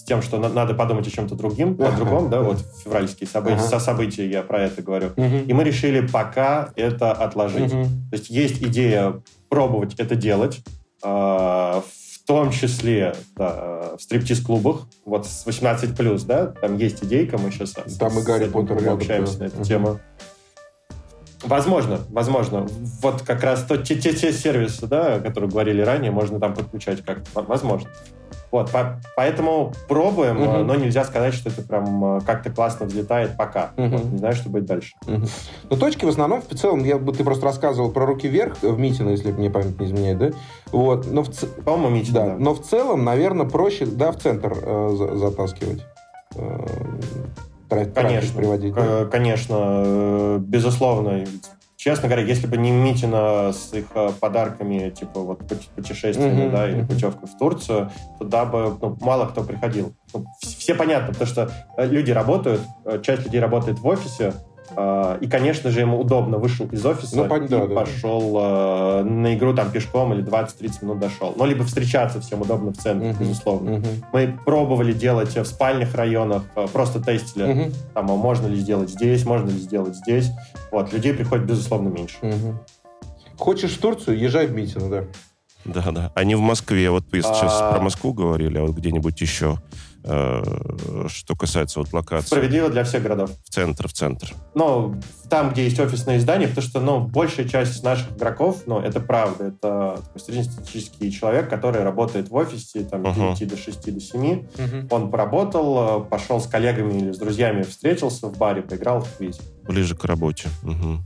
тем, 0.06 0.22
что 0.22 0.38
надо 0.38 0.74
подумать 0.74 1.08
о 1.08 1.12
чем-то 1.12 1.36
другим, 1.36 1.78
о 1.80 1.92
другом, 1.92 2.30
да, 2.30 2.42
вот 2.42 2.60
февральские 2.84 3.28
события, 3.28 3.60
со 3.60 3.80
события 3.80 4.30
я 4.30 4.44
про 4.44 4.62
это 4.62 4.82
говорю. 4.82 5.12
И 5.18 5.54
мы 5.54 5.64
решили 5.64 6.06
пока 6.06 6.70
это 6.76 7.12
отложить. 7.12 7.72
То 7.72 8.14
есть 8.14 8.30
есть 8.30 8.62
идея 8.62 9.22
пробовать 9.50 9.96
это 9.96 10.16
делать, 10.16 10.62
а, 11.04 11.82
в 11.82 12.28
том 12.28 12.52
числе 12.52 13.16
да, 13.36 13.92
в 13.98 14.02
стриптиз-клубах, 14.02 14.88
вот 15.06 15.28
с 15.28 15.46
18+, 15.46 16.26
да, 16.26 16.48
там 16.48 16.78
есть 16.78 17.04
идейка, 17.04 17.38
мы 17.38 17.52
сейчас 17.52 17.72
там 17.72 18.18
и 18.18 18.24
Гарри 18.24 18.50
Поттер 18.50 18.90
общаемся 18.90 19.40
на 19.40 19.44
эту 19.46 19.64
тему. 19.64 20.00
Возможно, 21.44 22.00
возможно. 22.10 22.68
Вот 23.02 23.22
как 23.22 23.44
раз 23.44 23.64
то, 23.64 23.78
те, 23.78 23.96
те, 23.96 24.14
те 24.14 24.34
сервисы, 24.34 24.88
да, 24.88 25.20
которые 25.20 25.50
говорили 25.50 25.82
ранее, 25.82 26.12
можно 26.12 26.40
там 26.40 26.56
подключать 26.56 27.04
как 27.04 27.20
возможно. 27.34 27.90
Вот, 28.56 28.72
по, 28.72 29.02
поэтому 29.18 29.74
пробуем, 29.90 30.42
угу. 30.42 30.58
но 30.60 30.76
нельзя 30.76 31.04
сказать, 31.04 31.34
что 31.34 31.50
это 31.50 31.62
прям 31.62 32.20
э, 32.20 32.22
как-то 32.22 32.50
классно 32.50 32.86
взлетает 32.86 33.36
пока. 33.36 33.72
Угу. 33.76 33.88
Вот, 33.88 34.06
не 34.06 34.18
знаю, 34.18 34.34
что 34.34 34.48
будет 34.48 34.64
дальше. 34.64 34.94
Угу. 35.06 35.26
Но 35.72 35.76
точки 35.76 36.06
в 36.06 36.08
основном, 36.08 36.42
в 36.42 36.56
целом, 36.56 36.86
я, 36.86 36.98
ты 36.98 37.26
просто 37.26 37.44
рассказывал 37.44 37.92
про 37.92 38.06
руки 38.06 38.30
вверх 38.30 38.56
в 38.62 38.80
Митино, 38.80 39.10
если 39.10 39.34
мне 39.34 39.50
память 39.50 39.78
не 39.78 39.88
изменяет, 39.88 40.18
да? 40.20 40.32
Вот, 40.72 41.06
но 41.12 41.24
в, 41.24 41.30
По-моему, 41.66 41.98
Митино, 41.98 42.14
да, 42.14 42.26
да. 42.28 42.36
Но 42.40 42.54
в 42.54 42.62
целом, 42.62 43.04
наверное, 43.04 43.46
проще, 43.46 43.86
да, 43.88 44.14
в 44.14 44.20
центр 44.20 44.54
э, 44.56 45.16
затаскивать. 45.16 45.86
Э, 46.36 46.66
конечно, 47.94 48.40
приводить. 48.40 48.74
Да? 48.74 49.04
Конечно, 49.12 49.56
э, 49.60 50.38
безусловно. 50.40 51.26
Честно 51.78 52.08
говоря, 52.08 52.26
если 52.26 52.48
бы 52.48 52.58
не 52.58 52.72
Митина 52.72 53.52
с 53.52 53.74
их 53.74 53.88
э, 53.96 54.10
подарками, 54.20 54.90
типа 54.90 55.20
вот 55.20 55.40
путешествиями, 55.76 56.44
mm-hmm. 56.44 56.52
да, 56.52 56.70
или 56.70 56.84
путевкой 56.84 57.28
в 57.28 57.38
Турцию, 57.38 57.92
туда 58.18 58.46
бы 58.46 58.78
ну, 58.82 58.98
мало 59.02 59.28
кто 59.28 59.44
приходил. 59.44 59.94
Ну, 60.14 60.26
все 60.42 60.74
понятно, 60.74 61.10
потому 61.10 61.28
что 61.28 61.52
э, 61.78 61.86
люди 61.86 62.12
работают, 62.12 62.62
часть 63.04 63.26
людей 63.26 63.40
работает 63.40 63.80
в 63.80 63.88
офисе, 63.88 64.34
и, 65.22 65.28
конечно 65.28 65.72
же, 65.72 65.80
ему 65.80 66.00
удобно 66.00 66.38
вышел 66.38 66.66
из 66.68 66.86
офиса 66.86 67.16
ну, 67.16 67.44
и 67.44 67.48
да, 67.48 67.66
пошел 67.68 68.34
да. 68.34 69.04
на 69.04 69.36
игру 69.36 69.54
там 69.54 69.72
пешком 69.72 70.14
или 70.14 70.24
20-30 70.24 70.72
минут 70.82 71.00
дошел. 71.00 71.34
Ну, 71.38 71.46
либо 71.46 71.64
встречаться 71.64 72.20
всем 72.20 72.42
удобно 72.42 72.72
в 72.72 72.78
центре, 72.78 73.12
uh-huh. 73.12 73.20
безусловно. 73.20 73.70
Uh-huh. 73.70 74.04
Мы 74.12 74.40
пробовали 74.46 74.94
делать 74.94 75.36
в 75.36 75.46
спальных 75.46 75.96
районах, 75.96 76.44
а, 76.56 76.68
просто 76.68 77.02
тестили, 77.02 77.46
uh-huh. 77.46 77.74
там, 77.94 78.12
а 78.12 78.16
можно 78.16 78.48
ли 78.48 78.58
сделать 78.58 78.90
здесь, 78.90 79.26
можно 79.26 79.50
ли 79.50 79.60
сделать 79.60 79.96
здесь. 79.96 80.30
Вот, 80.72 80.92
людей 80.92 81.14
приходит, 81.14 81.46
безусловно, 81.46 81.90
меньше. 81.90 82.18
Uh-huh. 82.22 82.56
Хочешь 83.38 83.72
в 83.72 83.80
Турцию, 83.80 84.18
езжай 84.20 84.48
в 84.48 84.54
Митино, 84.54 84.90
да. 84.90 85.04
Да, 85.66 85.92
да. 85.92 86.12
Они 86.16 86.36
в 86.36 86.42
Москве, 86.42 86.90
вот 86.92 87.06
вы 87.12 87.22
сейчас 87.22 87.60
а... 87.60 87.72
про 87.74 87.82
Москву 87.82 88.14
говорили, 88.14 88.58
а 88.58 88.64
вот 88.64 88.76
где-нибудь 88.76 89.20
еще. 89.20 89.58
Э, 90.08 91.08
что 91.08 91.36
касается 91.36 91.80
вот 91.80 91.92
локации. 91.92 92.28
Справедливо 92.28 92.70
для 92.70 92.84
всех 92.84 93.02
городов. 93.02 93.32
В 93.44 93.50
центр, 93.50 93.88
в 93.88 93.94
центр. 93.94 94.34
Ну, 94.54 94.96
там, 95.32 95.50
где 95.50 95.64
есть 95.64 95.80
офисные 95.80 96.20
здания, 96.20 96.48
потому 96.48 96.68
что, 96.68 96.80
ну, 96.80 97.00
большая 97.00 97.48
часть 97.48 97.84
наших 97.84 98.12
игроков, 98.16 98.64
ну, 98.68 98.80
это 98.80 99.00
правда, 99.00 99.46
это 99.46 100.00
среднестатистический 100.16 101.12
человек, 101.12 101.50
который 101.50 101.82
работает 101.82 102.30
в 102.30 102.36
офисе, 102.36 102.84
там, 102.84 103.02
uh-huh. 103.02 103.36
9 103.36 103.50
до 103.50 103.58
6 103.58 103.94
до 103.94 104.00
7. 104.00 104.22
Uh-huh. 104.22 104.88
Он 104.92 105.10
поработал, 105.10 106.04
э, 106.04 106.06
пошел 106.06 106.40
с 106.40 106.46
коллегами 106.46 107.00
или 107.00 107.12
с 107.12 107.18
друзьями, 107.18 107.64
встретился 107.64 108.28
в 108.28 108.38
баре, 108.38 108.62
поиграл 108.62 109.02
в 109.02 109.18
квиз. 109.18 109.40
Ближе 109.64 109.96
к 109.96 110.06
работе. 110.06 110.50
Угу. 110.62 111.00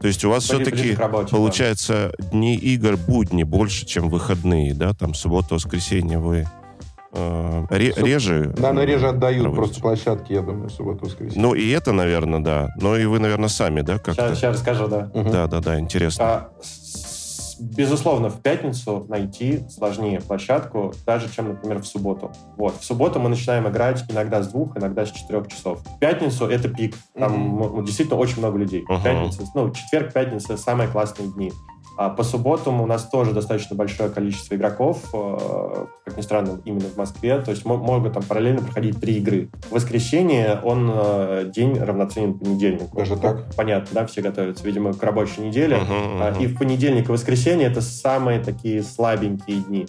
То 0.00 0.06
есть 0.06 0.22
у 0.24 0.30
вас 0.30 0.44
все-таки 0.44 0.94
получается 1.30 2.12
да. 2.18 2.28
дни 2.28 2.54
игр 2.56 2.98
будни 2.98 3.42
больше, 3.42 3.86
чем 3.86 4.10
выходные, 4.10 4.74
да? 4.74 4.92
Там 4.92 5.14
суббота, 5.14 5.54
воскресенье 5.54 6.18
вы 6.18 6.46
ре, 7.12 7.92
реже... 7.96 8.54
Да, 8.56 8.72
на 8.72 8.84
реже 8.84 9.08
отдают 9.08 9.42
проводите. 9.42 9.62
просто 9.62 9.80
площадки, 9.80 10.32
я 10.32 10.42
думаю, 10.42 10.68
субботу, 10.70 11.06
воскресенье. 11.06 11.40
Ну, 11.40 11.54
и 11.54 11.68
это, 11.70 11.92
наверное, 11.92 12.40
да. 12.40 12.68
Но 12.80 12.96
и 12.96 13.06
вы, 13.06 13.18
наверное, 13.18 13.48
сами, 13.48 13.80
да? 13.80 13.98
Как 13.98 14.14
сейчас, 14.14 14.38
сейчас 14.38 14.56
расскажу, 14.56 14.88
да. 14.88 15.10
Угу. 15.14 15.30
Да, 15.30 15.46
да, 15.46 15.60
да, 15.60 15.78
интересно. 15.78 16.24
А, 16.24 16.50
безусловно, 17.60 18.28
в 18.30 18.40
пятницу 18.40 19.06
найти 19.08 19.64
сложнее 19.68 20.20
площадку, 20.20 20.94
даже 21.06 21.30
чем, 21.30 21.48
например, 21.48 21.80
в 21.80 21.86
субботу. 21.86 22.30
Вот. 22.56 22.76
В 22.80 22.84
субботу 22.84 23.18
мы 23.20 23.28
начинаем 23.28 23.68
играть 23.68 24.04
иногда 24.08 24.42
с 24.42 24.48
двух, 24.48 24.76
иногда 24.76 25.06
с 25.06 25.10
четырех 25.10 25.48
часов. 25.48 25.80
В 25.80 25.98
пятницу 25.98 26.46
это 26.46 26.68
пик. 26.68 26.94
Там 27.18 27.60
mm-hmm. 27.60 27.84
действительно 27.84 28.18
очень 28.18 28.38
много 28.38 28.58
людей. 28.58 28.84
Uh-huh. 28.88 29.02
Пятница, 29.02 29.42
ну, 29.54 29.70
четверг, 29.70 30.12
пятница— 30.12 30.56
самые 30.58 30.88
классные 30.88 31.30
дни. 31.32 31.52
А 31.98 32.10
по 32.10 32.22
субботам 32.22 32.80
у 32.80 32.86
нас 32.86 33.08
тоже 33.08 33.32
достаточно 33.32 33.74
большое 33.74 34.08
количество 34.08 34.54
игроков, 34.54 35.02
э, 35.12 35.86
как 36.04 36.16
ни 36.16 36.20
странно, 36.22 36.60
именно 36.64 36.86
в 36.86 36.96
Москве. 36.96 37.40
То 37.40 37.50
есть 37.50 37.64
могут 37.64 38.12
там 38.12 38.22
параллельно 38.22 38.62
проходить 38.62 39.00
три 39.00 39.16
игры. 39.16 39.48
В 39.68 39.72
воскресенье 39.72 40.60
он 40.62 40.88
э, 40.94 41.50
день 41.52 41.76
равноценен 41.76 42.38
понедельнику. 42.38 42.96
Даже 42.96 43.16
так? 43.16 43.52
Понятно, 43.56 43.88
да, 43.92 44.06
все 44.06 44.22
готовятся, 44.22 44.64
видимо, 44.64 44.94
к 44.94 45.02
рабочей 45.02 45.40
неделе. 45.40 45.78
Uh-huh, 45.78 46.20
uh-huh. 46.20 46.42
И 46.44 46.46
в 46.46 46.56
понедельник 46.56 47.08
и 47.08 47.12
воскресенье 47.12 47.66
это 47.66 47.80
самые 47.80 48.38
такие 48.38 48.84
слабенькие 48.84 49.58
дни. 49.62 49.88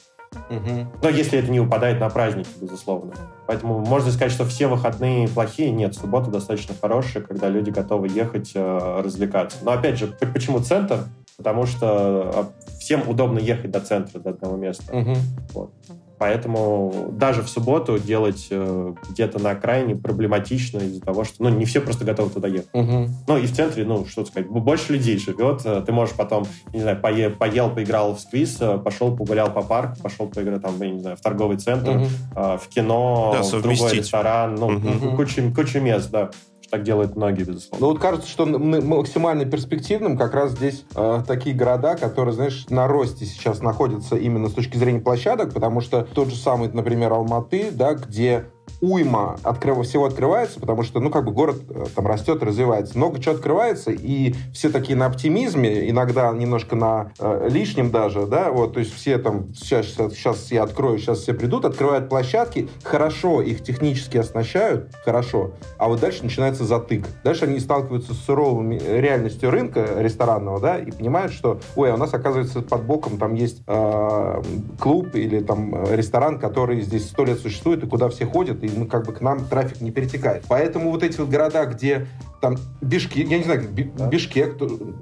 Угу. 0.50 0.88
Но 1.02 1.10
если 1.10 1.40
это 1.40 1.52
не 1.52 1.60
упадает 1.60 2.00
на 2.00 2.10
праздники, 2.10 2.50
безусловно. 2.62 3.14
Поэтому 3.48 3.80
можно 3.80 4.12
сказать, 4.12 4.32
что 4.32 4.46
все 4.46 4.68
выходные 4.68 5.28
плохие. 5.28 5.72
Нет, 5.72 5.96
суббота 5.96 6.30
достаточно 6.30 6.76
хорошая, 6.80 7.24
когда 7.24 7.50
люди 7.50 7.70
готовы 7.72 8.08
ехать, 8.10 8.52
э, 8.54 9.02
развлекаться. 9.04 9.58
Но 9.64 9.72
опять 9.72 9.98
же, 9.98 10.08
почему 10.34 10.60
центр? 10.60 11.06
Потому 11.40 11.66
что 11.66 11.88
а, 11.88 12.52
всем 12.82 13.08
удобно 13.08 13.40
ехать 13.40 13.72
до 13.72 13.80
центра, 13.80 14.20
до 14.20 14.32
одного 14.32 14.58
места. 14.58 14.94
Угу. 14.94 15.16
Вот. 15.54 15.72
Поэтому 16.18 17.14
даже 17.14 17.44
в 17.44 17.50
субботу 17.50 17.98
делать 17.98 18.48
э, 18.52 18.94
где-то 19.10 19.40
на 19.40 19.52
окраине 19.52 19.96
проблематично 19.96 20.80
из-за 20.80 21.00
того, 21.00 21.24
что 21.24 21.42
ну, 21.42 21.48
не 21.48 21.64
все 21.64 21.80
просто 21.80 22.04
готовы 22.04 22.30
туда 22.30 22.50
ехать. 22.50 22.68
Угу. 22.74 23.08
Ну 23.26 23.38
и 23.38 23.46
в 23.48 23.56
центре, 23.56 23.86
ну 23.86 24.06
что 24.06 24.26
сказать, 24.26 24.50
больше 24.50 24.92
людей 24.92 25.18
живет. 25.18 25.62
Э, 25.64 25.82
ты 25.82 25.94
можешь 25.94 26.14
потом, 26.16 26.46
не 26.74 26.82
знаю, 26.82 27.00
пое, 27.00 27.30
поел, 27.30 27.70
поиграл 27.70 28.16
в 28.16 28.20
сквиз, 28.20 28.58
э, 28.60 28.78
пошел 28.80 29.16
погулял 29.16 29.50
по 29.50 29.62
парку, 29.62 30.02
пошел 30.04 30.28
поиграть 30.28 30.62
там, 30.62 30.74
я 30.82 30.90
не 30.90 31.00
знаю, 31.00 31.16
в 31.16 31.22
торговый 31.22 31.56
центр, 31.56 31.92
Угу. 31.92 32.06
э, 32.36 32.58
в 32.58 32.68
кино, 32.68 33.38
Да, 33.38 33.44
в 33.44 33.62
другой 33.62 33.94
ресторан. 33.94 34.56
Ну, 34.56 34.72
Мгм. 34.72 35.16
куча, 35.16 35.42
куча 35.56 35.80
мест, 35.80 36.12
да. 36.12 36.32
Так 36.70 36.84
делают 36.84 37.16
многие, 37.16 37.44
безусловно. 37.44 37.88
Ну 37.88 37.94
вот 37.94 38.00
кажется, 38.00 38.30
что 38.30 38.46
максимально 38.46 39.46
перспективным 39.46 40.18
как 40.18 40.34
раз 40.34 40.52
здесь 40.52 40.86
э, 40.96 41.24
такие 41.28 41.56
города, 41.56 41.96
которые, 41.96 42.34
знаешь, 42.34 42.66
на 42.70 42.88
росте 42.88 43.26
сейчас 43.26 43.62
находятся 43.62 44.16
именно 44.16 44.50
с 44.50 44.54
точки 44.54 44.78
зрения 44.78 45.00
площадок, 45.00 45.54
потому 45.54 45.82
что 45.82 46.04
тот 46.04 46.30
же 46.30 46.36
самый, 46.36 46.70
например, 46.72 47.14
Алматы, 47.14 47.72
да, 47.72 47.94
где 47.94 48.46
уйма 48.82 49.38
открыв... 49.44 49.86
всего 49.86 50.06
открывается, 50.06 50.60
потому 50.60 50.84
что, 50.84 51.00
ну, 51.00 51.10
как 51.10 51.26
бы 51.26 51.32
город 51.32 51.62
э, 51.70 51.86
там 51.96 52.08
растет, 52.08 52.44
развивается. 52.44 52.98
Много 52.98 53.20
чего 53.20 53.36
открывается, 53.36 53.92
и 53.92 54.34
все 54.54 54.70
такие 54.70 54.98
на 54.98 55.06
оптимизме, 55.06 55.90
иногда 55.90 56.32
немножко 56.32 56.76
на 56.76 57.12
э, 57.20 57.48
лишнем 57.50 57.92
даже, 57.92 58.26
да, 58.26 58.52
вот, 58.52 58.74
то 58.74 58.80
есть 58.80 58.94
все 58.94 59.18
там, 59.18 59.54
сейчас, 59.54 59.88
сейчас 59.88 60.52
я 60.52 60.64
открою, 60.64 60.98
сейчас 60.98 61.20
все 61.20 61.34
придут, 61.34 61.66
открывают 61.66 62.10
площадки, 62.10 62.70
хорошо, 62.84 63.42
их 63.42 63.64
технически 63.64 64.18
оснащают, 64.18 64.96
хорошо, 65.04 65.52
а 65.78 65.88
вот 65.88 66.00
дальше 66.00 66.24
начинается 66.24 66.64
затык. 66.64 67.06
Дальше 67.24 67.46
они 67.46 67.60
сталкиваются 67.60 68.14
с 68.14 68.18
суровой 68.20 68.78
реальностью 68.78 69.52
рынка 69.52 69.86
ресторанного, 69.98 70.60
да, 70.60 70.78
и 70.78 70.92
понимают, 70.92 71.34
что, 71.34 71.60
ой, 71.76 71.92
а 71.92 71.96
у 71.96 71.98
нас, 71.98 72.14
оказывается, 72.14 72.62
под 72.62 72.84
боком 72.84 73.18
там 73.18 73.34
есть 73.34 73.62
э, 73.68 74.42
клуб 74.80 75.16
или 75.16 75.42
там 75.42 75.76
э, 75.76 75.96
ресторан, 75.96 76.40
который 76.40 76.82
здесь 76.82 77.08
сто 77.08 77.26
лет 77.26 77.40
существует, 77.40 77.84
и 77.84 77.88
куда 77.88 78.10
все 78.10 78.26
ходят, 78.26 78.64
и 78.64 78.69
ну, 78.76 78.86
как 78.86 79.06
бы 79.06 79.14
к 79.14 79.22
нам 79.22 79.46
трафик 79.46 79.82
не 79.82 79.92
перетекает. 79.92 80.44
Поэтому 80.48 80.92
вот 80.92 81.04
эти 81.04 81.20
вот 81.20 81.30
города, 81.30 81.66
где 81.66 82.08
там 82.42 82.56
Бишкек, 82.82 83.28
я 83.28 83.38
не 83.38 83.44
знаю. 83.44 83.68
Бишкек, 83.70 84.56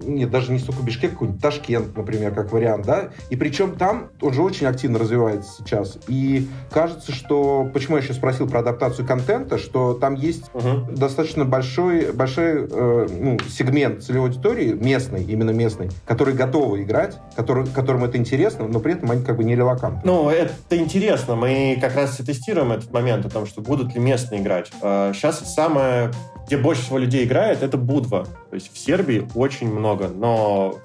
нет, 0.04 0.32
даже 0.32 0.52
не 0.52 0.58
столько 0.60 0.82
Бишкек, 0.82 1.12
какой-нибудь 1.12 1.42
Ташкент, 1.42 1.96
например, 1.96 2.34
как 2.34 2.52
вариант, 2.52 2.86
да, 2.86 3.10
и 3.30 3.36
причем 3.36 3.76
там 3.76 4.10
он 4.22 4.34
же 4.34 4.42
очень 4.42 4.66
активно 4.66 4.98
развивается 4.98 5.52
сейчас, 5.60 6.00
и 6.08 6.48
кажется, 6.72 7.12
что, 7.12 7.70
почему 7.72 7.98
я 7.98 8.04
еще 8.04 8.14
спросил 8.14 8.50
про 8.50 8.62
адаптацию 8.62 9.06
контента, 9.08 9.60
что 9.60 9.94
там 9.94 10.16
есть 10.16 10.46
Мгм. 10.56 10.96
достаточно 10.96 11.46
большой, 11.46 12.12
большой 12.12 12.68
э, 12.70 13.08
ну, 13.20 13.38
сегмент 13.48 14.02
целевой 14.04 14.30
аудитории, 14.30 14.72
местный, 14.74 15.24
именно 15.24 15.52
местный, 15.52 15.90
который 16.08 16.34
готовы 16.34 16.82
играть, 16.82 17.18
который, 17.36 17.68
которым 17.68 18.04
это 18.04 18.18
интересно, 18.18 18.68
но 18.68 18.80
при 18.80 18.94
этом 18.94 19.12
они 19.12 19.24
как 19.24 19.38
бы 19.38 19.44
не 19.44 19.56
релаканты. 19.56 20.02
Ну, 20.04 20.30
это 20.30 20.76
интересно. 20.76 21.36
Мы 21.36 21.78
как 21.80 21.96
раз 21.96 22.20
и 22.20 22.24
тестируем 22.24 22.72
этот 22.72 22.92
момент 22.92 23.26
о 23.28 23.30
том, 23.30 23.46
что 23.46 23.57
будут 23.62 23.94
ли 23.96 24.00
местные 24.00 24.42
играть. 24.42 24.68
Сейчас 24.82 25.54
самое, 25.54 26.12
где 26.46 26.58
больше 26.58 26.82
всего 26.84 26.98
людей 26.98 27.26
играет, 27.26 27.64
это 27.64 27.78
Будва. 27.78 28.26
То 28.50 28.54
есть 28.54 28.74
в 28.74 28.78
Сербии 28.78 29.28
очень 29.36 29.72
много, 29.72 30.08
но 30.10 30.76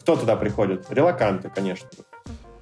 кто 0.00 0.16
туда 0.16 0.36
приходит? 0.36 0.86
Релаканты, 0.90 1.50
конечно. 1.54 1.88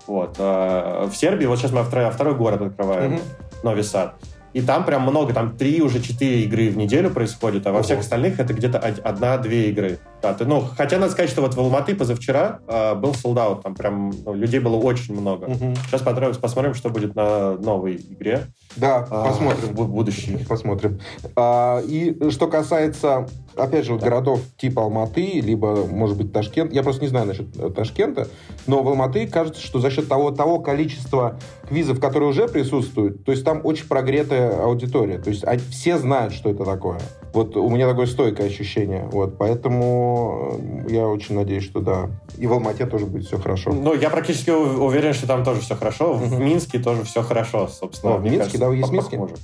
Вот. 0.07 0.37
а 0.39 1.07
В 1.09 1.17
Сербии, 1.17 1.47
вот 1.47 1.59
сейчас 1.59 1.73
мы 1.73 1.83
второй, 1.83 2.11
второй 2.11 2.35
город 2.35 2.63
открываем, 2.63 3.13
Мгм. 3.13 3.21
Нови 3.63 3.83
Сад. 3.83 4.17
И 4.53 4.61
там 4.61 4.85
прям 4.85 5.03
много, 5.03 5.33
там 5.33 5.57
три, 5.57 5.81
уже 5.81 6.01
четыре 6.03 6.43
игры 6.43 6.69
в 6.69 6.77
неделю 6.77 7.11
происходит, 7.11 7.67
а 7.67 7.71
во 7.71 7.77
Ого. 7.77 7.85
всех 7.85 8.01
остальных 8.01 8.39
это 8.39 8.53
где-то 8.53 8.79
од- 8.79 8.99
одна-две 8.99 9.71
игры. 9.71 9.99
Да, 10.23 10.33
ты- 10.35 10.45
ну, 10.47 10.63
хотя 10.77 10.99
надо 10.99 11.11
сказать, 11.13 11.29
что 11.31 11.43
вот 11.43 11.55
в 11.55 11.59
Алматы 11.61 11.97
позавчера 11.97 12.61
а, 12.69 12.95
был 12.95 13.13
солдат, 13.15 13.63
там 13.63 13.75
прям 13.75 14.13
ну, 14.25 14.35
людей 14.35 14.61
было 14.61 14.77
очень 14.77 15.19
много. 15.19 15.49
Мгм. 15.49 15.75
Сейчас 15.87 16.01
посмотрим, 16.03 16.35
посмотрим, 16.41 16.75
что 16.75 16.91
будет 16.91 17.17
на 17.17 17.57
новой 17.57 17.97
игре. 17.97 18.47
Да, 18.77 19.07
А, 19.11 19.25
посмотрим. 19.29 19.75
в 19.75 19.89
будущем. 19.89 20.39
Посмотрим. 20.49 21.01
А, 21.35 21.81
и 21.81 22.17
что 22.31 22.47
касается, 22.47 23.27
опять 23.57 23.85
же, 23.85 23.93
вот 23.95 24.01
Да. 24.01 24.09
городов 24.11 24.41
типа 24.57 24.83
Алматы, 24.85 25.41
либо, 25.41 25.87
может 25.87 26.17
быть, 26.17 26.33
Ташкент, 26.33 26.73
я 26.73 26.85
просто 26.85 27.03
не 27.03 27.09
знаю 27.09 27.27
насчет 27.27 27.57
э, 27.59 27.71
Ташкента, 27.71 28.29
но 28.69 28.83
в 28.85 28.89
Алматы 28.89 29.27
кажется, 29.27 29.61
что 29.61 29.81
за 29.81 29.91
счет 29.91 30.07
того, 30.09 30.31
того 30.31 30.61
количества 30.61 31.37
квизов, 31.69 31.99
которые 31.99 32.29
уже 32.31 32.47
присутствуют, 32.47 33.25
то 33.25 33.33
есть 33.33 33.45
там 33.45 33.61
очень 33.65 33.89
прогретая 33.89 34.63
аудитория. 34.63 35.19
То 35.19 35.31
есть 35.31 35.45
все 35.71 35.99
знают, 35.99 36.33
что 36.33 36.49
это 36.51 36.65
такое. 36.65 37.01
Вот 37.33 37.57
у 37.57 37.69
меня 37.71 37.89
такое 37.89 38.07
стойкое 38.07 38.49
ощущение. 38.49 39.09
Вот, 39.11 39.39
поэтому 39.39 40.59
э, 40.87 40.93
я 40.93 41.07
очень 41.07 41.35
надеюсь, 41.35 41.65
что 41.65 41.81
да. 41.81 42.11
И 42.37 42.47
в 42.47 42.53
Алмате 42.53 42.87
тоже 42.87 43.07
будет 43.07 43.27
все 43.27 43.39
хорошо. 43.39 43.73
Ну, 43.73 43.95
я 43.95 44.11
практически 44.11 44.51
уверен, 44.51 45.15
что 45.15 45.27
там 45.27 45.45
тоже 45.45 45.61
все 45.61 45.75
хорошо. 45.75 46.13
В. 46.13 46.39
Минске 46.39 46.79
тоже 46.79 47.05
все 47.05 47.23
хорошо, 47.23 47.69
собственно. 47.69 48.17
В 48.17 48.23
Минске, 48.23 48.39
кажется, 48.39 48.59
да, 48.59 48.69
вы 48.69 48.77
есть 48.77 48.89
в 48.89 48.93
Минске? 48.93 49.17
похоже. 49.17 49.35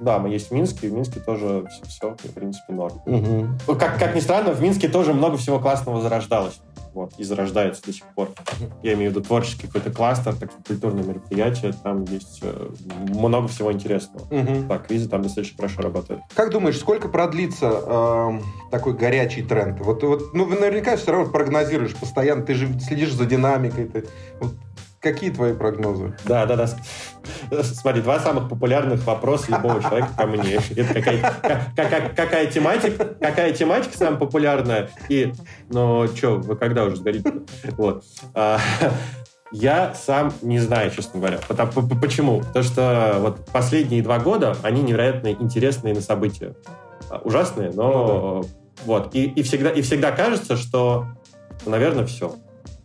Да, 0.00 0.18
мы 0.18 0.28
есть 0.28 0.50
в 0.50 0.54
Минске, 0.54 0.88
в 0.88 0.92
Минске 0.92 1.20
тоже 1.20 1.66
все, 1.88 2.16
в 2.22 2.32
принципе, 2.32 2.72
норм. 2.72 3.00
Ну, 3.04 3.74
Как, 3.76 3.98
как 3.98 4.14
ни 4.14 4.20
странно, 4.20 4.52
в 4.52 4.62
Минске 4.62 4.88
тоже 4.88 5.12
много 5.12 5.36
всего 5.36 5.58
классного 5.58 6.00
зарождалось. 6.00 6.60
Вот, 6.92 7.12
и 7.18 7.24
зарождается 7.24 7.82
до 7.84 7.92
сих 7.92 8.04
пор. 8.14 8.30
Я 8.82 8.94
имею 8.94 9.10
в 9.10 9.14
виду 9.14 9.24
творческий 9.24 9.66
какой-то 9.66 9.90
кластер, 9.90 10.34
такие 10.34 10.60
культурные 10.66 11.04
мероприятия, 11.04 11.72
там 11.82 12.04
есть 12.04 12.40
э, 12.42 12.70
много 13.08 13.48
всего 13.48 13.72
интересного. 13.72 14.26
Мгм. 14.30 14.68
Так, 14.68 14.86
квизы 14.86 15.08
там 15.08 15.22
достаточно 15.22 15.56
хорошо 15.56 15.82
работают. 15.82 16.22
Как 16.34 16.50
думаешь, 16.50 16.78
сколько 16.78 17.08
продлится 17.08 17.66
эм, 17.66 18.42
такой 18.70 18.94
горячий 18.94 19.42
тренд? 19.42 19.80
Вот, 19.80 20.02
вот, 20.02 20.34
ну, 20.34 20.46
наверняка 20.46 20.96
все 20.96 21.12
равно 21.12 21.30
прогнозируешь 21.30 21.94
постоянно, 21.94 22.42
ты 22.42 22.54
же 22.54 22.78
следишь 22.80 23.12
за 23.12 23.26
динамикой. 23.26 23.86
Ты, 23.86 24.04
вот, 24.40 24.54
какие 25.00 25.30
твои 25.30 25.54
прогнозы? 25.54 26.14
Да, 26.24 26.46
да, 26.46 26.56
да. 26.56 27.62
Смотри, 27.62 28.02
два 28.02 28.18
самых 28.18 28.48
популярных 28.48 29.04
вопроса 29.06 29.50
любого 29.52 29.82
человека 29.82 30.08
ко 30.16 30.26
мне. 30.26 30.58
Это 30.76 30.94
какая, 30.94 31.20
ка- 31.20 31.84
ка- 31.84 32.12
какая 32.14 32.46
тематика, 32.46 33.04
какая 33.20 33.52
тематика 33.52 33.96
самая 33.96 34.16
популярная? 34.18 34.90
И, 35.08 35.32
ну, 35.70 36.06
что, 36.08 36.36
вы 36.36 36.56
когда 36.56 36.84
уже 36.84 36.96
сгорите? 36.96 37.32
Вот. 37.76 38.04
А, 38.34 38.58
Я 39.50 39.94
сам 39.94 40.32
не 40.42 40.58
знаю, 40.58 40.90
честно 40.90 41.20
говоря. 41.20 41.38
Потому- 41.48 41.88
Почему? 42.00 42.40
Потому 42.40 42.64
что 42.64 43.16
вот 43.20 43.46
последние 43.52 44.02
два 44.02 44.18
года, 44.18 44.56
они 44.62 44.82
невероятно 44.82 45.28
интересные 45.28 45.94
на 45.94 46.00
события. 46.02 46.54
А, 47.10 47.18
Ужасные, 47.24 47.70
но 47.72 48.44
вот. 48.84 49.14
И, 49.14 49.24
и, 49.24 49.42
всегда, 49.42 49.70
и 49.70 49.80
всегда 49.82 50.12
кажется, 50.12 50.56
что, 50.56 51.06
ну, 51.64 51.70
наверное, 51.70 52.04
все. 52.04 52.34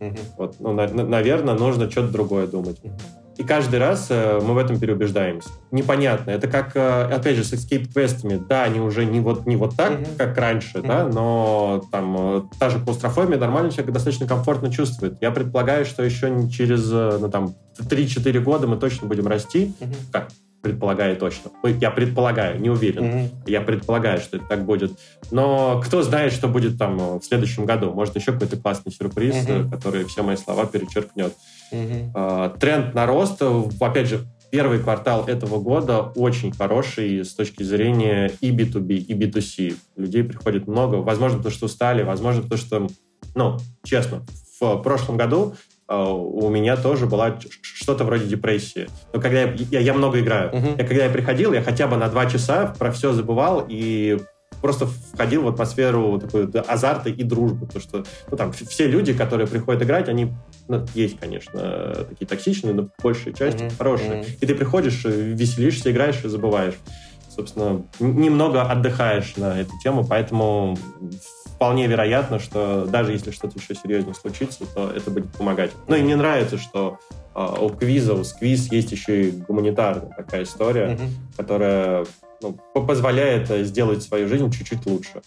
Мгм. 0.00 0.16
Вот, 0.36 0.56
ну, 0.60 0.72
наверное, 0.72 1.54
нужно 1.54 1.90
что-то 1.90 2.08
другое 2.08 2.46
думать. 2.46 2.80
И 3.36 3.42
каждый 3.42 3.80
раз 3.80 4.06
э, 4.10 4.38
мы 4.40 4.54
в 4.54 4.58
этом 4.58 4.78
переубеждаемся. 4.78 5.48
Непонятно. 5.72 6.30
Это 6.30 6.46
как, 6.46 6.76
э, 6.76 7.02
опять 7.12 7.34
же, 7.36 7.42
с 7.42 7.52
escape-квестами. 7.52 8.36
Да, 8.48 8.62
они 8.62 8.78
уже 8.78 9.04
не 9.06 9.18
вот, 9.18 9.44
не 9.46 9.56
вот 9.56 9.74
так, 9.76 9.98
Мгм. 9.98 10.06
как 10.16 10.38
раньше, 10.38 10.82
да, 10.82 11.02
Мгм. 11.04 11.10
но 11.14 11.82
там 11.90 12.16
э, 12.16 12.42
та 12.60 12.70
же 12.70 12.78
клаустрофобия 12.78 13.36
нормально 13.36 13.72
человек 13.72 13.92
достаточно 13.92 14.28
комфортно 14.28 14.70
чувствует. 14.70 15.16
Я 15.20 15.32
предполагаю, 15.32 15.84
что 15.84 16.04
еще 16.04 16.30
не 16.30 16.48
через, 16.48 16.88
э, 16.92 17.18
ну, 17.20 17.28
там, 17.28 17.56
3-4 17.76 18.38
года 18.38 18.68
мы 18.68 18.76
точно 18.76 19.08
будем 19.08 19.26
расти. 19.26 19.74
Как? 20.12 20.28
Предполагаю 20.64 21.14
точно. 21.18 21.50
Я 21.78 21.90
предполагаю, 21.90 22.58
не 22.58 22.70
уверен. 22.70 23.04
Мгм. 23.04 23.30
Я 23.46 23.60
предполагаю, 23.60 24.18
что 24.18 24.38
это 24.38 24.46
так 24.46 24.64
будет. 24.64 24.98
Но 25.30 25.82
кто 25.84 26.02
знает, 26.02 26.32
что 26.32 26.48
будет 26.48 26.78
там 26.78 26.98
э, 26.98 27.18
в 27.18 27.22
следующем 27.22 27.66
году. 27.66 27.92
Может, 27.92 28.16
еще 28.16 28.32
какой-то 28.32 28.56
классный 28.56 28.90
сюрприз, 28.90 29.44
э, 29.46 29.68
который 29.70 30.06
все 30.06 30.22
мои 30.22 30.36
слова 30.36 30.64
перечеркнет. 30.64 31.34
Мгм. 31.70 32.12
Э, 32.14 32.50
Тренд 32.58 32.94
на 32.94 33.04
рост, 33.04 33.42
э, 33.42 33.62
опять 33.78 34.08
же, 34.08 34.26
первый 34.50 34.78
квартал 34.78 35.26
этого 35.26 35.60
года 35.60 36.00
очень 36.00 36.50
хороший 36.50 37.26
с 37.26 37.34
точки 37.34 37.62
зрения 37.62 38.32
и 38.40 38.50
B2B, 38.50 38.94
и 38.94 39.12
B2C. 39.12 39.76
Людей 39.96 40.24
приходит 40.24 40.66
много. 40.66 40.96
Возможно, 40.96 41.36
потому 41.36 41.54
что 41.54 41.66
устали, 41.66 42.02
возможно, 42.02 42.40
потому 42.40 42.58
что, 42.58 42.88
ну, 43.34 43.58
честно, 43.84 44.22
в 44.58 44.78
прошлом 44.78 45.18
году 45.18 45.56
у 45.88 46.48
меня 46.50 46.76
тоже 46.76 47.06
была 47.06 47.38
что-то 47.62 48.04
вроде 48.04 48.26
депрессии. 48.26 48.88
Но 49.12 49.20
когда 49.20 49.42
я, 49.42 49.54
я, 49.70 49.80
я 49.80 49.94
много 49.94 50.20
играю, 50.20 50.54
Мгм. 50.54 50.76
я 50.78 50.84
когда 50.84 51.04
я 51.04 51.10
приходил, 51.10 51.52
я 51.52 51.62
хотя 51.62 51.86
бы 51.86 51.96
на 51.96 52.08
два 52.08 52.26
часа 52.26 52.74
про 52.78 52.90
все 52.90 53.12
забывал 53.12 53.66
и 53.68 54.18
просто 54.62 54.86
входил 54.86 55.42
в 55.42 55.48
атмосферу 55.48 56.18
такой 56.18 56.48
азарта 56.62 57.10
и 57.10 57.22
дружбы. 57.22 57.66
Потому 57.66 57.82
что 57.82 58.04
ну, 58.30 58.36
там, 58.36 58.52
все 58.52 58.86
люди, 58.86 59.12
которые 59.12 59.46
приходят 59.46 59.82
играть, 59.82 60.08
они 60.08 60.32
ну, 60.68 60.86
есть, 60.94 61.20
конечно, 61.20 62.06
такие 62.08 62.26
токсичные, 62.26 62.72
но 62.72 62.88
большая 63.02 63.34
часть 63.34 63.60
Мгм. 63.60 63.70
хорошие. 63.76 64.16
Мгм. 64.20 64.26
И 64.40 64.46
ты 64.46 64.54
приходишь, 64.54 65.04
э, 65.04 65.10
веселишься, 65.10 65.90
играешь 65.90 66.24
и 66.24 66.28
забываешь. 66.28 66.76
Собственно, 67.28 67.84
немного 67.98 68.62
отдыхаешь 68.62 69.36
на 69.36 69.60
эту 69.60 69.72
тему, 69.82 70.06
поэтому 70.08 70.78
вполне 71.64 71.86
вероятно, 71.86 72.38
что 72.38 72.84
даже 72.84 73.12
если 73.12 73.30
что-то 73.30 73.58
еще 73.58 73.74
серьезнее 73.74 74.14
случится, 74.14 74.66
то 74.66 74.90
это 74.90 75.10
будет 75.10 75.32
помогать. 75.32 75.70
Ну 75.88 75.96
и 75.96 76.02
мне 76.02 76.14
нравится, 76.14 76.58
что 76.58 76.98
а, 77.34 77.54
у 77.54 77.70
квиза, 77.70 78.12
у 78.12 78.22
сквиз 78.22 78.70
есть 78.70 78.92
еще 78.92 79.22
и 79.22 79.30
гуманитарная 79.30 80.12
такая 80.14 80.42
история, 80.42 80.88
Мгм. 80.88 81.08
которая 81.38 82.04
ну, 82.42 82.58
по- 82.74 82.82
позволяет 82.82 83.50
э, 83.50 83.64
сделать 83.64 84.02
свою 84.02 84.28
жизнь 84.28 84.50
чуть-чуть 84.50 84.84
лучше. 84.84 85.22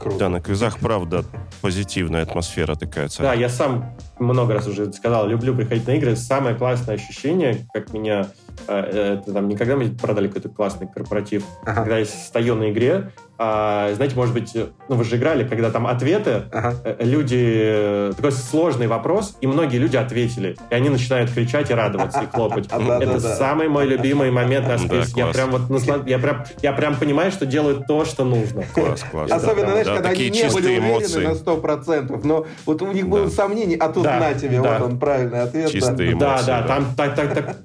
Круто. 0.00 0.18
Да, 0.18 0.28
на 0.28 0.40
квизах, 0.40 0.80
правда, 0.80 1.24
позитивная 1.60 2.22
атмосфера 2.22 2.74
такая. 2.74 3.08
Да, 3.18 3.32
я 3.32 3.48
сам 3.48 3.96
много 4.18 4.54
раз 4.54 4.66
уже 4.66 4.92
сказал, 4.92 5.28
люблю 5.28 5.54
приходить 5.54 5.86
на 5.86 5.92
игры. 5.92 6.16
Самое 6.16 6.56
классное 6.56 6.96
ощущение, 6.96 7.68
как 7.72 7.92
меня... 7.92 8.26
э, 8.68 9.18
Это 9.20 9.32
там 9.32 9.48
никогда 9.48 9.76
мы 9.76 9.88
продали 9.90 10.28
какой-то 10.28 10.48
классный 10.48 10.86
корпоратив. 10.88 11.44
Ага. 11.64 11.82
Когда 11.82 11.98
я 11.98 12.04
стою 12.06 12.54
на 12.54 12.70
игре, 12.70 13.10
а, 13.38 13.92
знаете, 13.94 14.16
может 14.16 14.32
быть, 14.32 14.56
ну 14.88 14.96
вы 14.96 15.04
же 15.04 15.16
играли, 15.16 15.46
когда 15.46 15.70
там 15.70 15.86
ответы, 15.86 16.44
Ага. 16.52 16.74
э, 16.84 16.96
люди... 17.00 17.36
э, 17.38 18.12
Такой 18.16 18.32
сложный 18.32 18.86
вопрос, 18.86 19.36
и 19.42 19.46
многие 19.46 19.76
люди 19.76 19.96
ответили. 19.96 20.56
И 20.70 20.74
они 20.74 20.88
начинают 20.88 21.30
кричать 21.30 21.70
и 21.70 21.74
радоваться, 21.74 22.22
и 22.22 22.26
хлопать. 22.26 22.66
Это 22.72 23.20
да. 23.20 23.36
самый 23.36 23.68
мой 23.68 23.84
любимый 23.86 24.30
момент 24.30 24.66
на 24.66 24.78
Да, 24.78 24.78
сквиз. 24.78 25.14
Я 25.16 25.26
прям 25.26 25.50
вот 25.50 25.68
наслад- 25.68 26.08
я 26.08 26.18
прям, 26.18 26.44
я 26.62 26.72
прям 26.72 26.96
понимаю, 26.96 27.30
что 27.30 27.44
делают 27.44 27.86
то, 27.86 28.04
что 28.06 28.24
нужно. 28.24 28.62
Класс, 28.74 29.04
класс. 29.10 29.30
Особенно, 29.30 29.70
знаешь, 29.70 29.86
да, 29.86 29.94
когда 29.96 30.08
они 30.10 30.18
не 30.24 30.30
были 30.30 30.42
чистые 30.42 30.64
уверены 30.78 30.88
эмоции. 30.88 31.24
на 31.26 31.34
100%, 31.34 32.20
но 32.24 32.46
вот 32.64 32.80
у 32.82 32.92
них 32.92 33.06
было 33.08 33.28
сомнение, 33.28 33.76
а 33.78 33.88
тут 33.90 34.04
на 34.04 34.32
тебе, 34.32 34.60
вот 34.62 34.80
он 34.80 34.98
правильный 34.98 35.42
ответ. 35.42 35.66
да. 35.66 35.70
Чистые 35.70 36.16
Да, 36.16 36.26
эмоции, 36.28 36.46
да, 36.46 36.60
да. 36.62 36.66
там 36.68 36.86
так, 36.96 37.14
так, 37.34 37.56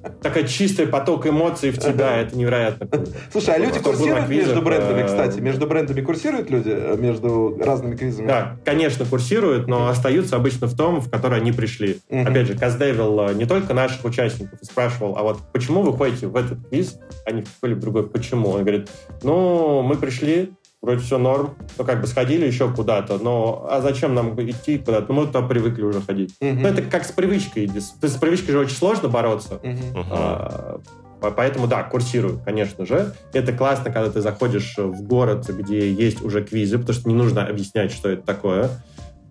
чистый 0.82 0.92
поток 0.92 1.28
эмоций 1.28 1.72
в 1.72 1.78
тебя, 1.78 2.18
это 2.22 2.38
невероятно. 2.38 2.88
Слушай, 3.32 3.56
а 3.56 3.58
люди 3.58 3.80
курсируют 3.80 4.26
квизах, 4.26 4.48
между 4.48 4.62
брендами, 4.62 5.02
э, 5.02 5.06
кстати? 5.06 5.40
Между 5.40 5.68
брендами 5.68 6.02
курсируют 6.02 6.50
люди? 6.50 6.70
э, 6.74 6.98
Между 6.98 7.58
разными 7.60 7.96
квизами? 7.96 8.28
Да, 8.28 8.58
конечно, 8.66 9.06
курсируют, 9.06 9.68
но 9.68 9.88
остаются 9.88 10.36
обычно 10.36 10.68
в 10.68 10.76
том, 10.76 11.00
в 11.02 11.10
который 11.10 11.40
они 11.40 11.52
пришли. 11.52 12.00
Опять 12.10 12.48
же, 12.48 12.58
Каздевил 12.58 13.30
э, 13.30 13.34
не 13.34 13.46
только 13.46 13.74
наших 13.74 14.04
участников 14.06 14.60
спрашивал, 14.62 15.18
а 15.18 15.24
вот 15.24 15.40
почему 15.52 15.82
вы 15.82 15.96
ходите 15.96 16.28
в 16.28 16.36
этот 16.36 16.68
квиз, 16.68 16.98
а 17.26 17.32
не 17.32 17.42
в 17.42 17.54
какой-либо 17.56 17.82
другой, 17.82 18.08
почему? 18.08 18.50
Он 18.50 18.62
говорит, 18.62 18.90
ну, 19.24 19.82
мы 19.82 19.96
пришли, 19.96 20.54
вроде 20.82 21.00
все 21.02 21.18
норм, 21.18 21.56
ну, 21.78 21.86
как 21.86 22.02
бы 22.02 22.08
сходили 22.08 22.46
еще 22.46 22.72
куда-то, 22.74 23.20
но 23.20 23.68
а 23.70 23.82
зачем 23.82 24.16
нам 24.16 24.40
идти 24.42 24.78
куда-то? 24.80 25.14
Ну, 25.14 25.22
мы 25.22 25.28
туда 25.28 25.42
привыкли 25.42 25.84
уже 25.84 26.02
ходить. 26.02 26.36
Мгм. 26.42 26.62
Ну, 26.64 26.68
это 26.68 26.82
как 26.82 27.06
с 27.06 27.12
привычкой. 27.12 27.68
То 27.68 27.74
есть 27.76 27.98
с 28.02 28.16
привычкой 28.18 28.54
же 28.54 28.60
очень 28.60 28.76
сложно 28.76 29.08
бороться. 29.08 29.60
Мгм. 29.64 30.06
А, 30.10 30.80
по- 31.22 31.32
Поэтому, 31.32 31.68
да, 31.68 31.84
курсируют, 31.84 32.42
конечно 32.44 32.86
же. 32.86 33.14
Это 33.32 33.54
классно, 33.54 33.92
когда 33.92 34.10
ты 34.10 34.22
заходишь 34.22 34.76
в 34.78 35.04
город, 35.04 35.48
где 35.50 35.92
есть 35.92 36.24
уже 36.24 36.44
квизы, 36.44 36.80
потому 36.80 36.98
что 36.98 37.10
не 37.10 37.16
нужно 37.16 37.46
объяснять, 37.46 37.92
что 37.92 38.10
это 38.10 38.24
такое. 38.24 38.70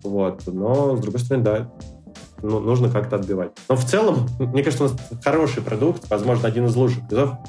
Вот. 0.03 0.43
Но, 0.47 0.95
с 0.95 1.01
другой 1.01 1.19
стороны, 1.19 1.43
да, 1.43 1.71
ну, 2.41 2.59
нужно 2.59 2.89
как-то 2.89 3.15
отбивать. 3.17 3.51
Но 3.69 3.75
в 3.75 3.85
целом, 3.85 4.27
мне 4.39 4.63
кажется, 4.63 4.85
у 4.85 4.87
нас 4.87 4.97
хороший 5.23 5.61
продукт, 5.61 6.09
возможно, 6.09 6.47
один 6.47 6.65
из 6.65 6.75
лучших. 6.75 6.99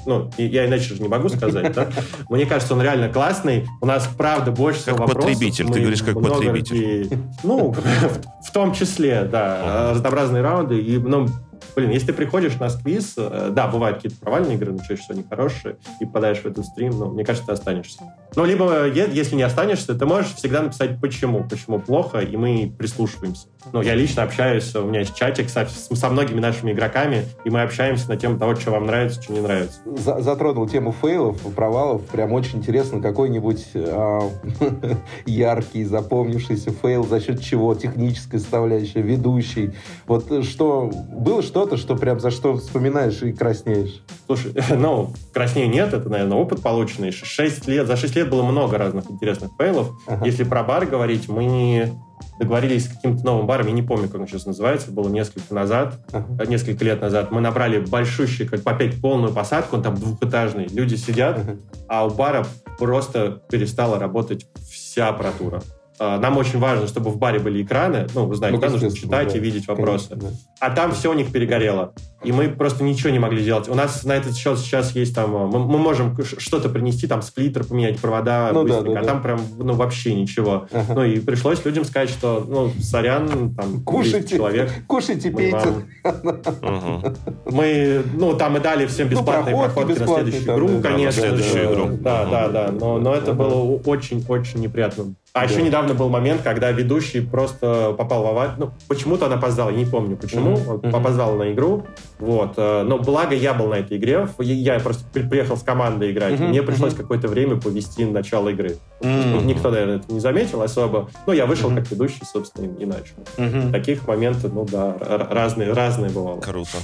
Ну, 0.05 0.29
я 0.37 0.65
иначе 0.65 0.95
же 0.95 1.01
не 1.01 1.07
могу 1.07 1.29
сказать, 1.29 1.73
да? 1.73 1.87
Мне 2.29 2.45
кажется, 2.45 2.73
он 2.73 2.81
реально 2.81 3.09
классный. 3.09 3.67
У 3.81 3.85
нас, 3.85 4.09
правда, 4.17 4.51
больше 4.51 4.81
всего 4.81 4.97
Как 4.97 5.07
вопросов. 5.07 5.31
потребитель, 5.31 5.67
ты 5.71 5.79
говоришь, 5.79 6.03
как 6.03 6.15
потребитель. 6.15 7.17
Ну, 7.43 7.71
в- 7.71 7.79
в 8.47 8.51
том 8.51 8.73
числе, 8.73 9.23
да, 9.23 9.91
разнообразные 9.91 10.41
раунды. 10.41 10.79
И, 10.79 10.97
ну, 10.97 11.27
Блин, 11.75 11.89
если 11.91 12.07
ты 12.07 12.13
приходишь 12.13 12.59
на 12.59 12.69
квиз, 12.69 13.13
э, 13.17 13.49
да, 13.51 13.67
бывают 13.67 13.97
какие-то 13.97 14.19
провальные 14.19 14.55
игры, 14.55 14.71
но 14.71 14.79
чаще 14.79 15.01
всего 15.01 15.13
они 15.13 15.23
хорошие, 15.27 15.77
и 15.99 16.05
попадаешь 16.05 16.39
в 16.39 16.45
этот 16.45 16.65
стрим, 16.65 16.97
ну, 16.97 17.11
мне 17.11 17.23
кажется, 17.25 17.47
ты 17.47 17.53
останешься. 17.53 18.03
Ну, 18.35 18.45
либо, 18.45 18.87
если 18.87 19.35
не 19.35 19.43
останешься, 19.43 19.95
ты 19.95 20.05
можешь 20.05 20.33
всегда 20.33 20.61
написать, 20.61 20.99
почему, 20.99 21.43
почему 21.43 21.79
плохо, 21.79 22.19
и 22.19 22.35
мы 22.35 22.73
прислушиваемся. 22.77 23.47
Ну, 23.71 23.81
я 23.81 23.95
лично 23.95 24.23
общаюсь, 24.23 24.75
у 24.75 24.85
меня 24.85 25.01
есть 25.01 25.15
чатик 25.15 25.49
со, 25.49 25.65
со 25.67 26.09
многими 26.09 26.39
нашими 26.39 26.71
игроками, 26.71 27.25
и 27.45 27.49
мы 27.49 27.61
общаемся 27.61 28.09
на 28.09 28.17
тему 28.17 28.37
того, 28.37 28.55
что 28.55 28.71
вам 28.71 28.85
нравится, 28.87 29.21
что 29.21 29.33
не 29.33 29.39
нравится. 29.39 29.79
За- 29.85 30.21
Затронул 30.21 30.67
тему 30.67 30.91
фейлов, 30.91 31.39
провалов. 31.53 32.01
Прям 32.07 32.33
очень 32.33 32.59
интересно, 32.59 33.01
какой-нибудь 33.01 33.67
а, 33.75 34.29
яркий, 35.25 35.85
запомнившийся 35.85 36.71
фейл, 36.71 37.05
за 37.05 37.19
счет 37.19 37.41
чего, 37.41 37.73
техническая 37.75 38.39
составляющая, 38.39 39.01
ведущий. 39.01 39.71
Вот 40.07 40.31
э, 40.31 40.41
что, 40.41 40.91
было 40.91 41.41
что-то, 41.63 41.77
что 41.77 41.95
прям 41.95 42.19
за 42.19 42.29
что 42.29 42.57
вспоминаешь 42.57 43.21
и 43.21 43.31
краснеешь? 43.31 44.01
Слушай, 44.25 44.53
ну, 44.77 45.13
краснее 45.33 45.67
нет, 45.67 45.93
это, 45.93 46.09
наверное, 46.09 46.37
опыт 46.37 46.61
полученный. 46.61 47.11
Шесть 47.11 47.67
лет, 47.67 47.87
за 47.87 47.95
6 47.95 48.15
лет 48.17 48.29
было 48.29 48.43
много 48.43 48.77
разных 48.77 49.09
интересных 49.09 49.51
фейлов. 49.57 49.91
Ага. 50.05 50.25
Если 50.25 50.43
про 50.43 50.63
бар 50.63 50.85
говорить, 50.85 51.29
мы 51.29 51.93
договорились 52.37 52.85
с 52.85 52.89
каким-то 52.89 53.25
новым 53.25 53.47
баром, 53.47 53.67
я 53.67 53.73
не 53.73 53.81
помню, 53.81 54.09
как 54.09 54.19
он 54.19 54.27
сейчас 54.27 54.45
называется, 54.45 54.91
было 54.91 55.07
несколько 55.07 55.53
назад, 55.53 55.99
э, 56.11 56.45
несколько 56.47 56.83
лет 56.83 56.99
назад. 56.99 57.31
Мы 57.31 57.39
набрали 57.39 57.79
большущий, 57.79 58.45
как 58.45 58.63
по 58.63 58.73
пять 58.73 58.99
полную 58.99 59.31
посадку, 59.33 59.77
он 59.77 59.83
там 59.83 59.95
двухэтажный. 59.95 60.67
Люди 60.67 60.95
сидят, 60.95 61.37
Ага. 61.37 61.57
а 61.87 62.05
у 62.05 62.09
бара 62.09 62.45
просто 62.77 63.41
перестала 63.49 63.99
работать 63.99 64.47
вся 64.69 65.07
аппаратура. 65.07 65.63
А, 65.99 66.19
Нам 66.19 66.37
очень 66.37 66.59
важно, 66.59 66.87
чтобы 66.87 67.09
в 67.09 67.17
баре 67.17 67.39
были 67.39 67.63
экраны. 67.63 68.07
Ну, 68.13 68.25
вы 68.25 68.35
знаете, 68.35 68.55
Ну, 68.57 68.61
да, 68.61 68.69
нужно 68.69 68.91
читать 68.91 69.31
да. 69.31 69.37
и 69.37 69.39
видеть 69.39 69.67
вопросы. 69.67 70.09
Конечно, 70.09 70.29
да. 70.29 70.35
А 70.59 70.69
там 70.71 70.91
все 70.91 71.11
у 71.11 71.13
них 71.13 71.31
перегорело. 71.31 71.93
И 72.23 72.31
мы 72.31 72.47
просто 72.49 72.83
ничего 72.83 73.09
не 73.09 73.19
могли 73.19 73.43
делать. 73.43 73.67
У 73.69 73.75
нас 73.75 74.03
на 74.03 74.13
этот 74.13 74.35
счет 74.35 74.57
сейчас 74.59 74.95
есть 74.95 75.13
там... 75.15 75.35
э, 75.35 75.45
Мы, 75.47 75.59
мы 75.59 75.77
можем 75.77 76.17
что-то 76.37 76.69
принести, 76.69 77.07
там 77.07 77.21
сплиттер 77.21 77.65
поменять, 77.65 77.99
провода 77.99 78.49
Ну 78.53 78.63
да, 78.63 78.75
быстренько, 78.75 78.93
да, 78.93 78.99
а 78.99 79.03
да. 79.03 79.09
там 79.09 79.21
прям 79.21 79.41
ну, 79.57 79.73
вообще 79.73 80.13
ничего. 80.15 80.67
Ага. 80.71 80.93
Ну 80.95 81.03
и 81.03 81.19
пришлось 81.19 81.63
людям 81.65 81.83
сказать, 81.85 82.09
что 82.09 82.45
ну, 82.47 82.71
сорян, 82.81 83.27
там 83.55 83.71
200 83.71 83.83
Кушайте, 83.83 84.35
человек. 84.37 84.71
кушайте, 84.87 85.31
Мы, 85.31 85.37
пейте. 85.37 85.57
вам- 85.57 87.15
мы, 87.45 88.03
ну, 88.13 88.35
там 88.35 88.57
и 88.57 88.59
дали 88.59 88.85
всем 88.85 89.07
Ну, 89.09 89.17
бесплатные 89.17 89.55
проходки 89.55 89.93
проходки 89.95 89.99
на 89.99 90.07
следующую 90.07 90.45
там, 90.45 90.55
игру, 90.55 90.67
да, 90.67 90.73
да, 90.79 90.89
конечно. 90.89 91.21
на 91.21 91.27
следующую 91.37 91.73
игру. 91.73 91.97
Да, 92.01 92.25
да, 92.25 92.47
да. 92.49 92.71
Но, 92.71 92.99
но 92.99 93.13
это 93.13 93.31
Ага. 93.31 93.43
было 93.43 93.79
очень-очень 93.85 94.59
неприятно. 94.59 95.13
А 95.33 95.39
Да. 95.47 95.51
еще 95.51 95.61
недавно 95.63 95.93
был 95.95 96.09
момент, 96.09 96.41
когда 96.43 96.69
ведущий 96.71 97.21
просто 97.21 97.93
попал 97.97 98.23
в 98.23 98.27
аварию. 98.27 98.55
Ну, 98.59 98.71
почему-то 98.87 99.25
он 99.25 99.33
опоздал, 99.33 99.69
я 99.71 99.77
не 99.77 99.85
помню 99.85 100.15
почему. 100.15 100.51
Мгм. 100.51 100.69
Он 100.83 100.95
опоздал 100.95 101.35
на 101.35 101.51
игру. 101.51 101.85
Вот. 102.19 102.53
э, 102.57 102.83
Но 102.83 102.97
благо 102.99 103.35
я 103.35 103.53
был 103.53 103.67
на 103.67 103.75
этой 103.75 103.97
игре. 103.97 104.27
Я 104.39 104.79
просто 104.79 105.03
при- 105.11 105.27
приехал 105.27 105.57
с 105.57 105.63
командой 105.63 106.11
играть. 106.11 106.39
Мгм. 106.39 106.49
Мне 106.49 106.61
пришлось 106.63 106.93
какое-то 106.93 107.27
время 107.27 107.59
повести 107.59 108.05
начало 108.05 108.49
игры. 108.49 108.77
М. 109.01 109.45
Никто, 109.45 109.71
наверное, 109.71 109.97
это 109.97 110.13
не 110.13 110.19
заметил 110.19 110.61
особо. 110.61 111.09
Ну, 111.27 111.33
я 111.33 111.45
вышел 111.45 111.69
Мгм. 111.69 111.79
как 111.81 111.91
ведущий, 111.91 112.23
собственно, 112.25 112.73
и 112.77 112.85
начал. 112.85 113.15
Мгм. 113.37 113.71
Таких 113.71 114.07
моментов, 114.07 114.53
ну 114.53 114.65
да, 114.65 114.95
разные, 115.29 115.73
разные 115.73 116.11
бывало. 116.11 116.39
Круто. 116.39 116.77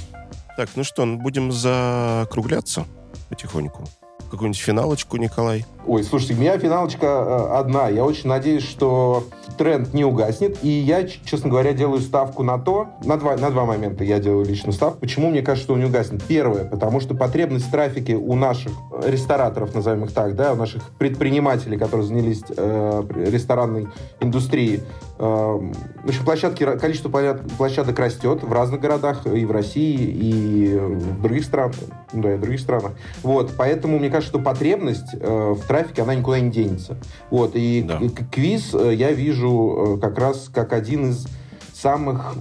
Так, 0.56 0.68
ну 0.76 0.84
что, 0.84 1.06
будем 1.06 1.52
закругляться 1.52 2.84
потихоньку. 3.28 3.84
Какую-нибудь 4.30 4.60
финалочку, 4.60 5.16
Николай? 5.16 5.64
Ой, 5.86 6.04
слушайте, 6.04 6.34
у 6.34 6.36
меня 6.36 6.58
финалочка 6.58 7.06
э, 7.06 7.58
одна. 7.58 7.88
Я 7.88 8.04
очень 8.04 8.28
надеюсь, 8.28 8.62
что 8.62 9.24
тренд 9.56 9.94
не 9.94 10.04
угаснет. 10.04 10.58
И 10.62 10.68
я, 10.68 11.06
честно 11.06 11.48
говоря, 11.48 11.72
делаю 11.72 12.00
ставку 12.00 12.42
на 12.42 12.58
то, 12.58 12.88
на 13.02 13.16
два, 13.16 13.36
на 13.36 13.50
два 13.50 13.64
момента 13.64 14.04
я 14.04 14.18
делаю 14.18 14.44
лично 14.44 14.72
ставку. 14.72 15.00
Почему 15.00 15.30
мне 15.30 15.42
кажется, 15.42 15.64
что 15.64 15.74
он 15.74 15.80
не 15.80 15.86
угаснет? 15.86 16.22
Первое, 16.24 16.64
потому 16.64 17.00
что 17.00 17.14
потребность 17.14 17.66
в 17.66 17.70
трафике 17.70 18.16
у 18.16 18.34
наших 18.34 18.72
рестораторов, 19.04 19.74
назовем 19.74 20.04
их 20.04 20.12
так, 20.12 20.36
да, 20.36 20.52
у 20.52 20.56
наших 20.56 20.82
предпринимателей, 20.98 21.78
которые 21.78 22.06
занялись 22.06 22.42
э, 22.54 23.02
ресторанной 23.16 23.88
индустрией, 24.20 24.82
э, 25.18 25.22
в 25.22 26.08
общем, 26.08 26.24
площадки, 26.24 26.64
количество 26.76 27.08
площад- 27.08 27.56
площадок 27.56 27.98
растет 27.98 28.42
в 28.42 28.52
разных 28.52 28.80
городах, 28.80 29.26
и 29.26 29.44
в 29.46 29.50
России, 29.50 29.96
и 29.96 30.76
в 30.76 31.22
других 31.22 31.44
странах. 31.44 31.76
Да, 32.12 32.34
и 32.34 32.36
в 32.36 32.40
других 32.40 32.60
странах. 32.60 32.92
Вот, 33.22 33.52
поэтому 33.56 33.98
мне 33.98 34.10
кажется, 34.10 34.30
что 34.30 34.42
потребность 34.42 35.14
э, 35.14 35.54
в 35.56 35.66
трафике, 35.66 35.79
она 35.98 36.14
никуда 36.14 36.40
не 36.40 36.50
денется. 36.50 36.96
Вот, 37.30 37.52
и 37.54 37.82
Да. 37.82 38.00
квиз 38.30 38.74
э, 38.74 38.94
я 38.94 39.12
вижу 39.12 39.96
э, 39.96 40.00
как 40.00 40.18
раз 40.18 40.48
как 40.52 40.72
один 40.72 41.10
из 41.10 41.26
самых 41.72 42.34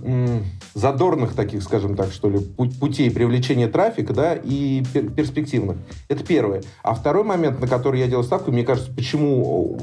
задорных 0.74 1.34
таких, 1.34 1.64
скажем 1.64 1.96
так, 1.96 2.12
что 2.12 2.30
ли, 2.30 2.40
пу- 2.40 2.78
путей 2.78 3.10
привлечения 3.10 3.68
трафика, 3.70 4.14
да, 4.14 4.34
и 4.36 4.82
пер- 4.94 5.14
перспективных. 5.14 5.78
Это 6.10 6.26
первое. 6.26 6.62
А 6.84 6.94
второй 6.94 7.24
момент, 7.24 7.60
на 7.62 7.68
который 7.68 8.02
я 8.02 8.08
делал 8.08 8.24
ставку, 8.24 8.52
мне 8.52 8.64
кажется, 8.64 8.92
почему 8.94 9.78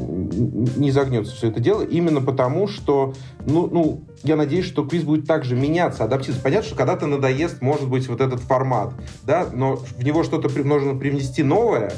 не 0.77 0.91
загнется 0.91 1.35
все 1.35 1.49
это 1.49 1.61
дело, 1.61 1.83
именно 1.83 2.21
потому, 2.21 2.69
что, 2.69 3.15
ну, 3.47 3.67
ну, 3.67 4.03
я 4.23 4.37
надеюсь, 4.37 4.67
что 4.67 4.85
квиз 4.85 5.03
будет 5.05 5.27
также 5.27 5.57
меняться, 5.57 6.05
адаптироваться. 6.05 6.45
Понятно, 6.45 6.67
что 6.69 6.77
когда-то 6.77 7.07
надоест, 7.07 7.63
может 7.63 7.89
быть, 7.89 8.09
вот 8.09 8.21
этот 8.21 8.41
формат, 8.41 8.93
да, 9.25 9.47
но 9.53 9.77
в 9.77 10.05
него 10.05 10.23
что-то 10.23 10.49
при- 10.51 10.63
нужно 10.65 10.95
привнести 10.97 11.43
новое, 11.43 11.93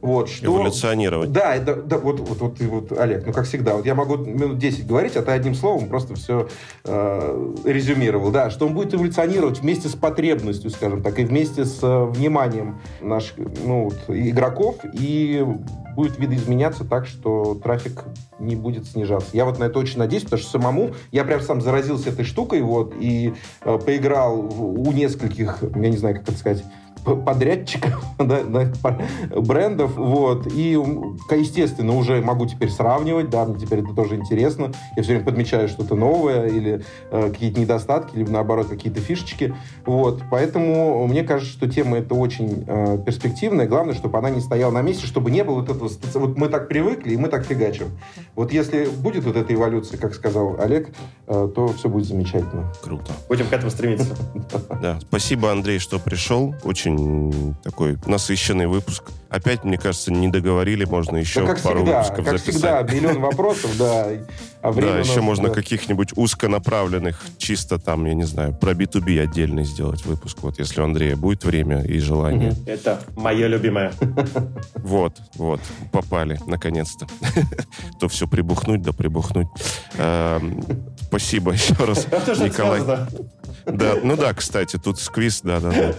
вот, 0.00 0.28
что... 0.28 0.46
Эволюционировать. 0.46 1.32
Да, 1.32 1.54
это, 1.54 1.74
да, 1.76 1.98
вот, 1.98 2.20
вот, 2.20 2.40
вот, 2.40 2.60
вот, 2.60 2.98
Олег, 2.98 3.26
ну 3.26 3.32
как 3.32 3.44
всегда, 3.44 3.74
вот 3.74 3.84
я 3.86 3.94
могу 3.94 4.16
минут 4.16 4.58
10 4.58 4.86
говорить, 4.86 5.16
а 5.16 5.22
ты 5.22 5.32
одним 5.32 5.54
словом 5.54 5.88
просто 5.88 6.14
все 6.14 6.48
э, 6.84 7.54
резюмировал, 7.64 8.30
да, 8.30 8.50
что 8.50 8.66
он 8.66 8.74
будет 8.74 8.94
эволюционировать 8.94 9.60
вместе 9.60 9.88
с 9.88 9.94
потребностью, 9.94 10.70
скажем 10.70 11.02
так, 11.02 11.18
и 11.18 11.24
вместе 11.24 11.64
с 11.64 11.78
э, 11.82 12.04
вниманием 12.04 12.80
наших 13.00 13.36
ну, 13.64 13.84
вот, 13.84 13.98
игроков, 14.08 14.76
и 14.92 15.44
будет 15.94 16.18
видоизменяться 16.18 16.84
так, 16.84 17.06
что 17.06 17.58
трафик 17.62 18.04
не 18.38 18.56
будет 18.56 18.86
снижаться. 18.86 19.28
Я 19.32 19.44
вот 19.44 19.58
на 19.58 19.64
это 19.64 19.78
очень 19.78 19.98
надеюсь, 19.98 20.22
потому 20.24 20.40
что 20.40 20.50
самому 20.50 20.90
я 21.12 21.24
прям 21.24 21.40
сам 21.40 21.60
заразился 21.60 22.10
этой 22.10 22.24
штукой, 22.24 22.62
вот, 22.62 22.94
и 22.98 23.34
э, 23.62 23.78
поиграл 23.84 24.40
в- 24.42 24.88
у 24.88 24.92
нескольких, 24.92 25.58
я 25.74 25.88
не 25.90 25.96
знаю, 25.96 26.16
как 26.16 26.28
это 26.28 26.38
сказать, 26.38 26.64
подрядчиков, 27.04 28.04
да, 28.18 28.42
да, 28.42 28.70
брендов, 29.36 29.96
вот, 29.96 30.46
и, 30.46 30.72
естественно, 31.30 31.96
уже 31.96 32.20
могу 32.20 32.46
теперь 32.46 32.70
сравнивать, 32.70 33.30
да, 33.30 33.44
мне 33.44 33.58
теперь 33.58 33.80
это 33.80 33.94
тоже 33.94 34.16
интересно, 34.16 34.72
я 34.96 35.02
все 35.02 35.12
время 35.12 35.24
подмечаю 35.24 35.68
что-то 35.68 35.94
новое 35.94 36.46
или 36.46 36.82
э, 37.10 37.30
какие-то 37.30 37.60
недостатки, 37.60 38.16
либо, 38.16 38.30
наоборот, 38.30 38.68
какие-то 38.68 39.00
фишечки, 39.00 39.54
вот, 39.84 40.22
поэтому 40.30 41.06
мне 41.06 41.22
кажется, 41.22 41.52
что 41.52 41.68
тема 41.68 41.98
эта 41.98 42.14
очень 42.14 42.64
э, 42.66 42.98
перспективная, 43.04 43.66
главное, 43.66 43.94
чтобы 43.94 44.18
она 44.18 44.30
не 44.30 44.40
стояла 44.40 44.72
на 44.72 44.82
месте, 44.82 45.06
чтобы 45.06 45.30
не 45.30 45.44
было 45.44 45.60
вот 45.60 45.70
этого, 45.70 45.90
вот 46.14 46.36
мы 46.36 46.48
так 46.48 46.68
привыкли, 46.68 47.14
и 47.14 47.16
мы 47.16 47.28
так 47.28 47.44
фигачим. 47.44 47.86
Вот 48.34 48.52
если 48.52 48.86
будет 48.86 49.24
вот 49.24 49.36
эта 49.36 49.52
эволюция, 49.54 49.98
как 49.98 50.14
сказал 50.14 50.56
Олег, 50.60 50.90
э, 51.26 51.50
то 51.54 51.68
все 51.68 51.88
будет 51.88 52.06
замечательно. 52.06 52.72
Круто. 52.82 53.12
Будем 53.28 53.46
к 53.46 53.52
этому 53.52 53.70
стремиться. 53.70 54.16
Да, 54.80 54.98
спасибо, 55.00 55.50
Андрей, 55.50 55.78
что 55.78 55.98
пришел. 55.98 56.54
Очень 56.64 56.89
такой 57.62 57.98
насыщенный 58.06 58.66
выпуск. 58.66 59.04
Опять, 59.28 59.62
мне 59.62 59.78
кажется, 59.78 60.12
не 60.12 60.28
договорили, 60.28 60.84
можно 60.84 61.16
еще 61.16 61.42
да, 61.42 61.54
как 61.54 61.62
пару 61.62 61.76
всегда, 61.78 61.98
выпусков 61.98 62.24
как 62.24 62.38
записать. 62.38 62.54
всегда, 62.54 62.82
миллион 62.82 63.20
вопросов, 63.20 63.70
да. 63.78 64.08
А 64.60 64.72
да, 64.72 64.98
еще 64.98 65.16
нас, 65.16 65.24
можно 65.24 65.48
да. 65.48 65.54
каких-нибудь 65.54 66.10
узконаправленных, 66.16 67.24
чисто 67.38 67.78
там, 67.78 68.06
я 68.06 68.14
не 68.14 68.24
знаю, 68.24 68.54
про 68.54 68.72
B2B 68.72 69.20
отдельный 69.20 69.64
сделать 69.64 70.04
выпуск. 70.04 70.38
Вот 70.42 70.58
если 70.58 70.80
у 70.80 70.84
Андрея 70.84 71.14
будет 71.14 71.44
время 71.44 71.82
и 71.82 71.98
желание. 71.98 72.54
Это 72.66 73.00
мое 73.16 73.46
любимое. 73.46 73.92
Вот, 74.76 75.18
вот, 75.36 75.60
попали, 75.92 76.40
наконец-то. 76.46 77.06
То 78.00 78.08
все 78.08 78.26
прибухнуть, 78.26 78.82
да 78.82 78.92
прибухнуть. 78.92 79.46
Эм, 79.98 80.62
Спасибо 81.10 81.50
еще 81.52 81.74
раз, 81.74 82.06
Николай. 82.06 82.82
Да, 83.66 83.96
ну 84.02 84.16
да, 84.16 84.32
кстати, 84.32 84.76
тут 84.76 85.00
сквиз, 85.00 85.40
да-да-да, 85.42 85.94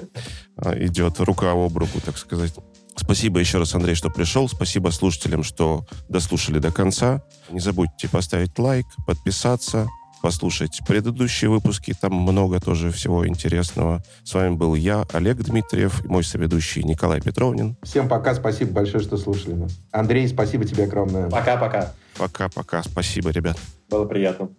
идет 0.76 1.20
рука 1.20 1.52
об 1.52 1.78
руку, 1.78 2.00
так 2.04 2.18
сказать. 2.18 2.54
Спасибо 2.96 3.40
еще 3.40 3.58
раз, 3.58 3.74
Андрей, 3.74 3.96
что 3.96 4.10
пришел. 4.10 4.48
Спасибо 4.50 4.90
слушателям, 4.90 5.44
что 5.44 5.86
дослушали 6.10 6.60
до 6.60 6.72
конца. 6.72 7.24
Не 7.50 7.60
забудьте 7.60 8.10
поставить 8.10 8.58
лайк, 8.60 8.86
подписаться, 9.08 9.88
послушать 10.22 10.80
предыдущие 10.88 11.50
выпуски. 11.50 11.96
Там 12.00 12.14
много 12.14 12.60
тоже 12.60 12.92
всего 12.92 13.28
интересного. 13.28 14.04
С 14.24 14.34
вами 14.34 14.56
был 14.56 14.76
я, 14.76 15.06
Олег 15.14 15.38
Дмитриев, 15.38 16.06
и 16.06 16.08
мой 16.08 16.24
соведущий 16.24 16.84
Николай 16.84 17.22
Петровнин. 17.22 17.78
Всем 17.84 18.08
пока, 18.08 18.36
спасибо 18.36 18.72
большое, 18.72 19.04
что 19.04 19.18
слушали 19.18 19.54
нас. 19.54 19.80
Андрей, 19.92 20.28
спасибо 20.28 20.66
тебе 20.66 20.84
огромное. 20.84 21.30
Пока-пока. 21.30 21.94
Пока-пока. 22.18 22.84
Спасибо, 22.84 23.32
ребят. 23.32 23.58
Было 23.90 24.06
приятно. 24.06 24.50